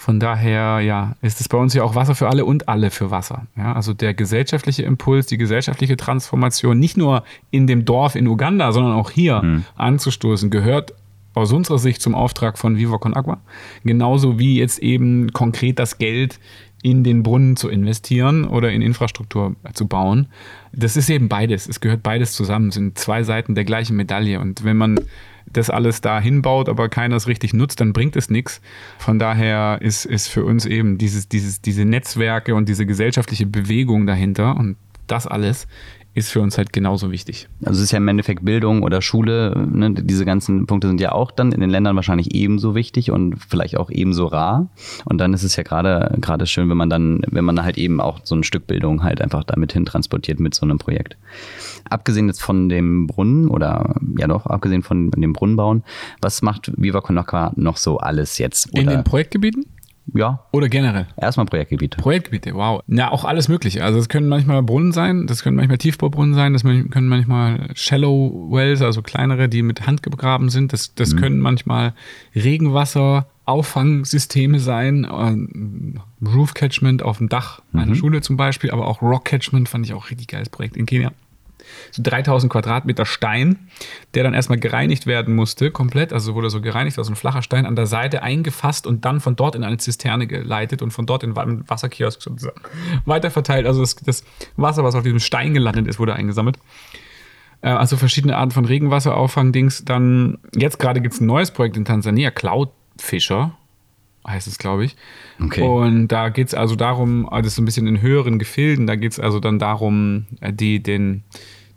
Von 0.00 0.20
daher, 0.20 0.80
ja, 0.80 1.16
ist 1.22 1.40
es 1.40 1.48
bei 1.48 1.58
uns 1.58 1.74
ja 1.74 1.82
auch 1.82 1.96
Wasser 1.96 2.14
für 2.14 2.28
alle 2.28 2.44
und 2.44 2.68
alle 2.68 2.90
für 2.90 3.10
Wasser. 3.10 3.46
Ja, 3.56 3.72
also 3.72 3.94
der 3.94 4.14
gesellschaftliche 4.14 4.84
Impuls, 4.84 5.26
die 5.26 5.38
gesellschaftliche 5.38 5.96
Transformation, 5.96 6.78
nicht 6.78 6.96
nur 6.96 7.24
in 7.50 7.66
dem 7.66 7.84
Dorf 7.84 8.14
in 8.14 8.28
Uganda, 8.28 8.70
sondern 8.70 8.92
auch 8.92 9.10
hier 9.10 9.42
mhm. 9.42 9.64
anzustoßen, 9.74 10.50
gehört 10.50 10.94
aus 11.34 11.52
unserer 11.52 11.78
Sicht 11.78 12.00
zum 12.00 12.14
Auftrag 12.14 12.58
von 12.58 12.76
Viva 12.76 12.98
Con 12.98 13.14
Agua. 13.14 13.40
Genauso 13.84 14.38
wie 14.38 14.58
jetzt 14.58 14.78
eben 14.78 15.32
konkret 15.32 15.78
das 15.78 15.98
Geld 15.98 16.38
in 16.82 17.02
den 17.02 17.22
Brunnen 17.22 17.56
zu 17.56 17.68
investieren 17.68 18.44
oder 18.44 18.70
in 18.70 18.82
Infrastruktur 18.82 19.56
zu 19.74 19.86
bauen. 19.86 20.28
Das 20.72 20.96
ist 20.96 21.10
eben 21.10 21.28
beides. 21.28 21.68
Es 21.68 21.80
gehört 21.80 22.02
beides 22.02 22.32
zusammen. 22.32 22.68
Es 22.68 22.74
sind 22.74 22.98
zwei 22.98 23.22
Seiten 23.22 23.54
der 23.54 23.64
gleichen 23.64 23.96
Medaille. 23.96 24.40
Und 24.40 24.64
wenn 24.64 24.76
man 24.76 25.00
das 25.52 25.70
alles 25.70 26.00
da 26.00 26.20
hinbaut, 26.20 26.68
aber 26.68 26.88
keiner 26.88 27.16
es 27.16 27.26
richtig 27.26 27.52
nutzt, 27.52 27.80
dann 27.80 27.92
bringt 27.92 28.16
es 28.16 28.30
nichts. 28.30 28.60
Von 28.98 29.18
daher 29.18 29.78
ist, 29.80 30.04
ist 30.04 30.28
für 30.28 30.44
uns 30.44 30.66
eben 30.66 30.98
dieses, 30.98 31.28
dieses, 31.28 31.60
diese 31.60 31.84
Netzwerke 31.84 32.54
und 32.54 32.68
diese 32.68 32.86
gesellschaftliche 32.86 33.46
Bewegung 33.46 34.06
dahinter 34.06 34.56
und 34.56 34.76
das 35.06 35.26
alles 35.26 35.66
ist 36.18 36.30
für 36.30 36.40
uns 36.40 36.58
halt 36.58 36.72
genauso 36.72 37.10
wichtig. 37.10 37.48
Also 37.64 37.78
es 37.78 37.84
ist 37.84 37.92
ja 37.92 37.98
im 37.98 38.08
Endeffekt 38.08 38.44
Bildung 38.44 38.82
oder 38.82 39.00
Schule, 39.00 39.66
ne? 39.70 39.92
diese 39.92 40.24
ganzen 40.24 40.66
Punkte 40.66 40.88
sind 40.88 41.00
ja 41.00 41.12
auch 41.12 41.30
dann 41.30 41.52
in 41.52 41.60
den 41.60 41.70
Ländern 41.70 41.96
wahrscheinlich 41.96 42.34
ebenso 42.34 42.74
wichtig 42.74 43.10
und 43.10 43.36
vielleicht 43.36 43.76
auch 43.76 43.90
ebenso 43.90 44.26
rar. 44.26 44.68
Und 45.04 45.18
dann 45.18 45.32
ist 45.32 45.42
es 45.42 45.56
ja 45.56 45.62
gerade 45.62 46.16
gerade 46.20 46.46
schön, 46.46 46.68
wenn 46.68 46.76
man 46.76 46.90
dann, 46.90 47.22
wenn 47.30 47.44
man 47.44 47.62
halt 47.62 47.78
eben 47.78 48.00
auch 48.00 48.20
so 48.24 48.34
ein 48.34 48.42
Stück 48.42 48.66
Bildung 48.66 49.02
halt 49.02 49.20
einfach 49.20 49.44
damit 49.44 49.72
hin 49.72 49.84
transportiert 49.84 50.40
mit 50.40 50.54
so 50.54 50.66
einem 50.66 50.78
Projekt. 50.78 51.16
Abgesehen 51.88 52.26
jetzt 52.26 52.42
von 52.42 52.68
dem 52.68 53.06
Brunnen 53.06 53.48
oder 53.48 53.96
ja 54.18 54.26
doch, 54.26 54.46
abgesehen 54.46 54.82
von 54.82 55.10
dem 55.10 55.32
Brunnenbauen, 55.32 55.84
was 56.20 56.42
macht 56.42 56.72
Viva 56.76 57.00
Conakwa 57.00 57.52
noch 57.56 57.76
so 57.76 57.98
alles 57.98 58.38
jetzt? 58.38 58.72
Oder? 58.72 58.82
In 58.82 58.88
den 58.88 59.04
Projektgebieten? 59.04 59.64
Ja. 60.14 60.44
Oder 60.52 60.68
generell? 60.68 61.06
Erstmal 61.16 61.46
Projektgebiete. 61.46 61.98
Projektgebiete, 61.98 62.54
wow. 62.54 62.82
Ja, 62.86 63.10
auch 63.10 63.24
alles 63.24 63.48
Mögliche. 63.48 63.84
Also 63.84 63.98
es 63.98 64.08
können 64.08 64.28
manchmal 64.28 64.62
Brunnen 64.62 64.92
sein, 64.92 65.26
das 65.26 65.42
können 65.42 65.56
manchmal 65.56 65.78
Tiefbaubrunnen 65.78 66.34
sein, 66.34 66.52
das 66.52 66.62
können 66.62 67.08
manchmal 67.08 67.70
Shallow 67.74 68.48
Wells, 68.50 68.82
also 68.82 69.02
kleinere, 69.02 69.48
die 69.48 69.62
mit 69.62 69.86
Hand 69.86 70.02
gegraben 70.02 70.48
sind. 70.48 70.72
Das, 70.72 70.94
das 70.94 71.14
mhm. 71.14 71.18
können 71.18 71.38
manchmal 71.40 71.94
Regenwasser. 72.34 73.26
Auffangsysteme 73.44 74.60
sein, 74.60 75.04
äh, 75.04 76.26
Roof 76.28 76.52
Catchment 76.52 77.02
auf 77.02 77.16
dem 77.16 77.30
Dach 77.30 77.62
meiner 77.72 77.92
mhm. 77.92 77.94
Schule 77.94 78.20
zum 78.20 78.36
Beispiel, 78.36 78.70
aber 78.70 78.86
auch 78.86 79.00
Rock 79.00 79.24
Catchment 79.24 79.70
fand 79.70 79.86
ich 79.86 79.94
auch 79.94 80.10
richtig 80.10 80.26
geiles 80.26 80.50
Projekt 80.50 80.76
in 80.76 80.84
Kenia 80.84 81.12
so 81.90 82.02
3000 82.02 82.52
Quadratmeter 82.52 83.06
Stein, 83.06 83.68
der 84.14 84.24
dann 84.24 84.34
erstmal 84.34 84.58
gereinigt 84.58 85.06
werden 85.06 85.34
musste, 85.34 85.70
komplett. 85.70 86.12
Also 86.12 86.34
wurde 86.34 86.50
so 86.50 86.60
gereinigt, 86.60 86.98
also 86.98 87.12
ein 87.12 87.16
flacher 87.16 87.42
Stein 87.42 87.66
an 87.66 87.76
der 87.76 87.86
Seite 87.86 88.22
eingefasst 88.22 88.86
und 88.86 89.04
dann 89.04 89.20
von 89.20 89.36
dort 89.36 89.54
in 89.54 89.64
eine 89.64 89.78
Zisterne 89.78 90.26
geleitet 90.26 90.82
und 90.82 90.90
von 90.90 91.06
dort 91.06 91.22
in 91.22 91.36
einen 91.36 91.68
Wasserkiosk 91.68 92.22
sozusagen 92.22 92.60
weiterverteilt. 93.04 93.66
Also 93.66 93.80
das, 93.80 93.96
das 93.96 94.24
Wasser, 94.56 94.84
was 94.84 94.94
auf 94.94 95.02
diesem 95.02 95.20
Stein 95.20 95.54
gelandet 95.54 95.86
ist, 95.86 95.98
wurde 95.98 96.14
eingesammelt 96.14 96.58
äh, 97.60 97.68
also 97.68 97.96
verschiedene 97.96 98.36
Arten 98.36 98.52
von 98.52 98.64
Regenwasserauffang-Dings. 98.64 99.84
Dann, 99.84 100.38
jetzt 100.54 100.78
gerade 100.78 101.00
gibt 101.00 101.14
es 101.14 101.20
ein 101.20 101.26
neues 101.26 101.50
Projekt 101.50 101.76
in 101.76 101.84
Tansania, 101.84 102.30
Cloudfisher 102.30 103.52
heißt 104.28 104.46
es, 104.46 104.58
glaube 104.58 104.84
ich. 104.84 104.96
Okay. 105.42 105.62
Und 105.62 106.08
da 106.08 106.28
geht 106.28 106.48
es 106.48 106.54
also 106.54 106.76
darum, 106.76 107.28
das 107.30 107.48
ist 107.48 107.54
so 107.56 107.62
ein 107.62 107.64
bisschen 107.64 107.86
in 107.86 108.00
höheren 108.00 108.38
Gefilden, 108.38 108.86
da 108.86 108.96
geht 108.96 109.12
es 109.12 109.20
also 109.20 109.40
dann 109.40 109.58
darum, 109.58 110.26
äh, 110.40 110.52
die, 110.52 110.82
den, 110.82 111.24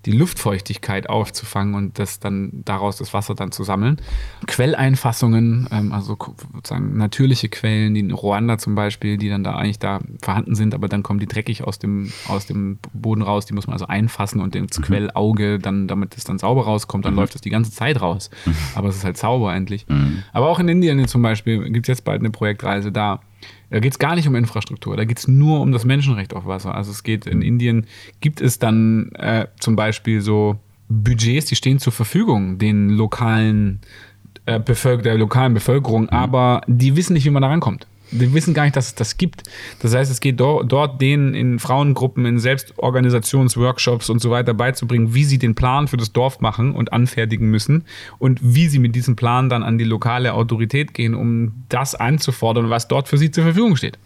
die 0.06 0.12
Luftfeuchtigkeit 0.12 1.10
aufzufangen 1.10 1.76
und 1.76 2.00
das 2.00 2.20
dann 2.20 2.64
daraus 2.66 2.98
das 2.98 3.14
Wasser 3.14 3.36
dann 3.36 3.52
zu 3.52 3.64
sammeln. 3.64 3.98
Quelleinfassungen, 4.48 5.68
ähm, 5.72 5.92
also 5.92 6.18
sozusagen 6.54 6.98
natürliche 6.98 7.50
Quellen, 7.50 7.94
die 7.94 8.00
in 8.00 8.12
Ruanda 8.12 8.58
zum 8.58 8.76
Beispiel, 8.76 9.18
die 9.18 9.30
dann 9.30 9.44
da 9.44 9.56
eigentlich 9.56 9.80
da 9.80 10.00
vorhanden 10.22 10.56
sind, 10.56 10.74
aber 10.74 10.88
dann 10.88 11.04
kommen 11.04 11.20
die 11.20 11.28
dreckig 11.28 11.64
aus 11.64 11.78
dem, 11.78 12.12
aus 12.28 12.46
dem 12.46 12.80
Boden 12.94 13.22
raus, 13.22 13.46
die 13.46 13.54
muss 13.54 13.68
man 13.68 13.74
also 13.74 13.88
einfassen 13.88 14.42
und 14.42 14.56
ins 14.56 14.80
mhm. 14.80 14.84
Quellauge 14.84 15.60
dann, 15.60 15.88
damit 15.88 16.18
es 16.18 16.24
dann 16.24 16.40
sauber 16.40 16.64
rauskommt, 16.64 17.06
dann 17.06 17.14
mhm. 17.14 17.20
läuft 17.20 17.36
es 17.36 17.42
die 17.42 17.50
ganze 17.50 17.72
Zeit 17.72 18.02
raus. 18.02 18.30
Mhm. 18.46 18.56
Aber 18.76 18.90
es 18.90 18.96
ist 18.96 19.04
halt 19.04 19.18
sauber 19.18 19.54
endlich. 19.54 19.88
Mhm. 19.88 20.24
Aber 20.34 20.50
auch 20.50 20.60
in 20.60 20.68
Indien 20.68 21.08
zum 21.08 21.22
Beispiel 21.22 21.70
gibt 21.72 21.88
es 21.88 21.98
jetzt 21.98 22.06
bald 22.06 22.22
eine 22.22 22.32
Projektreise 22.32 22.92
da 22.92 23.22
da 23.72 23.80
geht 23.80 23.94
es 23.94 24.00
gar 24.00 24.16
nicht 24.16 24.28
um 24.28 24.36
Infrastruktur, 24.36 24.98
da 24.98 25.06
geht 25.06 25.20
es 25.20 25.28
nur 25.28 25.62
um 25.62 25.72
das 25.72 25.86
Menschenrecht 25.86 26.34
auf 26.34 26.46
Wasser. 26.46 26.76
Also 26.76 26.92
es 26.92 27.04
geht 27.04 27.26
in. 27.26 27.42
Indien, 27.42 27.88
gibt 28.20 28.42
es 28.42 28.60
dann 28.60 29.12
äh, 29.14 29.48
zum 29.60 29.76
Beispiel 29.76 30.22
so 30.22 30.60
Budgets, 30.90 31.48
die 31.48 31.56
stehen 31.56 31.80
zur 31.80 31.94
Verfügung 31.94 32.58
den 32.58 32.90
lokalen 32.90 33.80
äh, 34.46 34.60
der 34.60 35.18
lokalen 35.18 35.54
Bevölkerung, 35.54 36.04
mhm. 36.04 36.10
aber 36.10 36.62
die 36.68 36.96
wissen 36.96 37.14
nicht, 37.14 37.26
wie 37.26 37.30
man 37.30 37.42
da 37.42 37.48
rankommt 37.48 37.88
die 38.12 38.34
wissen 38.34 38.54
gar 38.54 38.64
nicht, 38.64 38.76
dass 38.76 38.88
es 38.88 38.96
das 38.96 39.18
gibt. 39.18 39.44
Das 39.80 39.96
heißt, 39.96 40.12
es 40.12 40.20
geht 40.20 40.40
do 40.40 40.64
dort 40.64 41.02
denen 41.02 41.34
in 41.34 41.60
Frauengruppen, 41.60 42.26
in 42.26 42.40
Selbstorganisationsworkshops 42.40 44.10
und 44.10 44.20
so 44.20 44.30
weiter 44.32 44.54
beizubringen, 44.54 45.14
wie 45.14 45.24
sie 45.24 45.38
den 45.38 45.56
Plan 45.56 45.88
für 45.88 45.98
das 45.98 46.12
Dorf 46.12 46.42
machen 46.42 46.74
und 46.74 46.94
anfertigen 46.94 47.50
müssen 47.50 47.86
und 48.20 48.40
wie 48.42 48.68
sie 48.68 48.80
mit 48.80 48.96
diesem 48.96 49.16
Plan 49.16 49.50
dann 49.50 49.64
an 49.64 49.78
die 49.78 49.84
lokale 49.84 50.34
Autorität 50.34 50.94
gehen, 50.94 51.16
um 51.16 51.54
das 51.70 51.96
einzufordern, 51.96 52.70
was 52.70 52.88
dort 52.88 53.08
für 53.08 53.18
sie 53.18 53.32
zur 53.32 53.44
Verfügung 53.44 53.76
steht. 53.76 53.98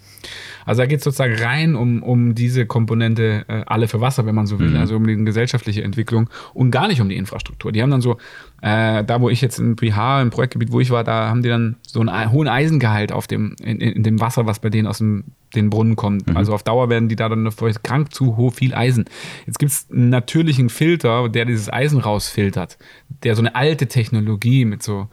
Also 0.65 0.81
da 0.81 0.85
geht 0.87 0.99
es 0.99 1.03
sozusagen 1.03 1.35
rein 1.35 1.75
um, 1.75 2.01
um 2.03 2.35
diese 2.35 2.65
Komponente 2.65 3.45
äh, 3.47 3.63
alle 3.65 3.87
für 3.87 4.01
Wasser, 4.01 4.25
wenn 4.25 4.35
man 4.35 4.47
so 4.47 4.59
will, 4.59 4.71
mhm. 4.71 4.77
also 4.77 4.95
um 4.95 5.05
die 5.05 5.15
gesellschaftliche 5.23 5.83
Entwicklung 5.83 6.29
und 6.53 6.71
gar 6.71 6.87
nicht 6.87 7.01
um 7.01 7.09
die 7.09 7.17
Infrastruktur. 7.17 7.71
Die 7.71 7.81
haben 7.81 7.91
dann 7.91 8.01
so, 8.01 8.17
äh, 8.61 9.03
da 9.03 9.21
wo 9.21 9.29
ich 9.29 9.41
jetzt 9.41 9.59
in 9.59 9.75
Bihar, 9.75 10.21
im 10.21 10.29
Projektgebiet, 10.29 10.71
wo 10.71 10.79
ich 10.79 10.89
war, 10.91 11.03
da 11.03 11.29
haben 11.29 11.43
die 11.43 11.49
dann 11.49 11.75
so 11.85 11.99
einen 11.99 12.31
hohen 12.31 12.47
Eisengehalt 12.47 13.11
auf 13.11 13.27
dem, 13.27 13.55
in, 13.61 13.79
in 13.79 14.03
dem 14.03 14.19
Wasser, 14.19 14.45
was 14.45 14.59
bei 14.59 14.69
denen 14.69 14.87
aus 14.87 14.97
dem, 14.97 15.25
den 15.55 15.69
Brunnen 15.69 15.95
kommt. 15.95 16.27
Mhm. 16.27 16.37
Also 16.37 16.53
auf 16.53 16.63
Dauer 16.63 16.89
werden 16.89 17.09
die 17.09 17.15
da 17.15 17.29
dann 17.29 17.49
krank 17.83 18.13
zu 18.13 18.37
hoch 18.37 18.53
viel 18.53 18.73
Eisen. 18.73 19.05
Jetzt 19.45 19.59
gibt 19.59 19.71
es 19.71 19.87
einen 19.91 20.09
natürlichen 20.09 20.69
Filter, 20.69 21.29
der 21.29 21.45
dieses 21.45 21.71
Eisen 21.71 21.99
rausfiltert, 21.99 22.77
der 23.23 23.35
so 23.35 23.41
eine 23.41 23.55
alte 23.55 23.87
Technologie 23.87 24.65
mit 24.65 24.83
so 24.83 25.07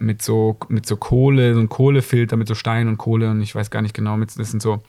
mit 0.00 0.22
so, 0.22 0.56
mit 0.68 0.86
so 0.86 0.96
Kohle, 0.96 1.54
so 1.54 1.60
ein 1.60 1.68
Kohlefilter 1.68 2.36
mit 2.36 2.48
so 2.48 2.54
Stein 2.54 2.88
und 2.88 2.98
Kohle 2.98 3.30
und 3.30 3.40
ich 3.42 3.54
weiß 3.54 3.70
gar 3.70 3.82
nicht 3.82 3.94
genau, 3.94 4.18
das 4.18 4.34
sind 4.34 4.62
so 4.62 4.82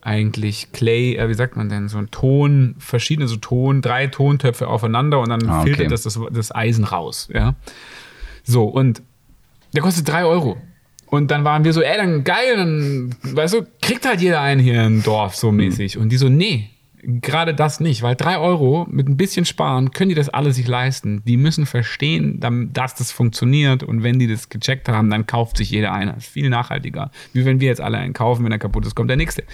eigentlich 0.00 0.72
Clay, 0.72 1.16
äh, 1.16 1.28
wie 1.28 1.34
sagt 1.34 1.56
man 1.56 1.68
denn, 1.68 1.88
so 1.88 1.98
ein 1.98 2.10
Ton, 2.10 2.76
verschiedene 2.78 3.26
so 3.28 3.36
Ton, 3.36 3.82
drei 3.82 4.06
Tontöpfe 4.06 4.68
aufeinander 4.68 5.20
und 5.20 5.28
dann 5.28 5.48
ah, 5.48 5.60
okay. 5.60 5.74
filtert 5.74 5.92
das, 5.92 6.02
das 6.04 6.18
das 6.30 6.54
Eisen 6.54 6.84
raus, 6.84 7.28
ja. 7.32 7.56
So, 8.44 8.64
und 8.64 9.02
der 9.74 9.82
kostet 9.82 10.08
drei 10.08 10.24
Euro. 10.24 10.56
Und 11.06 11.30
dann 11.30 11.44
waren 11.44 11.64
wir 11.64 11.72
so, 11.72 11.82
ey, 11.82 11.96
dann 11.96 12.24
geil, 12.24 12.56
dann, 12.56 13.14
weißt 13.22 13.54
du, 13.54 13.66
kriegt 13.80 14.06
halt 14.06 14.20
jeder 14.20 14.40
einen 14.40 14.60
hier 14.60 14.84
im 14.84 15.02
Dorf 15.02 15.34
so 15.34 15.50
mäßig. 15.52 15.96
Mhm. 15.96 16.02
Und 16.02 16.08
die 16.10 16.16
so, 16.16 16.28
nee, 16.28 16.70
gerade 17.02 17.54
das 17.54 17.80
nicht, 17.80 18.02
weil 18.02 18.16
drei 18.16 18.38
Euro 18.38 18.86
mit 18.90 19.08
ein 19.08 19.16
bisschen 19.16 19.44
Sparen 19.44 19.90
können 19.92 20.08
die 20.08 20.14
das 20.14 20.28
alle 20.28 20.52
sich 20.52 20.66
leisten. 20.66 21.22
Die 21.24 21.36
müssen 21.36 21.66
verstehen, 21.66 22.40
dass 22.72 22.94
das 22.94 23.12
funktioniert 23.12 23.82
und 23.82 24.02
wenn 24.02 24.18
die 24.18 24.26
das 24.26 24.48
gecheckt 24.48 24.88
haben, 24.88 25.10
dann 25.10 25.26
kauft 25.26 25.56
sich 25.56 25.70
jeder 25.70 25.92
einer. 25.92 26.16
Ist 26.16 26.28
viel 26.28 26.50
nachhaltiger. 26.50 27.10
Wie 27.32 27.44
wenn 27.44 27.60
wir 27.60 27.68
jetzt 27.68 27.80
alle 27.80 27.98
einen 27.98 28.12
kaufen, 28.12 28.44
wenn 28.44 28.52
er 28.52 28.58
kaputt 28.58 28.86
ist, 28.86 28.94
kommt 28.94 29.10
der 29.10 29.16
nächste. 29.16 29.44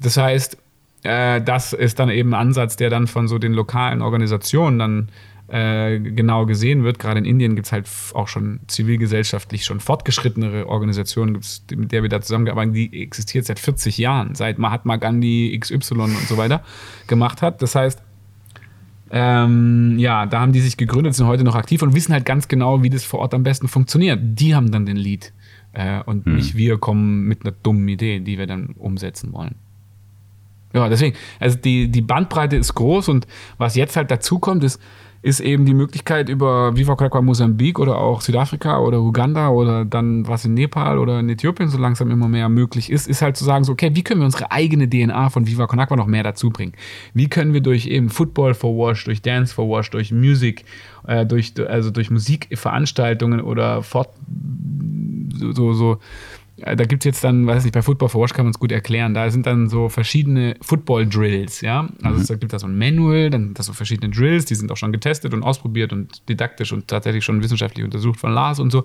Das 0.00 0.16
heißt, 0.16 0.56
äh, 1.02 1.40
das 1.42 1.72
ist 1.72 1.98
dann 1.98 2.10
eben 2.10 2.34
ein 2.34 2.40
Ansatz, 2.40 2.76
der 2.76 2.90
dann 2.90 3.06
von 3.06 3.28
so 3.28 3.38
den 3.38 3.52
lokalen 3.52 4.02
Organisationen 4.02 4.78
dann 4.78 5.08
äh, 5.48 6.00
genau 6.00 6.46
gesehen 6.46 6.82
wird. 6.82 6.98
Gerade 6.98 7.18
in 7.18 7.24
Indien 7.24 7.54
gibt 7.54 7.66
es 7.66 7.72
halt 7.72 7.88
auch 8.14 8.28
schon 8.28 8.60
zivilgesellschaftlich 8.66 9.64
schon 9.64 9.80
fortgeschrittenere 9.80 10.66
Organisationen, 10.68 11.40
mit 11.74 11.92
der 11.92 12.02
wir 12.02 12.08
da 12.08 12.20
zusammengearbeitet 12.20 12.68
haben, 12.68 12.74
die 12.74 13.02
existiert 13.02 13.46
seit 13.46 13.58
40 13.58 13.98
Jahren, 13.98 14.34
seit 14.34 14.58
Mahatma 14.58 14.96
Gandhi 14.96 15.56
XY 15.58 15.94
und 15.94 16.28
so 16.28 16.36
weiter 16.36 16.62
gemacht 17.06 17.42
hat. 17.42 17.62
Das 17.62 17.74
heißt, 17.74 18.02
ähm, 19.10 19.98
ja, 19.98 20.26
da 20.26 20.40
haben 20.40 20.52
die 20.52 20.60
sich 20.60 20.76
gegründet, 20.76 21.14
sind 21.14 21.26
heute 21.26 21.44
noch 21.44 21.54
aktiv 21.54 21.80
und 21.82 21.94
wissen 21.94 22.12
halt 22.12 22.24
ganz 22.24 22.48
genau, 22.48 22.82
wie 22.82 22.90
das 22.90 23.04
vor 23.04 23.20
Ort 23.20 23.34
am 23.34 23.44
besten 23.44 23.68
funktioniert. 23.68 24.18
Die 24.20 24.54
haben 24.54 24.72
dann 24.72 24.84
den 24.84 24.96
Lead 24.96 25.32
äh, 25.72 26.02
und 26.02 26.26
hm. 26.26 26.34
nicht 26.36 26.56
wir 26.56 26.78
kommen 26.78 27.22
mit 27.22 27.44
einer 27.44 27.54
dummen 27.62 27.86
Idee, 27.86 28.18
die 28.18 28.36
wir 28.36 28.48
dann 28.48 28.74
umsetzen 28.78 29.32
wollen. 29.32 29.54
Ja, 30.72 30.88
deswegen, 30.88 31.16
also 31.38 31.56
die, 31.56 31.88
die 31.88 32.02
Bandbreite 32.02 32.56
ist 32.56 32.74
groß 32.74 33.08
und 33.08 33.26
was 33.58 33.76
jetzt 33.76 33.96
halt 33.96 34.10
dazu 34.10 34.38
kommt, 34.38 34.64
ist, 34.64 34.80
ist 35.26 35.40
eben 35.40 35.64
die 35.66 35.74
Möglichkeit 35.74 36.28
über 36.28 36.76
Viva 36.76 36.94
Con 36.94 37.24
Mosambik 37.24 37.80
oder 37.80 37.98
auch 37.98 38.20
Südafrika 38.20 38.78
oder 38.78 39.00
Uganda 39.00 39.48
oder 39.48 39.84
dann 39.84 40.28
was 40.28 40.44
in 40.44 40.54
Nepal 40.54 41.00
oder 41.00 41.18
in 41.18 41.28
Äthiopien 41.28 41.68
so 41.68 41.78
langsam 41.78 42.12
immer 42.12 42.28
mehr 42.28 42.48
möglich 42.48 42.92
ist, 42.92 43.08
ist 43.08 43.22
halt 43.22 43.36
zu 43.36 43.42
sagen, 43.42 43.64
so, 43.64 43.72
okay, 43.72 43.90
wie 43.94 44.04
können 44.04 44.20
wir 44.20 44.24
unsere 44.26 44.52
eigene 44.52 44.88
DNA 44.88 45.30
von 45.30 45.48
Viva 45.48 45.66
Con 45.66 45.80
noch 45.98 46.06
mehr 46.06 46.22
dazu 46.22 46.50
bringen? 46.50 46.74
Wie 47.12 47.26
können 47.26 47.52
wir 47.52 47.60
durch 47.60 47.86
eben 47.86 48.08
Football 48.08 48.54
for 48.54 48.78
Wash, 48.78 49.02
durch 49.02 49.20
Dance 49.20 49.52
for 49.52 49.68
Wash, 49.68 49.90
durch 49.90 50.12
Music, 50.12 50.64
äh, 51.08 51.26
durch, 51.26 51.54
also 51.66 51.90
durch 51.90 52.08
Musikveranstaltungen 52.08 53.40
oder 53.40 53.82
fort, 53.82 54.10
so, 55.34 55.72
so 55.72 55.98
da 56.58 56.74
gibt 56.74 57.02
es 57.02 57.04
jetzt 57.04 57.22
dann, 57.22 57.46
weiß 57.46 57.64
nicht, 57.64 57.74
bei 57.74 57.82
Football 57.82 58.08
for 58.08 58.22
Watch 58.22 58.32
kann 58.32 58.46
man 58.46 58.52
es 58.52 58.58
gut 58.58 58.72
erklären, 58.72 59.12
da 59.12 59.30
sind 59.30 59.44
dann 59.44 59.68
so 59.68 59.90
verschiedene 59.90 60.56
Football-Drills, 60.62 61.60
ja. 61.60 61.88
Also 62.02 62.16
mhm. 62.16 62.22
es 62.22 62.40
gibt 62.40 62.52
da 62.52 62.58
so 62.58 62.66
ein 62.66 62.78
Manual, 62.78 63.28
dann 63.28 63.52
das 63.52 63.66
so 63.66 63.74
verschiedene 63.74 64.10
Drills, 64.10 64.46
die 64.46 64.54
sind 64.54 64.72
auch 64.72 64.76
schon 64.78 64.90
getestet 64.90 65.34
und 65.34 65.42
ausprobiert 65.42 65.92
und 65.92 66.26
didaktisch 66.30 66.72
und 66.72 66.88
tatsächlich 66.88 67.24
schon 67.24 67.42
wissenschaftlich 67.42 67.84
untersucht 67.84 68.18
von 68.18 68.32
Lars 68.32 68.58
und 68.58 68.70
so. 68.70 68.84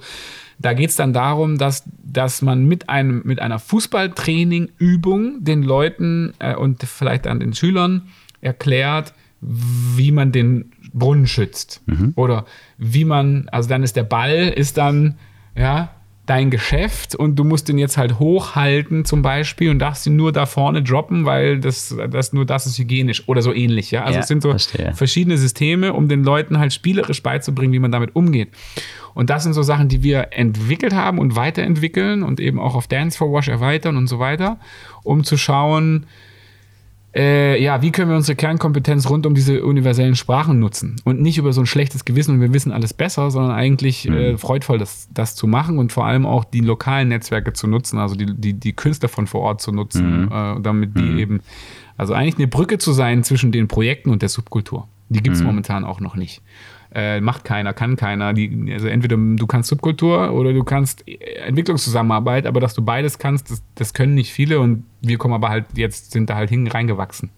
Da 0.59 0.73
geht 0.73 0.89
es 0.89 0.97
dann 0.97 1.13
darum, 1.13 1.57
dass, 1.57 1.85
dass 2.03 2.41
man 2.41 2.65
mit, 2.65 2.89
einem, 2.89 3.21
mit 3.23 3.39
einer 3.39 3.57
Fußballtraining-Übung 3.57 5.43
den 5.43 5.63
Leuten 5.63 6.33
äh, 6.39 6.55
und 6.55 6.83
vielleicht 6.83 7.25
an 7.25 7.39
den 7.39 7.53
Schülern 7.53 8.09
erklärt, 8.41 9.13
wie 9.39 10.11
man 10.11 10.33
den 10.33 10.71
Brunnen 10.93 11.25
schützt. 11.25 11.81
Mhm. 11.85 12.11
Oder 12.15 12.45
wie 12.77 13.05
man, 13.05 13.47
also 13.49 13.69
dann 13.69 13.81
ist 13.81 13.95
der 13.95 14.03
Ball, 14.03 14.49
ist 14.49 14.77
dann, 14.77 15.17
ja, 15.55 15.89
dein 16.25 16.51
Geschäft 16.51 17.15
und 17.15 17.35
du 17.35 17.43
musst 17.43 17.67
den 17.67 17.77
jetzt 17.77 17.97
halt 17.97 18.19
hochhalten 18.19 19.05
zum 19.05 19.21
Beispiel 19.21 19.69
und 19.69 19.79
darfst 19.79 20.05
ihn 20.05 20.15
nur 20.15 20.31
da 20.31 20.45
vorne 20.45 20.83
droppen, 20.83 21.25
weil 21.25 21.59
das, 21.59 21.95
das 22.09 22.31
nur 22.31 22.45
das 22.45 22.67
ist 22.67 22.77
hygienisch 22.77 23.27
oder 23.27 23.41
so 23.41 23.53
ähnlich. 23.53 23.91
Ja? 23.91 24.03
Also 24.03 24.15
ja, 24.15 24.19
es 24.21 24.27
sind 24.27 24.43
so 24.43 24.51
verstehe. 24.51 24.93
verschiedene 24.93 25.37
Systeme, 25.37 25.93
um 25.93 26.07
den 26.07 26.23
Leuten 26.23 26.59
halt 26.59 26.73
spielerisch 26.73 27.23
beizubringen, 27.23 27.73
wie 27.73 27.79
man 27.79 27.91
damit 27.91 28.15
umgeht. 28.15 28.49
Und 29.13 29.29
das 29.29 29.43
sind 29.43 29.53
so 29.53 29.63
Sachen, 29.63 29.89
die 29.89 30.03
wir 30.03 30.27
entwickelt 30.31 30.93
haben 30.93 31.17
und 31.17 31.35
weiterentwickeln 31.35 32.23
und 32.23 32.39
eben 32.39 32.59
auch 32.59 32.75
auf 32.75 32.87
Dance 32.87 33.17
for 33.17 33.33
Wash 33.33 33.49
erweitern 33.49 33.97
und 33.97 34.07
so 34.07 34.19
weiter, 34.19 34.57
um 35.03 35.23
zu 35.23 35.37
schauen, 35.37 36.05
äh, 37.13 37.61
ja, 37.61 37.81
wie 37.81 37.91
können 37.91 38.09
wir 38.09 38.15
unsere 38.15 38.37
Kernkompetenz 38.37 39.09
rund 39.09 39.25
um 39.25 39.35
diese 39.35 39.65
universellen 39.65 40.15
Sprachen 40.15 40.59
nutzen 40.59 40.95
und 41.03 41.21
nicht 41.21 41.37
über 41.37 41.51
so 41.51 41.61
ein 41.61 41.65
schlechtes 41.65 42.05
Gewissen 42.05 42.35
und 42.35 42.41
wir 42.41 42.53
wissen 42.53 42.71
alles 42.71 42.93
besser, 42.93 43.31
sondern 43.31 43.51
eigentlich 43.51 44.07
mhm. 44.07 44.15
äh, 44.15 44.37
freudvoll 44.37 44.77
das, 44.77 45.09
das 45.13 45.35
zu 45.35 45.45
machen 45.45 45.77
und 45.77 45.91
vor 45.91 46.05
allem 46.05 46.25
auch 46.25 46.45
die 46.45 46.61
lokalen 46.61 47.09
Netzwerke 47.09 47.51
zu 47.51 47.67
nutzen, 47.67 47.99
also 47.99 48.15
die, 48.15 48.27
die, 48.33 48.53
die 48.53 48.73
Künstler 48.73 49.09
von 49.09 49.27
vor 49.27 49.41
Ort 49.41 49.61
zu 49.61 49.73
nutzen, 49.73 50.25
mhm. 50.25 50.31
äh, 50.31 50.61
damit 50.61 50.97
die 50.97 51.03
mhm. 51.03 51.19
eben, 51.19 51.39
also 51.97 52.13
eigentlich 52.13 52.37
eine 52.37 52.47
Brücke 52.47 52.77
zu 52.77 52.93
sein 52.93 53.23
zwischen 53.25 53.51
den 53.51 53.67
Projekten 53.67 54.09
und 54.09 54.21
der 54.21 54.29
Subkultur. 54.29 54.87
Die 55.09 55.21
gibt 55.21 55.35
es 55.35 55.41
mhm. 55.41 55.47
momentan 55.47 55.83
auch 55.83 55.99
noch 55.99 56.15
nicht. 56.15 56.41
Äh, 56.93 57.21
macht 57.21 57.45
keiner, 57.45 57.73
kann 57.73 57.95
keiner. 57.95 58.33
Die, 58.33 58.69
also 58.73 58.87
entweder 58.87 59.15
du 59.15 59.47
kannst 59.47 59.69
Subkultur 59.69 60.33
oder 60.33 60.51
du 60.51 60.63
kannst 60.63 61.05
Entwicklungszusammenarbeit, 61.07 62.45
aber 62.45 62.59
dass 62.59 62.73
du 62.73 62.81
beides 62.81 63.17
kannst, 63.17 63.49
das, 63.49 63.63
das 63.75 63.93
können 63.93 64.13
nicht 64.13 64.33
viele 64.33 64.59
und 64.59 64.83
wir 65.01 65.17
kommen 65.17 65.33
aber 65.33 65.47
halt 65.47 65.65
jetzt, 65.75 66.11
sind 66.11 66.29
da 66.29 66.35
halt 66.35 66.49
hin 66.49 66.67
reingewachsen. 66.67 67.29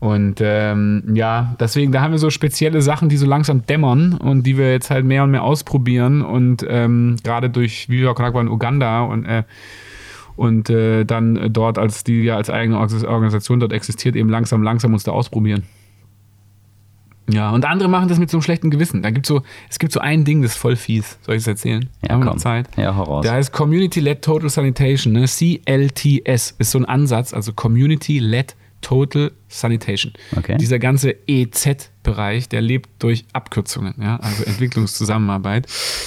Und 0.00 0.40
ähm, 0.40 1.02
ja, 1.14 1.54
deswegen, 1.60 1.92
da 1.92 2.00
haben 2.00 2.12
wir 2.12 2.18
so 2.18 2.30
spezielle 2.30 2.80
Sachen, 2.80 3.10
die 3.10 3.18
so 3.18 3.26
langsam 3.26 3.66
dämmern 3.66 4.14
und 4.14 4.44
die 4.44 4.56
wir 4.56 4.72
jetzt 4.72 4.90
halt 4.90 5.04
mehr 5.04 5.24
und 5.24 5.30
mehr 5.30 5.42
ausprobieren. 5.42 6.22
Und 6.22 6.64
ähm, 6.66 7.16
gerade 7.22 7.50
durch 7.50 7.90
Viva 7.90 8.14
Konakwa 8.14 8.40
in 8.40 8.48
Uganda 8.48 9.02
und, 9.02 9.26
äh, 9.26 9.42
und 10.36 10.70
äh, 10.70 11.04
dann 11.04 11.52
dort, 11.52 11.76
als 11.76 12.02
die 12.02 12.22
ja 12.22 12.36
als 12.36 12.48
eigene 12.48 12.78
Organisation 12.78 13.60
dort 13.60 13.74
existiert, 13.74 14.16
eben 14.16 14.30
langsam, 14.30 14.62
langsam 14.62 14.94
uns 14.94 15.04
da 15.04 15.12
ausprobieren. 15.12 15.64
Ja, 17.32 17.50
und 17.50 17.64
andere 17.64 17.88
machen 17.88 18.08
das 18.08 18.18
mit 18.18 18.30
so 18.30 18.36
einem 18.36 18.42
schlechten 18.42 18.70
Gewissen. 18.70 19.02
Da 19.02 19.10
gibt 19.10 19.26
so, 19.26 19.42
es 19.68 19.78
gibt 19.78 19.92
so 19.92 20.00
ein 20.00 20.24
Ding, 20.24 20.42
das 20.42 20.52
ist 20.52 20.58
voll 20.58 20.76
fies. 20.76 21.18
Soll 21.22 21.36
ich 21.36 21.42
es 21.42 21.46
erzählen? 21.46 21.88
Ja, 22.02 22.10
Haben 22.10 22.20
wir 22.20 22.26
noch 22.26 22.36
Zeit? 22.36 22.68
Ja, 22.76 22.94
heraus. 22.96 23.22
Der 23.22 23.32
heißt 23.32 23.52
Community-Led 23.52 24.22
Total 24.22 24.48
Sanitation, 24.48 25.12
ne? 25.12 25.24
CLTS 25.26 26.54
ist 26.58 26.70
so 26.70 26.78
ein 26.78 26.84
Ansatz, 26.84 27.32
also 27.32 27.52
Community-Led 27.52 28.56
Total 28.80 29.30
Sanitation. 29.48 30.12
Okay. 30.36 30.56
Dieser 30.56 30.78
ganze 30.78 31.14
EZ-Bereich, 31.26 32.48
der 32.48 32.62
lebt 32.62 32.88
durch 32.98 33.24
Abkürzungen, 33.32 33.94
ja, 34.00 34.16
also 34.16 34.44
Entwicklungszusammenarbeit. 34.44 35.66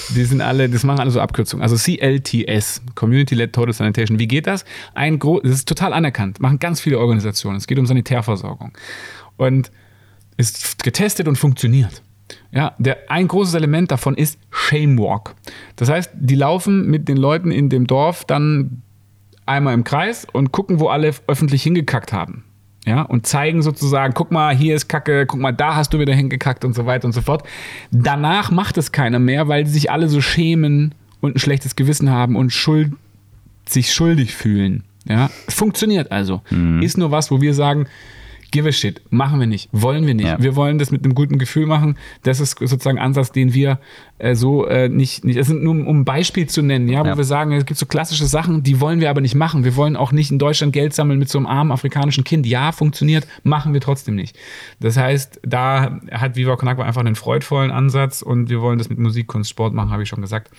Die 0.09 0.23
sind 0.23 0.41
alle, 0.41 0.69
das 0.69 0.83
machen 0.83 0.99
alle 0.99 1.11
so 1.11 1.21
Abkürzungen. 1.21 1.61
Also 1.61 1.75
CLTS, 1.75 2.81
Community-Led 2.95 3.53
Total 3.53 3.73
Sanitation. 3.73 4.17
Wie 4.17 4.27
geht 4.27 4.47
das? 4.47 4.65
Ein 4.95 5.19
das 5.19 5.51
ist 5.51 5.67
total 5.67 5.93
anerkannt, 5.93 6.39
machen 6.39 6.59
ganz 6.59 6.81
viele 6.81 6.99
Organisationen. 6.99 7.57
Es 7.57 7.67
geht 7.67 7.77
um 7.77 7.85
Sanitärversorgung. 7.85 8.71
Und 9.37 9.71
ist 10.37 10.83
getestet 10.83 11.27
und 11.27 11.37
funktioniert. 11.37 12.01
Ja, 12.51 12.73
der, 12.77 12.97
ein 13.09 13.27
großes 13.27 13.53
Element 13.53 13.91
davon 13.91 14.15
ist 14.15 14.39
Shamewalk. 14.49 15.35
Das 15.75 15.89
heißt, 15.89 16.11
die 16.15 16.35
laufen 16.35 16.87
mit 16.89 17.07
den 17.07 17.17
Leuten 17.17 17.51
in 17.51 17.69
dem 17.69 17.87
Dorf 17.87 18.25
dann 18.25 18.81
einmal 19.45 19.73
im 19.73 19.83
Kreis 19.83 20.25
und 20.31 20.51
gucken, 20.51 20.79
wo 20.79 20.87
alle 20.87 21.13
öffentlich 21.27 21.63
hingekackt 21.63 22.13
haben. 22.13 22.43
Ja, 22.85 23.01
und 23.03 23.25
zeigen 23.25 23.61
sozusagen, 23.61 24.13
guck 24.13 24.31
mal, 24.31 24.53
hier 24.53 24.75
ist 24.75 24.89
Kacke, 24.89 25.25
guck 25.25 25.39
mal, 25.39 25.53
da 25.53 25.75
hast 25.75 25.93
du 25.93 25.99
wieder 25.99 26.13
hingekackt 26.13 26.65
und 26.65 26.75
so 26.75 26.85
weiter 26.85 27.05
und 27.05 27.13
so 27.13 27.21
fort. 27.21 27.43
Danach 27.91 28.51
macht 28.51 28.77
es 28.77 28.91
keiner 28.91 29.19
mehr, 29.19 29.47
weil 29.47 29.65
sich 29.67 29.89
alle 29.89 30.09
so 30.09 30.19
schämen 30.19 30.93
und 31.21 31.35
ein 31.35 31.39
schlechtes 31.39 31.77
Gewissen 31.77 32.09
haben 32.09 32.35
und 32.35 32.51
schuld, 32.51 32.91
sich 33.65 33.93
schuldig 33.93 34.35
fühlen. 34.35 34.83
Ja, 35.07 35.29
funktioniert 35.47 36.11
also. 36.11 36.41
Mhm. 36.49 36.81
Ist 36.81 36.97
nur 36.97 37.11
was, 37.11 37.31
wo 37.31 37.39
wir 37.39 37.53
sagen, 37.53 37.87
give 38.53 38.69
a 38.69 38.71
shit. 38.71 39.01
Machen 39.09 39.39
wir 39.39 39.47
nicht. 39.47 39.67
Wollen 39.73 40.05
wir 40.05 40.13
nicht. 40.13 40.27
Ja. 40.27 40.41
Wir 40.41 40.55
wollen 40.55 40.77
das 40.77 40.91
mit 40.91 41.03
einem 41.03 41.15
guten 41.15 41.39
Gefühl 41.39 41.65
machen. 41.65 41.97
Das 42.21 42.39
ist 42.39 42.59
sozusagen 42.59 42.99
ein 42.99 43.03
Ansatz, 43.03 43.31
den 43.31 43.53
wir 43.53 43.79
äh, 44.19 44.35
so 44.35 44.65
äh, 44.67 44.89
nicht, 44.89 45.25
nicht, 45.25 45.39
das 45.39 45.47
sind 45.47 45.63
nur 45.63 45.73
um 45.73 46.01
ein 46.01 46.05
Beispiel 46.05 46.47
zu 46.47 46.61
nennen, 46.61 46.87
ja, 46.87 47.01
wo 47.01 47.07
ja. 47.07 47.17
wir 47.17 47.23
sagen, 47.23 47.51
es 47.51 47.65
gibt 47.65 47.79
so 47.79 47.87
klassische 47.87 48.27
Sachen, 48.27 48.61
die 48.61 48.79
wollen 48.79 48.99
wir 49.01 49.09
aber 49.09 49.21
nicht 49.21 49.33
machen. 49.33 49.65
Wir 49.65 49.75
wollen 49.75 49.97
auch 49.97 50.11
nicht 50.11 50.31
in 50.31 50.37
Deutschland 50.37 50.71
Geld 50.71 50.93
sammeln 50.93 51.17
mit 51.17 51.29
so 51.29 51.39
einem 51.39 51.47
armen 51.47 51.71
afrikanischen 51.71 52.23
Kind. 52.23 52.45
Ja, 52.45 52.71
funktioniert, 52.71 53.27
machen 53.43 53.73
wir 53.73 53.81
trotzdem 53.81 54.15
nicht. 54.15 54.37
Das 54.79 54.97
heißt, 54.97 55.41
da 55.43 55.99
hat 56.11 56.35
Viva 56.35 56.55
Con 56.55 56.69
einfach 56.69 57.01
einen 57.01 57.15
freudvollen 57.15 57.71
Ansatz 57.71 58.21
und 58.21 58.49
wir 58.49 58.61
wollen 58.61 58.77
das 58.77 58.89
mit 58.89 58.99
Musik, 58.99 59.27
Kunst, 59.27 59.49
Sport 59.49 59.73
machen, 59.73 59.89
habe 59.89 60.03
ich 60.03 60.09
schon 60.09 60.21
gesagt. 60.21 60.51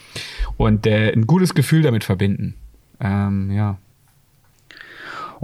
Und 0.56 0.86
äh, 0.86 1.12
ein 1.12 1.28
gutes 1.28 1.54
Gefühl 1.54 1.82
damit 1.82 2.02
verbinden. 2.02 2.54
Ähm, 3.00 3.52
ja. 3.52 3.78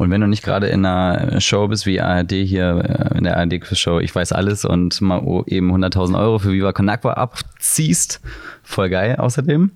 Und 0.00 0.10
wenn 0.10 0.22
du 0.22 0.26
nicht 0.26 0.42
gerade 0.42 0.68
in 0.68 0.86
einer 0.86 1.42
Show 1.42 1.68
bist 1.68 1.84
wie 1.84 2.00
ARD 2.00 2.32
hier, 2.32 3.10
äh, 3.12 3.18
in 3.18 3.24
der 3.24 3.36
ARD-Show, 3.36 4.00
ich 4.00 4.14
weiß 4.14 4.32
alles 4.32 4.64
und 4.64 4.98
mal 5.02 5.20
eben 5.46 5.70
100.000 5.70 6.18
Euro 6.18 6.38
für 6.38 6.52
Viva 6.54 6.72
Con 6.72 6.88
abziehst, 6.88 8.22
voll 8.62 8.88
geil 8.88 9.16
außerdem. 9.16 9.72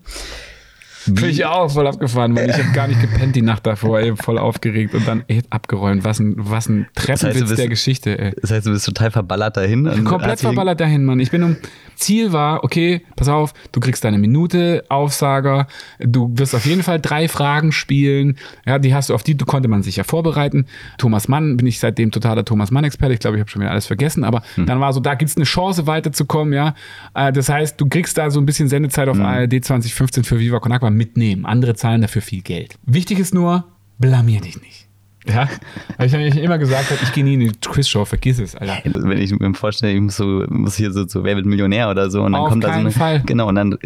Bin 1.06 1.28
ich 1.28 1.44
auch 1.44 1.70
voll 1.70 1.86
abgefahren, 1.86 2.34
weil 2.34 2.48
ich 2.48 2.56
habe 2.56 2.72
gar 2.72 2.86
nicht 2.88 3.02
gepennt 3.02 3.36
die 3.36 3.42
Nacht 3.42 3.66
davor, 3.66 4.00
ey, 4.00 4.16
voll 4.16 4.38
aufgeregt 4.38 4.94
und 4.94 5.06
dann 5.06 5.24
ey, 5.28 5.42
abgeräumt. 5.50 6.04
Was 6.04 6.20
ein, 6.20 6.36
was 6.38 6.70
ein 6.70 6.86
Treppenwitz 6.94 7.40
das 7.40 7.50
heißt, 7.50 7.58
der 7.58 7.68
Geschichte, 7.68 8.18
ey. 8.18 8.32
Das 8.40 8.50
heißt, 8.50 8.66
du 8.66 8.70
bist 8.70 8.86
total 8.86 9.10
verballert 9.10 9.58
dahin? 9.58 10.04
Komplett 10.04 10.40
verballert 10.40 10.80
dahin, 10.80 11.04
Mann. 11.04 11.20
Ich 11.20 11.30
bin 11.30 11.42
um, 11.42 11.56
Ziel 12.04 12.32
war, 12.32 12.64
okay, 12.64 13.02
pass 13.16 13.28
auf, 13.28 13.54
du 13.72 13.80
kriegst 13.80 14.04
deine 14.04 14.18
Minute, 14.18 14.84
Aufsager, 14.88 15.66
du 15.98 16.30
wirst 16.34 16.54
auf 16.54 16.66
jeden 16.66 16.82
Fall 16.82 17.00
drei 17.00 17.28
Fragen 17.28 17.72
spielen, 17.72 18.36
ja, 18.66 18.78
die 18.78 18.94
hast 18.94 19.08
du, 19.08 19.14
auf 19.14 19.22
die 19.22 19.36
konnte 19.36 19.68
man 19.68 19.82
sich 19.82 19.96
ja 19.96 20.04
vorbereiten. 20.04 20.66
Thomas 20.98 21.28
Mann, 21.28 21.56
bin 21.56 21.66
ich 21.66 21.80
seitdem 21.80 22.10
totaler 22.10 22.44
Thomas 22.44 22.70
Mann-Experte, 22.70 23.14
ich 23.14 23.20
glaube, 23.20 23.36
ich 23.36 23.40
habe 23.40 23.50
schon 23.50 23.62
wieder 23.62 23.70
alles 23.70 23.86
vergessen, 23.86 24.22
aber 24.22 24.42
hm. 24.54 24.66
dann 24.66 24.80
war 24.80 24.92
so, 24.92 25.00
da 25.00 25.14
gibt's 25.14 25.36
eine 25.36 25.44
Chance 25.44 25.86
weiterzukommen, 25.86 26.52
ja. 26.52 26.74
Äh, 27.14 27.32
das 27.32 27.48
heißt, 27.48 27.80
du 27.80 27.88
kriegst 27.88 28.18
da 28.18 28.30
so 28.30 28.38
ein 28.38 28.46
bisschen 28.46 28.68
Sendezeit 28.68 29.08
auf 29.08 29.16
hm. 29.16 29.24
ARD 29.24 29.64
2015 29.64 30.24
für 30.24 30.38
Viva 30.38 30.60
Con 30.60 30.72
Agua 30.72 30.90
mitnehmen. 30.90 31.46
Andere 31.46 31.74
zahlen 31.74 32.02
dafür 32.02 32.22
viel 32.22 32.42
Geld. 32.42 32.76
Wichtig 32.84 33.18
ist 33.18 33.32
nur, 33.32 33.64
blamier 33.98 34.40
dich 34.40 34.60
nicht. 34.60 34.83
Ja, 35.26 35.48
weil 35.96 36.06
ich 36.06 36.14
eigentlich 36.14 36.42
immer 36.42 36.58
gesagt 36.58 36.90
habe, 36.90 37.00
ich 37.02 37.12
gehe 37.12 37.24
nie 37.24 37.34
in 37.34 37.40
die 37.40 37.52
Quizshow, 37.52 38.04
vergiss 38.04 38.38
es, 38.38 38.54
Alter. 38.54 38.78
Wenn 38.84 39.18
ich 39.18 39.32
mir 39.32 39.54
vorstelle, 39.54 39.92
ich 39.92 40.00
muss, 40.00 40.16
so, 40.16 40.44
muss 40.48 40.76
hier 40.76 40.92
so 40.92 41.06
zu 41.06 41.24
Wer 41.24 41.36
wird 41.36 41.46
Millionär 41.46 41.88
oder 41.88 42.10
so 42.10 42.22
und 42.22 42.32
dann 42.32 42.42
Auf 42.42 42.50
kommt 42.50 42.62
da 42.62 42.74
so 42.74 42.80
eine, 42.80 42.90
Fall. 42.90 43.22
Genau, 43.24 43.48
und 43.48 43.54
dann, 43.54 43.78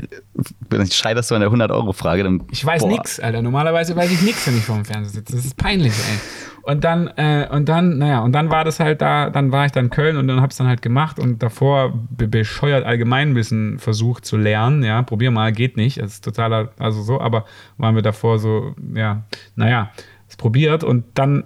dann 0.68 0.90
scheiterst 0.90 1.30
du 1.30 1.36
an 1.36 1.42
der 1.42 1.50
100-Euro-Frage. 1.50 2.40
Ich 2.50 2.64
weiß 2.64 2.86
nichts, 2.86 3.20
Alter. 3.20 3.42
Normalerweise 3.42 3.94
weiß 3.94 4.10
ich 4.10 4.22
nichts, 4.22 4.46
wenn 4.48 4.56
ich 4.56 4.64
vor 4.64 4.76
dem 4.76 4.84
Fernseher 4.84 5.12
sitze. 5.12 5.36
Das 5.36 5.44
ist 5.44 5.56
peinlich, 5.56 5.92
ey. 5.92 6.18
Und 6.68 6.84
dann, 6.84 7.06
äh, 7.16 7.48
und 7.50 7.66
dann, 7.68 7.96
naja, 7.96 8.20
und 8.20 8.32
dann 8.32 8.50
war 8.50 8.64
das 8.64 8.78
halt 8.78 9.00
da, 9.00 9.30
dann 9.30 9.52
war 9.52 9.64
ich 9.64 9.72
dann 9.72 9.86
in 9.86 9.90
Köln 9.90 10.18
und 10.18 10.28
dann 10.28 10.42
hab's 10.42 10.58
dann 10.58 10.66
halt 10.66 10.82
gemacht 10.82 11.18
und 11.18 11.42
davor 11.42 11.94
be 12.10 12.28
bescheuert 12.28 12.84
Allgemeinwissen 12.84 13.78
versucht 13.78 14.26
zu 14.26 14.36
lernen, 14.36 14.82
ja, 14.82 15.00
probier 15.00 15.30
mal, 15.30 15.50
geht 15.50 15.78
nicht, 15.78 15.98
das 15.98 16.14
ist 16.14 16.24
totaler, 16.24 16.72
also 16.78 17.00
so, 17.00 17.22
aber 17.22 17.46
waren 17.78 17.94
wir 17.94 18.02
davor 18.02 18.38
so, 18.38 18.74
ja, 18.94 19.22
naja, 19.56 19.92
es 20.28 20.36
probiert 20.36 20.84
und 20.84 21.04
dann 21.14 21.44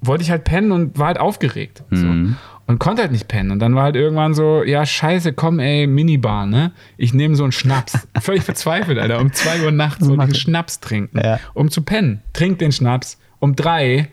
wollte 0.00 0.22
ich 0.22 0.30
halt 0.30 0.44
pennen 0.44 0.72
und 0.72 0.98
war 0.98 1.08
halt 1.08 1.20
aufgeregt. 1.20 1.82
So. 1.90 2.06
Mhm. 2.06 2.36
Und 2.66 2.78
konnte 2.78 3.02
halt 3.02 3.10
nicht 3.10 3.26
pennen. 3.26 3.50
Und 3.50 3.58
dann 3.58 3.74
war 3.74 3.82
halt 3.82 3.96
irgendwann 3.96 4.32
so, 4.32 4.62
ja, 4.62 4.86
scheiße, 4.86 5.32
komm, 5.32 5.58
ey, 5.58 5.88
Minibar, 5.88 6.46
ne? 6.46 6.70
Ich 6.96 7.12
nehme 7.12 7.34
so 7.34 7.42
einen 7.42 7.52
Schnaps. 7.52 8.06
Völlig 8.20 8.44
verzweifelt, 8.44 8.98
Alter. 8.98 9.20
Um 9.20 9.32
zwei 9.32 9.60
Uhr 9.64 9.72
nachts 9.72 10.06
so 10.06 10.16
einen 10.16 10.34
Schnaps 10.34 10.78
trinken. 10.78 11.18
Ja. 11.18 11.40
Um 11.52 11.70
zu 11.70 11.82
pennen. 11.82 12.22
Trink 12.32 12.60
den 12.60 12.70
Schnaps. 12.70 13.18
Um 13.40 13.56
drei 13.56 14.08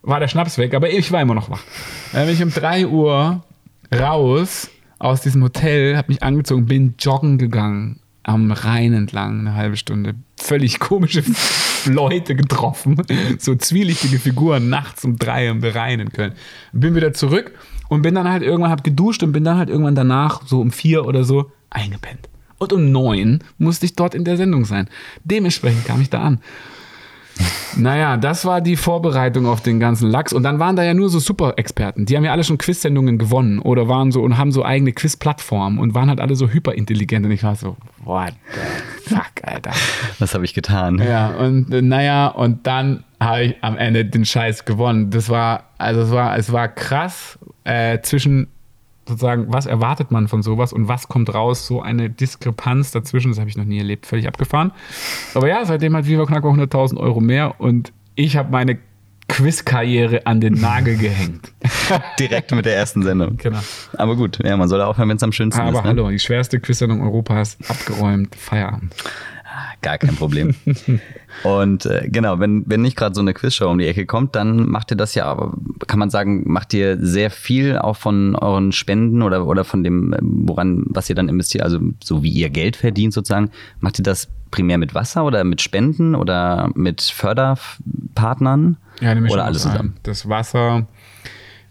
war 0.00 0.20
der 0.20 0.28
Schnaps 0.28 0.56
weg, 0.58 0.74
aber 0.74 0.90
ich 0.90 1.12
war 1.12 1.20
immer 1.20 1.34
noch 1.34 1.50
wach. 1.50 1.62
Dann 2.12 2.26
bin 2.26 2.34
ich 2.34 2.42
um 2.42 2.50
drei 2.50 2.86
Uhr 2.86 3.44
raus 3.94 4.70
aus 4.98 5.20
diesem 5.20 5.42
Hotel, 5.42 5.96
hab 5.96 6.08
mich 6.08 6.22
angezogen, 6.22 6.66
bin 6.66 6.94
joggen 6.98 7.36
gegangen 7.36 8.01
am 8.22 8.52
Rhein 8.52 8.92
entlang, 8.92 9.40
eine 9.40 9.54
halbe 9.54 9.76
Stunde. 9.76 10.14
Völlig 10.36 10.78
komische 10.78 11.22
Leute 11.86 12.34
getroffen. 12.34 13.02
So 13.38 13.54
zwielichtige 13.54 14.18
Figuren 14.18 14.68
nachts 14.68 15.04
um 15.04 15.16
drei 15.16 15.50
am 15.50 15.62
Rhein 15.62 16.00
in 16.00 16.10
Köln. 16.10 16.32
Bin 16.72 16.94
wieder 16.94 17.12
zurück 17.12 17.52
und 17.88 18.02
bin 18.02 18.14
dann 18.14 18.28
halt 18.28 18.42
irgendwann, 18.42 18.70
hab 18.70 18.84
geduscht 18.84 19.22
und 19.22 19.32
bin 19.32 19.44
dann 19.44 19.58
halt 19.58 19.68
irgendwann 19.68 19.94
danach, 19.94 20.46
so 20.46 20.60
um 20.60 20.70
vier 20.70 21.06
oder 21.06 21.24
so, 21.24 21.50
eingepennt. 21.70 22.28
Und 22.58 22.72
um 22.72 22.92
neun 22.92 23.42
musste 23.58 23.86
ich 23.86 23.96
dort 23.96 24.14
in 24.14 24.24
der 24.24 24.36
Sendung 24.36 24.64
sein. 24.64 24.88
Dementsprechend 25.24 25.84
kam 25.84 26.00
ich 26.00 26.10
da 26.10 26.22
an. 26.22 26.40
Naja, 27.76 28.16
das 28.16 28.44
war 28.44 28.60
die 28.60 28.76
Vorbereitung 28.76 29.46
auf 29.46 29.62
den 29.62 29.80
ganzen 29.80 30.10
Lachs. 30.10 30.32
Und 30.32 30.42
dann 30.42 30.58
waren 30.58 30.76
da 30.76 30.82
ja 30.82 30.94
nur 30.94 31.08
so 31.08 31.18
Super-Experten. 31.18 32.04
Die 32.04 32.16
haben 32.16 32.24
ja 32.24 32.32
alle 32.32 32.44
schon 32.44 32.58
Quiz-Sendungen 32.58 33.18
gewonnen 33.18 33.58
oder 33.60 33.88
waren 33.88 34.12
so 34.12 34.22
und 34.22 34.36
haben 34.36 34.52
so 34.52 34.64
eigene 34.64 34.92
Quiz-Plattformen 34.92 35.78
und 35.78 35.94
waren 35.94 36.08
halt 36.08 36.20
alle 36.20 36.36
so 36.36 36.48
hyperintelligent. 36.48 37.24
Und 37.24 37.32
ich 37.32 37.42
war 37.42 37.56
so, 37.56 37.76
what 38.04 38.34
the 39.06 39.14
fuck, 39.14 39.32
Alter. 39.42 39.72
Was 40.18 40.34
habe 40.34 40.44
ich 40.44 40.54
getan? 40.54 40.98
Ja, 40.98 41.28
und 41.30 41.70
naja, 41.70 42.28
und 42.28 42.66
dann 42.66 43.04
habe 43.20 43.44
ich 43.44 43.56
am 43.62 43.76
Ende 43.76 44.04
den 44.04 44.24
Scheiß 44.24 44.64
gewonnen. 44.64 45.10
Das 45.10 45.28
war, 45.28 45.64
also 45.78 46.02
es 46.02 46.10
war, 46.10 46.36
es 46.36 46.52
war 46.52 46.68
krass 46.68 47.38
äh, 47.64 48.00
zwischen 48.02 48.48
sozusagen, 49.06 49.52
was 49.52 49.66
erwartet 49.66 50.10
man 50.10 50.28
von 50.28 50.42
sowas 50.42 50.72
und 50.72 50.88
was 50.88 51.08
kommt 51.08 51.32
raus, 51.34 51.66
so 51.66 51.82
eine 51.82 52.10
Diskrepanz 52.10 52.90
dazwischen, 52.90 53.30
das 53.30 53.38
habe 53.38 53.50
ich 53.50 53.56
noch 53.56 53.64
nie 53.64 53.78
erlebt, 53.78 54.06
völlig 54.06 54.28
abgefahren. 54.28 54.72
Aber 55.34 55.48
ja, 55.48 55.64
seitdem 55.64 55.96
hat 55.96 56.06
Viva 56.06 56.24
Knacker 56.24 56.48
100.000 56.48 56.98
Euro 56.98 57.20
mehr 57.20 57.60
und 57.60 57.92
ich 58.14 58.36
habe 58.36 58.50
meine 58.50 58.78
Quizkarriere 59.28 60.26
an 60.26 60.40
den 60.40 60.54
Nagel 60.54 60.96
gehängt. 60.98 61.52
Direkt 62.18 62.52
mit 62.52 62.66
der 62.66 62.76
ersten 62.76 63.02
Sendung. 63.02 63.38
Genau. 63.38 63.60
Aber 63.96 64.14
gut, 64.14 64.38
ja, 64.44 64.56
man 64.56 64.68
soll 64.68 64.82
aufhören, 64.82 65.08
wenn 65.08 65.16
es 65.16 65.22
am 65.22 65.32
schönsten 65.32 65.60
Aber 65.60 65.70
ist. 65.70 65.76
Aber 65.78 65.94
ne? 65.94 66.02
hallo, 66.02 66.10
die 66.10 66.18
schwerste 66.18 66.60
Quizsendung 66.60 67.02
Europas 67.02 67.56
abgeräumt, 67.68 68.34
Feierabend. 68.34 68.94
Gar 69.82 69.98
kein 69.98 70.14
Problem. 70.14 70.54
und 71.42 71.86
äh, 71.86 72.08
genau, 72.08 72.38
wenn, 72.38 72.62
wenn 72.66 72.82
nicht 72.82 72.96
gerade 72.96 73.14
so 73.14 73.20
eine 73.20 73.34
Quizshow 73.34 73.68
um 73.68 73.78
die 73.78 73.86
Ecke 73.86 74.06
kommt, 74.06 74.36
dann 74.36 74.68
macht 74.68 74.92
ihr 74.92 74.96
das 74.96 75.14
ja, 75.16 75.26
aber 75.26 75.54
kann 75.88 75.98
man 75.98 76.08
sagen, 76.08 76.44
macht 76.46 76.72
ihr 76.72 76.98
sehr 77.04 77.30
viel 77.30 77.76
auch 77.78 77.96
von 77.96 78.36
euren 78.36 78.70
Spenden 78.70 79.22
oder, 79.22 79.44
oder 79.46 79.64
von 79.64 79.82
dem, 79.82 80.14
woran, 80.20 80.84
was 80.86 81.08
ihr 81.10 81.16
dann 81.16 81.28
investiert, 81.28 81.64
also 81.64 81.80
so 82.02 82.22
wie 82.22 82.30
ihr 82.30 82.48
Geld 82.48 82.76
verdient 82.76 83.12
sozusagen, 83.12 83.50
macht 83.80 83.98
ihr 83.98 84.04
das 84.04 84.28
primär 84.52 84.78
mit 84.78 84.94
Wasser 84.94 85.24
oder 85.24 85.42
mit 85.42 85.60
Spenden 85.60 86.14
oder 86.14 86.70
mit 86.74 87.02
Förderpartnern? 87.02 88.76
Ja, 89.00 89.16
oder 89.16 89.44
alles 89.44 89.62
zusammen? 89.62 89.96
Das 90.04 90.28
Wasser 90.28 90.86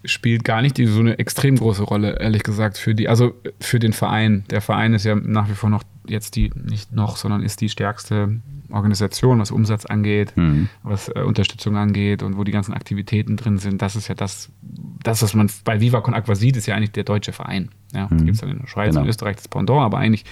spielt 0.03 0.43
gar 0.43 0.62
nicht 0.62 0.78
die, 0.78 0.86
so 0.86 0.99
eine 0.99 1.18
extrem 1.20 1.55
große 1.55 1.84
Rolle, 1.84 2.20
ehrlich 2.20 2.43
gesagt, 2.43 2.78
für 2.78 2.93
die, 2.93 3.07
also 3.07 3.34
für 3.59 3.80
den 3.80 3.93
Verein. 3.93 4.43
Der 4.49 4.59
Verein 4.62 4.93
ist 4.93 5.05
ja 5.05 5.16
nach 5.16 5.47
wie 5.49 5.53
vor 5.53 5.70
noch 5.70 5.84
jetzt 6.08 6.36
die, 6.36 6.52
nicht 6.56 6.93
noch, 6.93 7.18
sondern 7.18 7.43
ist 7.43 7.62
die 7.62 7.70
stärkste 7.70 8.39
Organisation, 8.72 9.39
was 9.39 9.52
Umsatz 9.52 9.86
angeht, 9.86 10.36
mhm. 10.36 10.70
was 10.84 11.10
äh, 11.10 11.22
Unterstützung 11.22 11.76
angeht 11.78 12.24
und 12.24 12.38
wo 12.38 12.43
die 12.43 12.52
ganzen 12.52 12.74
Aktivitäten 12.74 13.38
drin 13.38 13.58
sind. 13.58 13.82
Das 13.82 13.95
ist 13.95 14.08
ja 14.08 14.16
das, 14.16 14.49
das 15.04 15.22
was 15.22 15.34
man 15.34 15.49
bei 15.64 15.80
Viva 15.82 16.02
Con 16.02 16.14
Aqua 16.14 16.36
sieht, 16.36 16.58
ist 16.58 16.68
ja 16.68 16.76
eigentlich 16.76 16.91
der 16.91 17.04
deutsche 17.04 17.34
Verein. 17.34 17.70
Ja, 17.93 18.08
mhm. 18.10 18.26
gibt 18.26 18.36
es 18.36 18.41
dann 18.41 18.49
in 18.49 18.60
der 18.60 18.68
Schweiz 18.68 18.91
genau. 18.91 19.02
und 19.02 19.10
Österreich 19.10 19.36
das 19.36 19.47
Pendant, 19.47 19.82
aber 19.82 19.97
eigentlich 19.97 20.26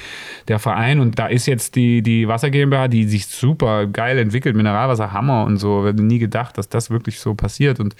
der 0.48 0.60
Verein. 0.60 1.00
Und 1.00 1.20
da 1.20 1.28
ist 1.28 1.46
jetzt 1.46 1.76
die, 1.76 2.02
die 2.02 2.28
Wasser 2.28 2.50
GmbH, 2.50 2.88
die 2.88 3.06
sich 3.06 3.28
super 3.28 3.86
geil 3.88 4.18
entwickelt, 4.18 4.56
Mineralwasser, 4.56 5.12
Hammer 5.12 5.44
und 5.44 5.58
so. 5.58 5.84
Wir 5.84 5.90
hätten 5.90 6.08
nie 6.08 6.20
gedacht, 6.20 6.58
dass 6.58 6.70
das 6.70 6.90
wirklich 6.90 7.20
so 7.20 7.36
passiert 7.36 7.80
und 7.80 7.96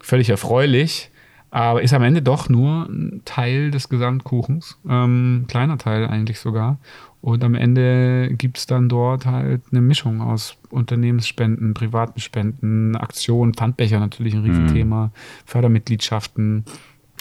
völlig 0.00 0.30
erfreulich 0.30 1.10
aber 1.54 1.82
ist 1.82 1.94
am 1.94 2.02
Ende 2.02 2.20
doch 2.20 2.48
nur 2.48 2.88
ein 2.88 3.22
Teil 3.24 3.70
des 3.70 3.88
Gesamtkuchens, 3.88 4.76
ähm, 4.88 5.44
kleiner 5.46 5.78
Teil 5.78 6.04
eigentlich 6.08 6.40
sogar. 6.40 6.78
Und 7.20 7.44
am 7.44 7.54
Ende 7.54 8.34
gibt 8.36 8.58
es 8.58 8.66
dann 8.66 8.88
dort 8.88 9.24
halt 9.24 9.62
eine 9.70 9.80
Mischung 9.80 10.20
aus 10.20 10.56
Unternehmensspenden, 10.70 11.72
privaten 11.72 12.18
Spenden, 12.18 12.96
Aktionen, 12.96 13.54
Pfandbecher 13.54 14.00
natürlich 14.00 14.34
ein 14.34 14.42
Riesenthema, 14.42 15.06
mhm. 15.06 15.10
Fördermitgliedschaften 15.46 16.64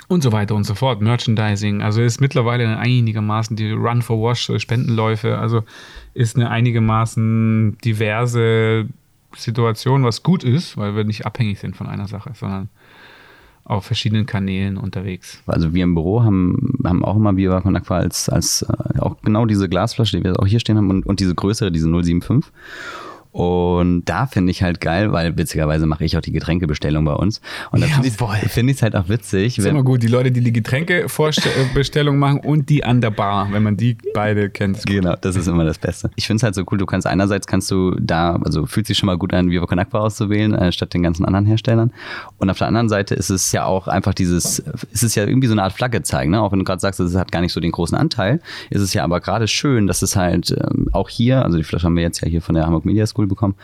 und 0.07 0.23
so 0.23 0.31
weiter 0.31 0.55
und 0.55 0.63
so 0.63 0.73
fort, 0.73 0.99
Merchandising. 0.99 1.83
Also 1.83 2.01
ist 2.01 2.19
mittlerweile 2.19 2.79
einigermaßen 2.79 3.55
die 3.55 3.69
Run 3.69 4.01
for 4.01 4.19
Wash 4.19 4.49
Spendenläufe, 4.57 5.37
also 5.37 5.63
ist 6.15 6.35
eine 6.37 6.49
einigermaßen 6.49 7.77
diverse 7.85 8.87
Situation, 9.35 10.03
was 10.03 10.23
gut 10.23 10.43
ist, 10.43 10.75
weil 10.75 10.95
wir 10.95 11.03
nicht 11.03 11.27
abhängig 11.27 11.59
sind 11.59 11.75
von 11.75 11.85
einer 11.85 12.07
Sache, 12.07 12.31
sondern 12.33 12.69
auf 13.65 13.85
verschiedenen 13.85 14.25
Kanälen 14.25 14.77
unterwegs. 14.77 15.41
Also 15.45 15.73
wir 15.73 15.83
im 15.83 15.95
Büro 15.95 16.23
haben, 16.23 16.79
haben 16.83 17.03
auch 17.05 17.15
immer 17.15 17.37
Viva 17.37 17.61
Con 17.61 17.75
Aqua 17.75 17.97
als, 17.97 18.27
als 18.27 18.63
äh, 18.63 18.99
auch 18.99 19.15
genau 19.21 19.45
diese 19.45 19.69
Glasflasche, 19.69 20.17
die 20.17 20.23
wir 20.23 20.39
auch 20.39 20.47
hier 20.47 20.59
stehen 20.59 20.77
haben 20.77 20.89
und, 20.89 21.05
und 21.05 21.19
diese 21.19 21.33
größere, 21.33 21.71
diese 21.71 21.87
075. 21.87 22.51
Und 23.33 24.05
da 24.05 24.27
finde 24.27 24.51
ich 24.51 24.61
halt 24.61 24.79
geil, 24.79 25.11
weil 25.11 25.35
witzigerweise 25.35 25.87
mache 25.87 26.05
ich 26.05 26.15
auch 26.15 26.21
die 26.21 26.31
Getränkebestellung 26.31 27.03
bei 27.03 27.13
uns. 27.13 27.41
Und 27.71 27.81
da 27.81 27.87
finde 27.87 28.07
ich 28.07 28.13
es 28.13 28.51
find 28.53 28.81
halt 28.83 28.95
auch 28.95 29.09
witzig. 29.09 29.57
Ist 29.57 29.65
immer 29.65 29.81
gut, 29.81 30.03
die 30.03 30.07
Leute, 30.07 30.31
die 30.31 30.41
die 30.41 30.53
Getränkebestellung 30.53 32.19
machen 32.19 32.41
und 32.41 32.69
die 32.69 32.83
an 32.83 33.01
der 33.01 33.09
Bar, 33.09 33.47
wenn 33.51 33.63
man 33.63 33.75
die 33.75 33.97
beide 34.13 34.51
kennt. 34.51 34.85
Genau, 34.85 35.15
das 35.19 35.35
ist 35.35 35.47
immer 35.47 35.65
das 35.65 35.79
Beste. 35.79 36.11
Ich 36.15 36.27
finde 36.27 36.37
es 36.37 36.43
halt 36.43 36.53
so 36.53 36.63
cool, 36.71 36.77
du 36.77 36.85
kannst 36.85 37.07
einerseits 37.07 37.47
kannst 37.47 37.71
du 37.71 37.95
da, 37.99 38.35
also 38.35 38.67
fühlt 38.67 38.85
sich 38.85 38.99
schon 38.99 39.07
mal 39.07 39.17
gut 39.17 39.33
an, 39.33 39.49
Viva 39.49 39.65
Con 39.65 39.79
Aqua 39.79 40.01
auszuwählen, 40.01 40.53
äh, 40.53 40.71
statt 40.71 40.93
den 40.93 41.01
ganzen 41.01 41.25
anderen 41.25 41.47
Herstellern. 41.47 41.91
Und 42.37 42.51
auf 42.51 42.59
der 42.59 42.67
anderen 42.67 42.87
Seite 42.87 43.15
ist 43.15 43.31
es 43.31 43.51
ja 43.51 43.65
auch 43.65 43.87
einfach 43.87 44.13
dieses, 44.13 44.59
ist 44.91 45.01
es 45.01 45.15
ja 45.15 45.25
irgendwie 45.25 45.47
so 45.47 45.53
eine 45.53 45.63
Art 45.63 45.73
Flagge 45.73 46.03
zeigen, 46.03 46.29
ne? 46.29 46.39
Auch 46.39 46.51
wenn 46.51 46.59
du 46.59 46.65
gerade 46.65 46.79
sagst, 46.79 46.99
es 46.99 47.15
hat 47.15 47.31
gar 47.31 47.41
nicht 47.41 47.53
so 47.53 47.59
den 47.59 47.71
großen 47.71 47.97
Anteil, 47.97 48.41
ist 48.69 48.81
es 48.81 48.93
ja 48.93 49.03
aber 49.03 49.21
gerade 49.21 49.47
schön, 49.47 49.87
dass 49.87 50.03
es 50.03 50.15
halt 50.15 50.51
ähm, 50.51 50.89
auch 50.91 51.09
hier, 51.09 51.43
also 51.43 51.57
die 51.57 51.63
Flasche 51.63 51.87
haben 51.87 51.95
wir 51.95 52.03
jetzt 52.03 52.21
ja 52.21 52.27
hier 52.27 52.43
von 52.43 52.53
der 52.53 52.67
Hamburg 52.67 52.85
Media 52.85 53.07
School 53.07 53.22
School 53.23 53.27
bekommen, 53.27 53.55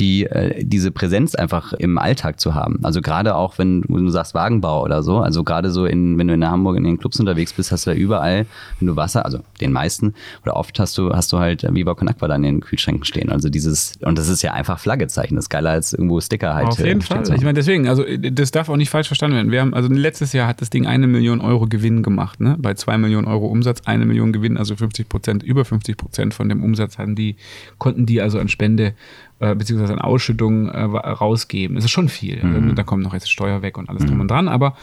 die 0.00 0.24
äh, 0.24 0.64
diese 0.64 0.90
Präsenz 0.90 1.34
einfach 1.34 1.72
im 1.74 1.98
Alltag 1.98 2.40
zu 2.40 2.54
haben. 2.54 2.80
Also 2.82 3.00
gerade 3.00 3.34
auch, 3.34 3.58
wenn, 3.58 3.84
wenn 3.88 4.04
du 4.04 4.10
sagst 4.10 4.34
Wagenbau 4.34 4.82
oder 4.82 5.02
so, 5.02 5.18
also 5.18 5.44
gerade 5.44 5.70
so 5.70 5.86
in, 5.86 6.18
wenn 6.18 6.28
du 6.28 6.34
in 6.34 6.44
Hamburg 6.44 6.76
in 6.76 6.84
den 6.84 6.98
Clubs 6.98 7.18
unterwegs 7.20 7.52
bist, 7.52 7.72
hast 7.72 7.86
du 7.86 7.90
da 7.90 7.96
überall, 7.96 8.46
wenn 8.78 8.88
du 8.88 8.96
Wasser, 8.96 9.24
also 9.24 9.38
den 9.60 9.72
meisten 9.72 10.14
oder 10.42 10.56
oft 10.56 10.78
hast 10.78 10.98
du, 10.98 11.12
hast 11.12 11.32
du 11.32 11.38
halt 11.38 11.62
Viva 11.74 11.94
Con 11.94 12.08
Aqua 12.08 12.28
da 12.28 12.34
in 12.36 12.42
den 12.42 12.60
Kühlschränken 12.60 13.04
stehen. 13.04 13.30
Also 13.30 13.48
dieses, 13.48 13.94
und 14.02 14.18
das 14.18 14.28
ist 14.28 14.42
ja 14.42 14.52
einfach 14.52 14.78
Flaggezeichen, 14.78 15.36
das 15.36 15.46
ist 15.46 15.50
geiler 15.50 15.70
als 15.70 15.92
irgendwo 15.92 16.20
Sticker 16.20 16.54
halt. 16.54 16.68
Auf 16.68 16.78
jeden 16.78 17.02
Fall. 17.02 17.22
Ich 17.34 17.42
meine, 17.42 17.54
deswegen, 17.54 17.88
also 17.88 18.04
das 18.04 18.50
darf 18.50 18.68
auch 18.68 18.76
nicht 18.76 18.90
falsch 18.90 19.06
verstanden 19.06 19.36
werden. 19.36 19.52
Wir 19.52 19.60
haben, 19.60 19.74
also 19.74 19.88
letztes 19.88 20.32
Jahr 20.32 20.48
hat 20.48 20.60
das 20.60 20.70
Ding 20.70 20.86
eine 20.86 21.06
Million 21.06 21.40
Euro 21.40 21.66
Gewinn 21.66 22.02
gemacht, 22.02 22.40
ne? 22.40 22.56
Bei 22.58 22.74
zwei 22.74 22.98
Millionen 22.98 23.26
Euro 23.26 23.46
Umsatz, 23.46 23.82
eine 23.84 24.06
Million 24.06 24.32
Gewinn, 24.32 24.56
also 24.56 24.76
50 24.76 25.08
Prozent, 25.08 25.42
über 25.42 25.64
50 25.64 25.96
Prozent 25.96 26.34
von 26.34 26.48
dem 26.48 26.62
Umsatz 26.62 26.98
hatten 26.98 27.14
die, 27.14 27.36
konnten 27.78 28.06
die 28.06 28.20
also 28.20 28.38
an 28.38 28.48
Spende 28.48 28.94
äh, 29.40 29.54
beziehungsweise 29.54 29.92
an 29.92 30.00
Ausschüttung 30.00 30.68
äh, 30.68 30.82
rausgeben. 30.82 31.76
Das 31.76 31.84
ist 31.84 31.90
schon 31.90 32.08
viel. 32.08 32.42
Mhm. 32.42 32.74
Da 32.74 32.82
kommt 32.82 33.02
noch 33.02 33.14
jetzt 33.14 33.30
Steuer 33.30 33.62
weg 33.62 33.78
und 33.78 33.88
alles 33.88 34.02
mhm. 34.02 34.08
drum 34.08 34.20
und 34.20 34.30
dran, 34.30 34.48
aber 34.48 34.76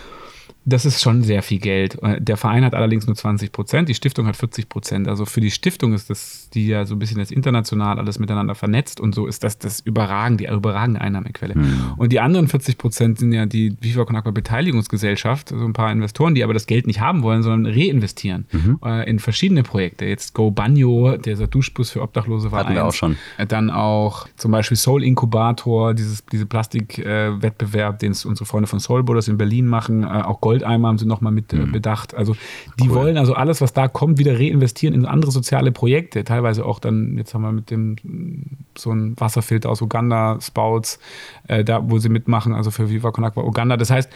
das 0.66 0.86
ist 0.86 1.02
schon 1.02 1.24
sehr 1.24 1.42
viel 1.42 1.60
Geld. 1.60 2.02
Äh, 2.04 2.22
der 2.22 2.38
Verein 2.38 2.64
hat 2.64 2.76
allerdings 2.76 3.08
nur 3.08 3.16
20 3.16 3.52
Prozent, 3.52 3.90
die 3.90 3.96
Stiftung 3.96 4.28
hat 4.28 4.36
40 4.36 4.70
Prozent. 4.70 5.08
Also 5.08 5.26
für 5.26 5.42
die 5.42 5.52
Stiftung 5.52 5.94
ist 5.94 6.10
das, 6.10 6.41
die 6.54 6.68
ja 6.68 6.86
so 6.86 6.96
ein 6.96 7.00
bisschen 7.00 7.20
jetzt 7.20 7.32
international 7.32 8.00
alles 8.00 8.20
miteinander 8.20 8.56
vernetzt 8.56 9.00
und 9.00 9.16
so, 9.16 9.28
ist 9.28 9.44
das 9.44 9.58
das 9.58 9.80
überragend, 9.80 10.42
die 10.42 10.46
überragende 10.46 11.02
Einnahmequelle. 11.02 11.56
Mhm. 11.56 11.94
Und 11.98 12.12
die 12.12 12.20
anderen 12.20 12.48
40 12.48 12.78
Prozent 12.78 13.20
sind 13.20 13.34
ja 13.34 13.46
die 13.46 13.76
Viva 13.82 14.06
Con 14.06 14.16
Aqua 14.16 14.32
Beteiligungsgesellschaft, 14.32 15.50
so 15.50 15.56
ein 15.56 15.74
paar 15.74 15.92
Investoren, 15.92 16.36
die 16.36 16.44
aber 16.44 16.54
das 16.54 16.66
Geld 16.66 16.88
nicht 16.88 17.00
haben 17.00 17.24
wollen, 17.24 17.44
sondern 17.44 17.72
reinvestieren 17.72 18.46
mhm. 18.52 18.80
äh, 18.84 19.10
in 19.10 19.20
verschiedene 19.20 19.64
Projekte. 19.64 20.06
Jetzt 20.06 20.34
Go 20.34 20.52
Banyo, 20.52 21.18
dieser 21.18 21.48
Duschbus 21.48 21.92
für 21.92 22.02
Obdachlose 22.02 22.52
war 22.52 22.60
Hatten 22.60 22.70
eins. 22.70 22.78
wir 22.78 22.86
auch 22.86 22.94
schon. 22.94 23.18
Äh, 23.38 23.46
dann 23.46 23.70
auch 23.70 24.28
zum 24.38 24.52
Beispiel 24.52 24.78
Soul 24.78 25.04
Inkubator, 25.04 25.94
dieses, 25.94 26.26
diese 26.26 26.46
Plastikwettbewerb, 26.46 27.96
äh, 27.96 27.98
den 27.98 28.12
unsere 28.26 28.46
Freunde 28.46 28.68
von 28.68 28.80
Soul 28.80 29.04
Brothers 29.04 29.28
in 29.28 29.38
Berlin 29.38 29.68
machen, 29.68 30.04
äh, 30.04 30.08
auch 30.08 30.42
Goldeimer 30.42 30.88
haben 30.88 30.98
sie 30.98 31.06
nochmal 31.06 31.32
mit 31.32 31.54
äh, 31.54 31.58
mhm. 31.58 31.72
bedacht. 31.72 32.16
Also 32.16 32.36
die 32.80 32.90
cool. 32.90 32.96
wollen 32.96 33.18
also 33.18 33.34
alles, 33.34 33.62
was 33.62 33.74
da 33.74 33.88
kommt, 33.88 34.18
wieder 34.18 34.38
reinvestieren 34.38 34.96
in 34.96 35.06
andere 35.06 35.32
soziale 35.32 35.72
Projekte. 35.72 36.24
Teilweise 36.24 36.41
auch 36.66 36.80
dann, 36.80 37.18
jetzt 37.18 37.34
haben 37.34 37.42
wir 37.42 37.52
mit 37.52 37.72
dem 37.72 37.96
so 38.78 38.92
ein 38.92 39.20
Wasserfilter 39.20 39.70
aus 39.70 39.82
Uganda, 39.82 40.38
Spouts, 40.42 41.00
äh, 41.48 41.64
da 41.64 41.90
wo 41.90 41.98
sie 41.98 42.10
mitmachen, 42.10 42.54
also 42.54 42.72
für 42.72 42.90
Viva 42.90 43.12
Con 43.12 43.24
Aqua 43.24 43.44
Uganda. 43.44 43.78
Das 43.78 43.90
heißt, 43.90 44.12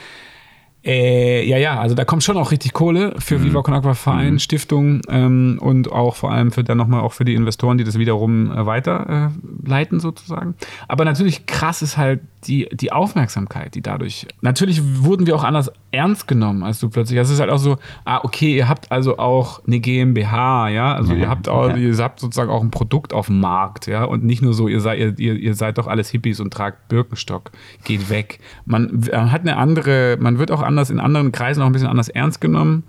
äh, 0.85 1.43
ja, 1.47 1.57
ja, 1.57 1.79
also 1.79 1.95
da 1.95 2.05
kommt 2.05 2.23
schon 2.23 2.37
auch 2.37 2.51
richtig 2.51 2.73
Kohle 2.73 3.15
für 3.17 3.39
mhm. 3.39 3.45
Viva 3.45 3.61
Con 3.63 3.73
Aqua 3.73 3.95
Verein, 3.95 4.33
mhm. 4.33 4.39
Stiftung 4.39 5.01
ähm, 5.09 5.57
und 5.59 5.91
auch 5.91 6.15
vor 6.15 6.31
allem 6.31 6.51
für 6.51 6.63
dann 6.63 6.77
nochmal 6.77 7.01
auch 7.01 7.13
für 7.13 7.25
die 7.25 7.33
Investoren, 7.33 7.79
die 7.79 7.83
das 7.83 7.97
wiederum 7.97 8.51
äh, 8.51 8.65
weiterleiten 8.67 9.99
sozusagen. 9.99 10.53
Aber 10.87 11.03
natürlich 11.03 11.47
krass 11.47 11.81
ist 11.81 11.97
halt 11.97 12.19
die, 12.47 12.69
die 12.71 12.91
Aufmerksamkeit, 12.91 13.75
die 13.75 13.81
dadurch. 13.81 14.27
Natürlich 14.41 14.81
wurden 15.03 15.27
wir 15.27 15.35
auch 15.35 15.43
anders 15.43 15.71
ernst 15.91 16.27
genommen, 16.27 16.63
als 16.63 16.79
du 16.79 16.89
plötzlich. 16.89 17.19
Also 17.19 17.29
es 17.29 17.35
ist 17.35 17.41
halt 17.41 17.51
auch 17.51 17.57
so, 17.57 17.77
ah, 18.05 18.21
okay, 18.23 18.55
ihr 18.55 18.67
habt 18.67 18.91
also 18.91 19.17
auch 19.17 19.65
eine 19.65 19.79
GmbH, 19.79 20.69
ja. 20.69 20.93
Also 20.93 21.13
mhm. 21.13 21.21
ihr 21.21 21.29
habt 21.29 21.49
auch, 21.49 21.69
okay. 21.69 21.87
ihr 21.87 21.97
habt 21.97 22.19
sozusagen 22.19 22.49
auch 22.49 22.61
ein 22.61 22.71
Produkt 22.71 23.13
auf 23.13 23.27
dem 23.27 23.39
Markt, 23.39 23.87
ja. 23.87 24.03
Und 24.03 24.23
nicht 24.23 24.41
nur 24.41 24.53
so, 24.53 24.67
ihr 24.67 24.81
seid, 24.81 25.19
ihr, 25.19 25.35
ihr 25.35 25.53
seid 25.55 25.77
doch 25.77 25.87
alles 25.87 26.09
Hippies 26.09 26.39
und 26.39 26.53
tragt 26.53 26.87
Birkenstock, 26.87 27.51
geht 27.83 28.09
weg. 28.09 28.39
Man, 28.65 29.03
man 29.11 29.31
hat 29.31 29.41
eine 29.41 29.57
andere, 29.57 30.17
man 30.19 30.37
wird 30.37 30.51
auch 30.51 30.61
anders 30.61 30.89
in 30.89 30.99
anderen 30.99 31.31
Kreisen 31.31 31.61
auch 31.61 31.67
ein 31.67 31.73
bisschen 31.73 31.87
anders 31.87 32.09
ernst 32.09 32.41
genommen. 32.41 32.83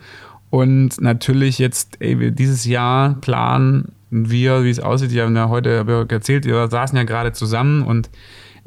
Und 0.50 1.00
natürlich 1.00 1.58
jetzt, 1.58 2.00
ey, 2.00 2.20
wir 2.20 2.30
dieses 2.30 2.64
Jahr 2.64 3.14
planen 3.20 3.92
wir, 4.10 4.64
wie 4.64 4.70
es 4.70 4.80
aussieht, 4.80 5.12
wir 5.12 5.24
haben 5.24 5.36
ja 5.36 5.48
heute 5.48 6.06
erzählt, 6.08 6.44
wir 6.44 6.68
saßen 6.68 6.96
ja 6.96 7.04
gerade 7.04 7.32
zusammen 7.32 7.82
und 7.82 8.08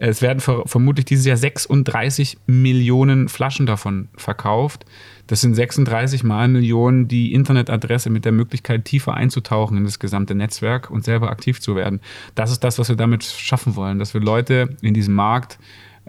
es 0.01 0.21
werden 0.21 0.39
vermutlich 0.39 1.05
dieses 1.05 1.25
Jahr 1.25 1.35
36 1.35 2.37
Millionen 2.47 3.27
Flaschen 3.27 3.65
davon 3.65 4.07
verkauft. 4.15 4.85
Das 5.27 5.41
sind 5.41 5.55
36 5.55 6.23
mal 6.23 6.47
Millionen 6.47 7.09
die 7.09 7.33
Internetadresse 7.33 8.09
mit 8.09 8.23
der 8.23 8.31
Möglichkeit, 8.31 8.85
tiefer 8.85 9.13
einzutauchen 9.13 9.77
in 9.77 9.83
das 9.83 9.99
gesamte 9.99 10.35
Netzwerk 10.35 10.89
und 10.89 11.03
selber 11.03 11.29
aktiv 11.29 11.59
zu 11.59 11.75
werden. 11.75 11.99
Das 12.33 12.49
ist 12.49 12.63
das, 12.63 12.79
was 12.79 12.87
wir 12.87 12.95
damit 12.95 13.25
schaffen 13.25 13.75
wollen, 13.75 13.99
dass 13.99 14.13
wir 14.13 14.21
Leute 14.21 14.77
in 14.81 14.93
diesem 14.93 15.15
Markt 15.15 15.59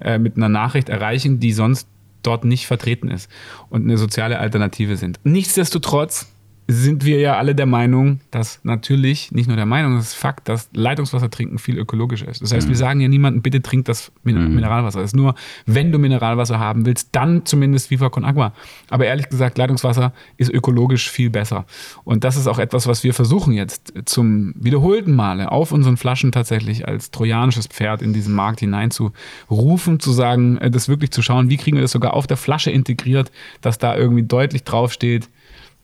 äh, 0.01 0.19
mit 0.19 0.37
einer 0.37 0.49
Nachricht 0.49 0.89
erreichen, 0.89 1.41
die 1.41 1.53
sonst 1.53 1.89
dort 2.23 2.45
nicht 2.45 2.69
vertreten 2.69 3.09
ist 3.09 3.29
und 3.71 3.83
eine 3.83 3.99
soziale 3.99 4.39
Alternative 4.39 4.97
sind. 4.97 5.19
Nichtsdestotrotz 5.25 6.33
sind 6.73 7.05
wir 7.05 7.19
ja 7.21 7.37
alle 7.37 7.55
der 7.55 7.67
Meinung, 7.67 8.21
dass 8.31 8.61
natürlich, 8.63 9.33
nicht 9.33 9.47
nur 9.47 9.57
der 9.57 9.67
Meinung, 9.67 9.97
das 9.97 10.09
ist 10.09 10.15
Fakt, 10.15 10.49
dass 10.49 10.69
Leitungswasser 10.73 11.31
trinken 11.31 11.59
viel 11.59 11.79
ökologischer 11.79 12.29
ist. 12.29 12.43
Das 12.43 12.53
heißt, 12.53 12.67
mhm. 12.67 12.71
wir 12.71 12.77
sagen 12.77 13.01
ja 13.01 13.09
niemandem, 13.09 13.43
bitte 13.43 13.63
trink 13.63 13.87
das 13.87 14.13
mhm. 14.25 14.55
Mineralwasser. 14.55 15.01
Das 15.01 15.11
ist 15.11 15.17
nur, 15.17 15.35
wenn 15.67 15.93
du 15.93 15.99
Mineralwasser 15.99 16.59
haben 16.59 16.87
willst, 16.87 17.09
dann 17.13 17.45
zumindest 17.45 17.91
Viva 17.91 18.09
Con 18.09 18.25
Agua. 18.25 18.53
Aber 18.89 19.07
ehrlich 19.07 19.29
gesagt, 19.29 19.59
Leitungswasser 19.59 20.13
ist 20.37 20.51
ökologisch 20.51 21.11
viel 21.11 21.31
besser. 21.31 21.67
Und 22.05 22.25
das 22.25 22.37
ist 22.37 22.47
auch 22.47 22.59
etwas, 22.59 22.87
was 22.87 23.05
wir 23.05 23.15
versuchen 23.15 23.53
jetzt 23.53 23.93
zum 24.05 24.55
wiederholten 24.57 25.15
Male 25.15 25.51
auf 25.51 25.73
unseren 25.73 25.97
Flaschen 25.97 26.33
tatsächlich 26.33 26.87
als 26.87 27.11
trojanisches 27.11 27.67
Pferd 27.67 28.03
in 28.03 28.13
diesen 28.13 28.35
Markt 28.35 28.61
hineinzurufen, 28.61 30.01
zu 30.01 30.13
sagen, 30.13 30.59
äh, 30.59 30.71
das 30.71 30.89
wirklich 30.89 31.11
zu 31.11 31.23
schauen, 31.23 31.51
wie 31.51 31.57
kriegen 31.57 31.77
wir 31.77 31.83
das 31.83 31.93
sogar 31.93 32.15
auf 32.15 32.27
der 32.27 32.37
Flasche 32.37 32.71
integriert, 32.71 33.31
dass 33.61 33.79
da 33.79 33.97
irgendwie 33.97 34.23
deutlich 34.23 34.65
draufsteht, 34.65 35.29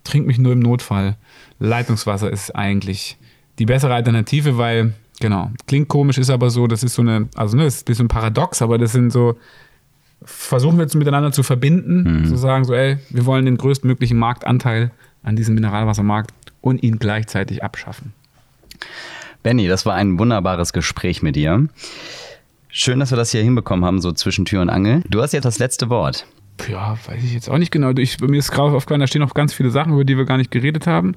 trink 0.07 0.27
mich 0.27 0.39
nur 0.39 0.53
im 0.53 0.61
Notfall. 0.61 1.17
Leitungswasser 1.59 2.31
ist 2.31 2.55
eigentlich 2.55 3.17
die 3.59 3.67
bessere 3.67 3.95
Alternative, 3.95 4.59
weil, 4.59 4.95
genau, 5.21 5.51
klingt 5.67 5.89
komisch, 5.89 6.19
ist 6.19 6.31
aber 6.31 6.51
so, 6.51 6.67
das 6.67 6.83
ist 6.83 6.95
so 6.95 7.03
eine, 7.03 7.29
also 7.35 7.57
ne, 7.57 7.67
ist 7.67 7.83
ein 7.83 7.85
bisschen 7.87 8.09
paradox, 8.09 8.63
aber 8.63 8.79
das 8.79 8.93
sind 8.93 9.11
so, 9.11 9.37
versuchen 10.23 10.77
wir 10.77 10.83
jetzt 10.83 10.95
miteinander 10.95 11.33
zu 11.33 11.43
verbinden, 11.43 12.21
mhm. 12.21 12.27
zu 12.27 12.37
sagen, 12.37 12.65
so, 12.65 12.75
ey, 12.75 12.99
wir 13.11 13.27
wollen 13.27 13.45
den 13.45 13.57
größtmöglichen 13.57 14.19
Marktanteil 14.19 14.91
an 15.23 15.37
diesem 15.37 15.55
Mineralwassermarkt 15.55 16.33
und 16.61 16.83
ihn 16.83 16.99
gleichzeitig 16.99 17.63
abschaffen. 17.63 18.13
Benny, 19.43 19.69
das 19.69 19.87
war 19.87 19.95
ein 19.95 20.19
wunderbares 20.19 20.73
Gespräch 20.73 21.23
mit 21.23 21.37
dir. 21.37 21.69
Schön, 22.69 23.01
dass 23.01 23.11
wir 23.11 23.17
das 23.17 23.31
hier 23.31 23.43
hinbekommen 23.43 23.85
haben, 23.85 24.01
so 24.01 24.13
zwischen 24.13 24.45
Tür 24.45 24.61
und 24.61 24.71
Angel. 24.71 25.03
Du 25.09 25.23
hast 25.23 25.33
jetzt 25.33 25.45
das 25.45 25.59
letzte 25.59 25.89
Wort. 25.89 26.27
Ja, 26.69 26.97
weiß 27.07 27.23
ich 27.23 27.33
jetzt 27.33 27.49
auch 27.49 27.59
nicht 27.59 27.71
genau. 27.71 27.91
Ich, 27.91 28.21
mir 28.21 28.39
ist 28.39 28.51
gerade 28.51 28.75
aufgefallen, 28.75 29.01
da 29.01 29.07
stehen 29.07 29.21
noch 29.21 29.35
ganz 29.35 29.53
viele 29.53 29.71
Sachen, 29.71 29.93
über 29.93 30.05
die 30.05 30.17
wir 30.17 30.25
gar 30.25 30.37
nicht 30.37 30.51
geredet 30.51 30.87
haben. 30.87 31.15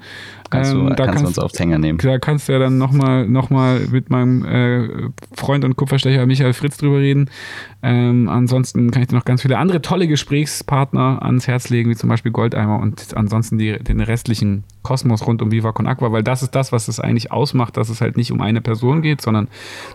Kannst 0.50 0.74
du, 0.74 0.80
ähm, 0.80 0.90
da 0.90 1.06
kannst, 1.06 1.08
kannst 1.08 1.24
du 1.24 1.28
uns 1.28 1.40
aufs 1.40 1.60
Hänger 1.60 1.78
nehmen. 1.78 1.98
Da 2.00 2.20
kannst 2.20 2.48
du 2.48 2.54
ja 2.54 2.60
dann 2.60 2.78
nochmal 2.78 3.28
noch 3.28 3.50
mal 3.50 3.80
mit 3.92 4.10
meinem 4.10 4.46
äh, 4.46 5.10
Freund 5.34 5.64
und 5.64 5.76
Kupferstecher 5.76 6.26
Michael 6.26 6.54
Fritz 6.54 6.78
drüber 6.78 6.98
reden. 6.98 7.30
Ähm, 7.82 8.28
ansonsten 8.28 8.92
kann 8.92 9.02
ich 9.02 9.08
dir 9.08 9.16
noch 9.16 9.26
ganz 9.26 9.42
viele 9.42 9.58
andere 9.58 9.82
tolle 9.82 10.08
Gesprächspartner 10.08 11.20
ans 11.22 11.48
Herz 11.48 11.70
legen, 11.70 11.90
wie 11.90 11.96
zum 11.96 12.10
Beispiel 12.10 12.32
Goldeimer 12.32 12.80
und 12.80 13.16
ansonsten 13.16 13.58
die, 13.58 13.80
den 13.80 14.02
restlichen 14.02 14.64
Kosmos 14.82 15.28
rund 15.28 15.42
um 15.42 15.52
Viva 15.52 15.72
Con 15.72 15.88
Aqua, 15.88 16.12
weil 16.12 16.24
das 16.24 16.42
ist 16.42 16.56
das, 16.56 16.72
was 16.72 16.88
es 16.88 17.00
eigentlich 17.00 17.32
ausmacht, 17.32 17.78
dass 17.78 17.90
es 17.90 18.02
halt 18.02 18.18
nicht 18.18 18.32
um 18.32 18.42
eine 18.42 18.62
Person 18.62 19.02
geht, 19.02 19.22
sondern 19.22 19.48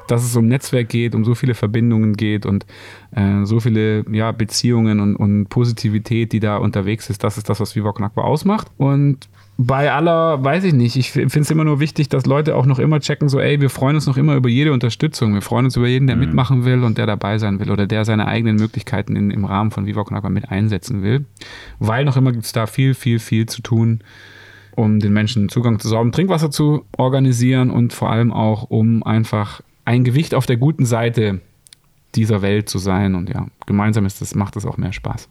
dass 0.09 0.24
es 0.24 0.37
um 0.37 0.47
Netzwerk 0.47 0.89
geht, 0.89 1.14
um 1.14 1.24
so 1.24 1.35
viele 1.35 1.55
Verbindungen 1.55 2.14
geht 2.16 2.47
und 2.47 2.66
äh, 3.12 3.45
so 3.45 3.61
viele 3.61 4.05
ja, 4.11 4.32
Beziehungen 4.32 5.01
und, 5.01 5.16
und 5.16 5.49
Positivität, 5.49 6.32
die 6.32 6.41
da 6.41 6.59
unterwegs 6.59 7.09
ist. 7.11 7.24
Das 7.24 7.39
ist 7.39 7.49
das, 7.49 7.61
was 7.61 7.74
Viva 7.76 7.93
Con 7.93 8.05
Aqua 8.05 8.24
ausmacht. 8.24 8.68
Und 8.76 9.28
bei 9.57 9.93
aller, 9.93 10.43
weiß 10.43 10.64
ich 10.64 10.74
nicht, 10.74 10.97
ich 10.97 11.12
finde 11.12 11.39
es 11.39 11.51
immer 11.51 11.62
nur 11.62 11.78
wichtig, 11.78 12.09
dass 12.09 12.26
Leute 12.26 12.57
auch 12.57 12.66
noch 12.66 12.80
immer 12.80 12.99
checken, 12.99 13.28
so, 13.28 13.39
ey, 13.39 13.61
wir 13.61 13.70
freuen 13.70 13.95
uns 13.95 14.07
noch 14.07 14.16
immer 14.16 14.35
über 14.35 14.49
jede 14.49 14.72
Unterstützung. 14.72 15.32
Wir 15.32 15.43
freuen 15.43 15.66
uns 15.66 15.76
über 15.76 15.87
jeden, 15.87 16.09
der 16.09 16.16
mhm. 16.16 16.22
mitmachen 16.22 16.64
will 16.64 16.82
und 16.82 16.99
der 16.99 17.07
dabei 17.07 17.39
sein 17.39 17.61
will 17.61 17.70
oder 17.70 17.87
der 17.87 18.05
seine 18.05 18.26
eigenen 18.26 18.57
Möglichkeiten 18.57 19.14
in, 19.14 19.30
im 19.30 19.45
Rahmen 19.45 19.70
von 19.70 19.87
Viva 19.87 20.03
Con 20.03 20.16
Aqua 20.16 20.28
mit 20.28 20.51
einsetzen 20.51 21.03
will. 21.03 21.24
Weil 21.78 22.05
noch 22.05 22.16
immer 22.16 22.32
gibt 22.32 22.45
es 22.45 22.53
da 22.53 22.66
viel, 22.66 22.95
viel, 22.95 23.20
viel 23.20 23.47
zu 23.47 23.62
tun, 23.62 24.01
um 24.76 25.00
den 25.00 25.12
Menschen 25.12 25.48
Zugang 25.48 25.78
zu 25.78 25.88
sauberem 25.88 26.12
Trinkwasser 26.12 26.50
zu 26.50 26.84
organisieren 26.96 27.70
und 27.70 27.92
vor 27.92 28.10
allem 28.10 28.32
auch, 28.32 28.70
um 28.70 29.02
einfach 29.02 29.60
ein 29.84 30.04
Gewicht 30.04 30.34
auf 30.34 30.46
der 30.46 30.56
guten 30.56 30.86
Seite 30.86 31.40
dieser 32.14 32.42
Welt 32.42 32.68
zu 32.68 32.78
sein. 32.78 33.14
Und 33.14 33.28
ja, 33.28 33.46
gemeinsam 33.66 34.06
ist 34.06 34.20
das, 34.20 34.34
macht 34.34 34.56
es 34.56 34.66
auch 34.66 34.76
mehr 34.76 34.92
Spaß. 34.92 35.28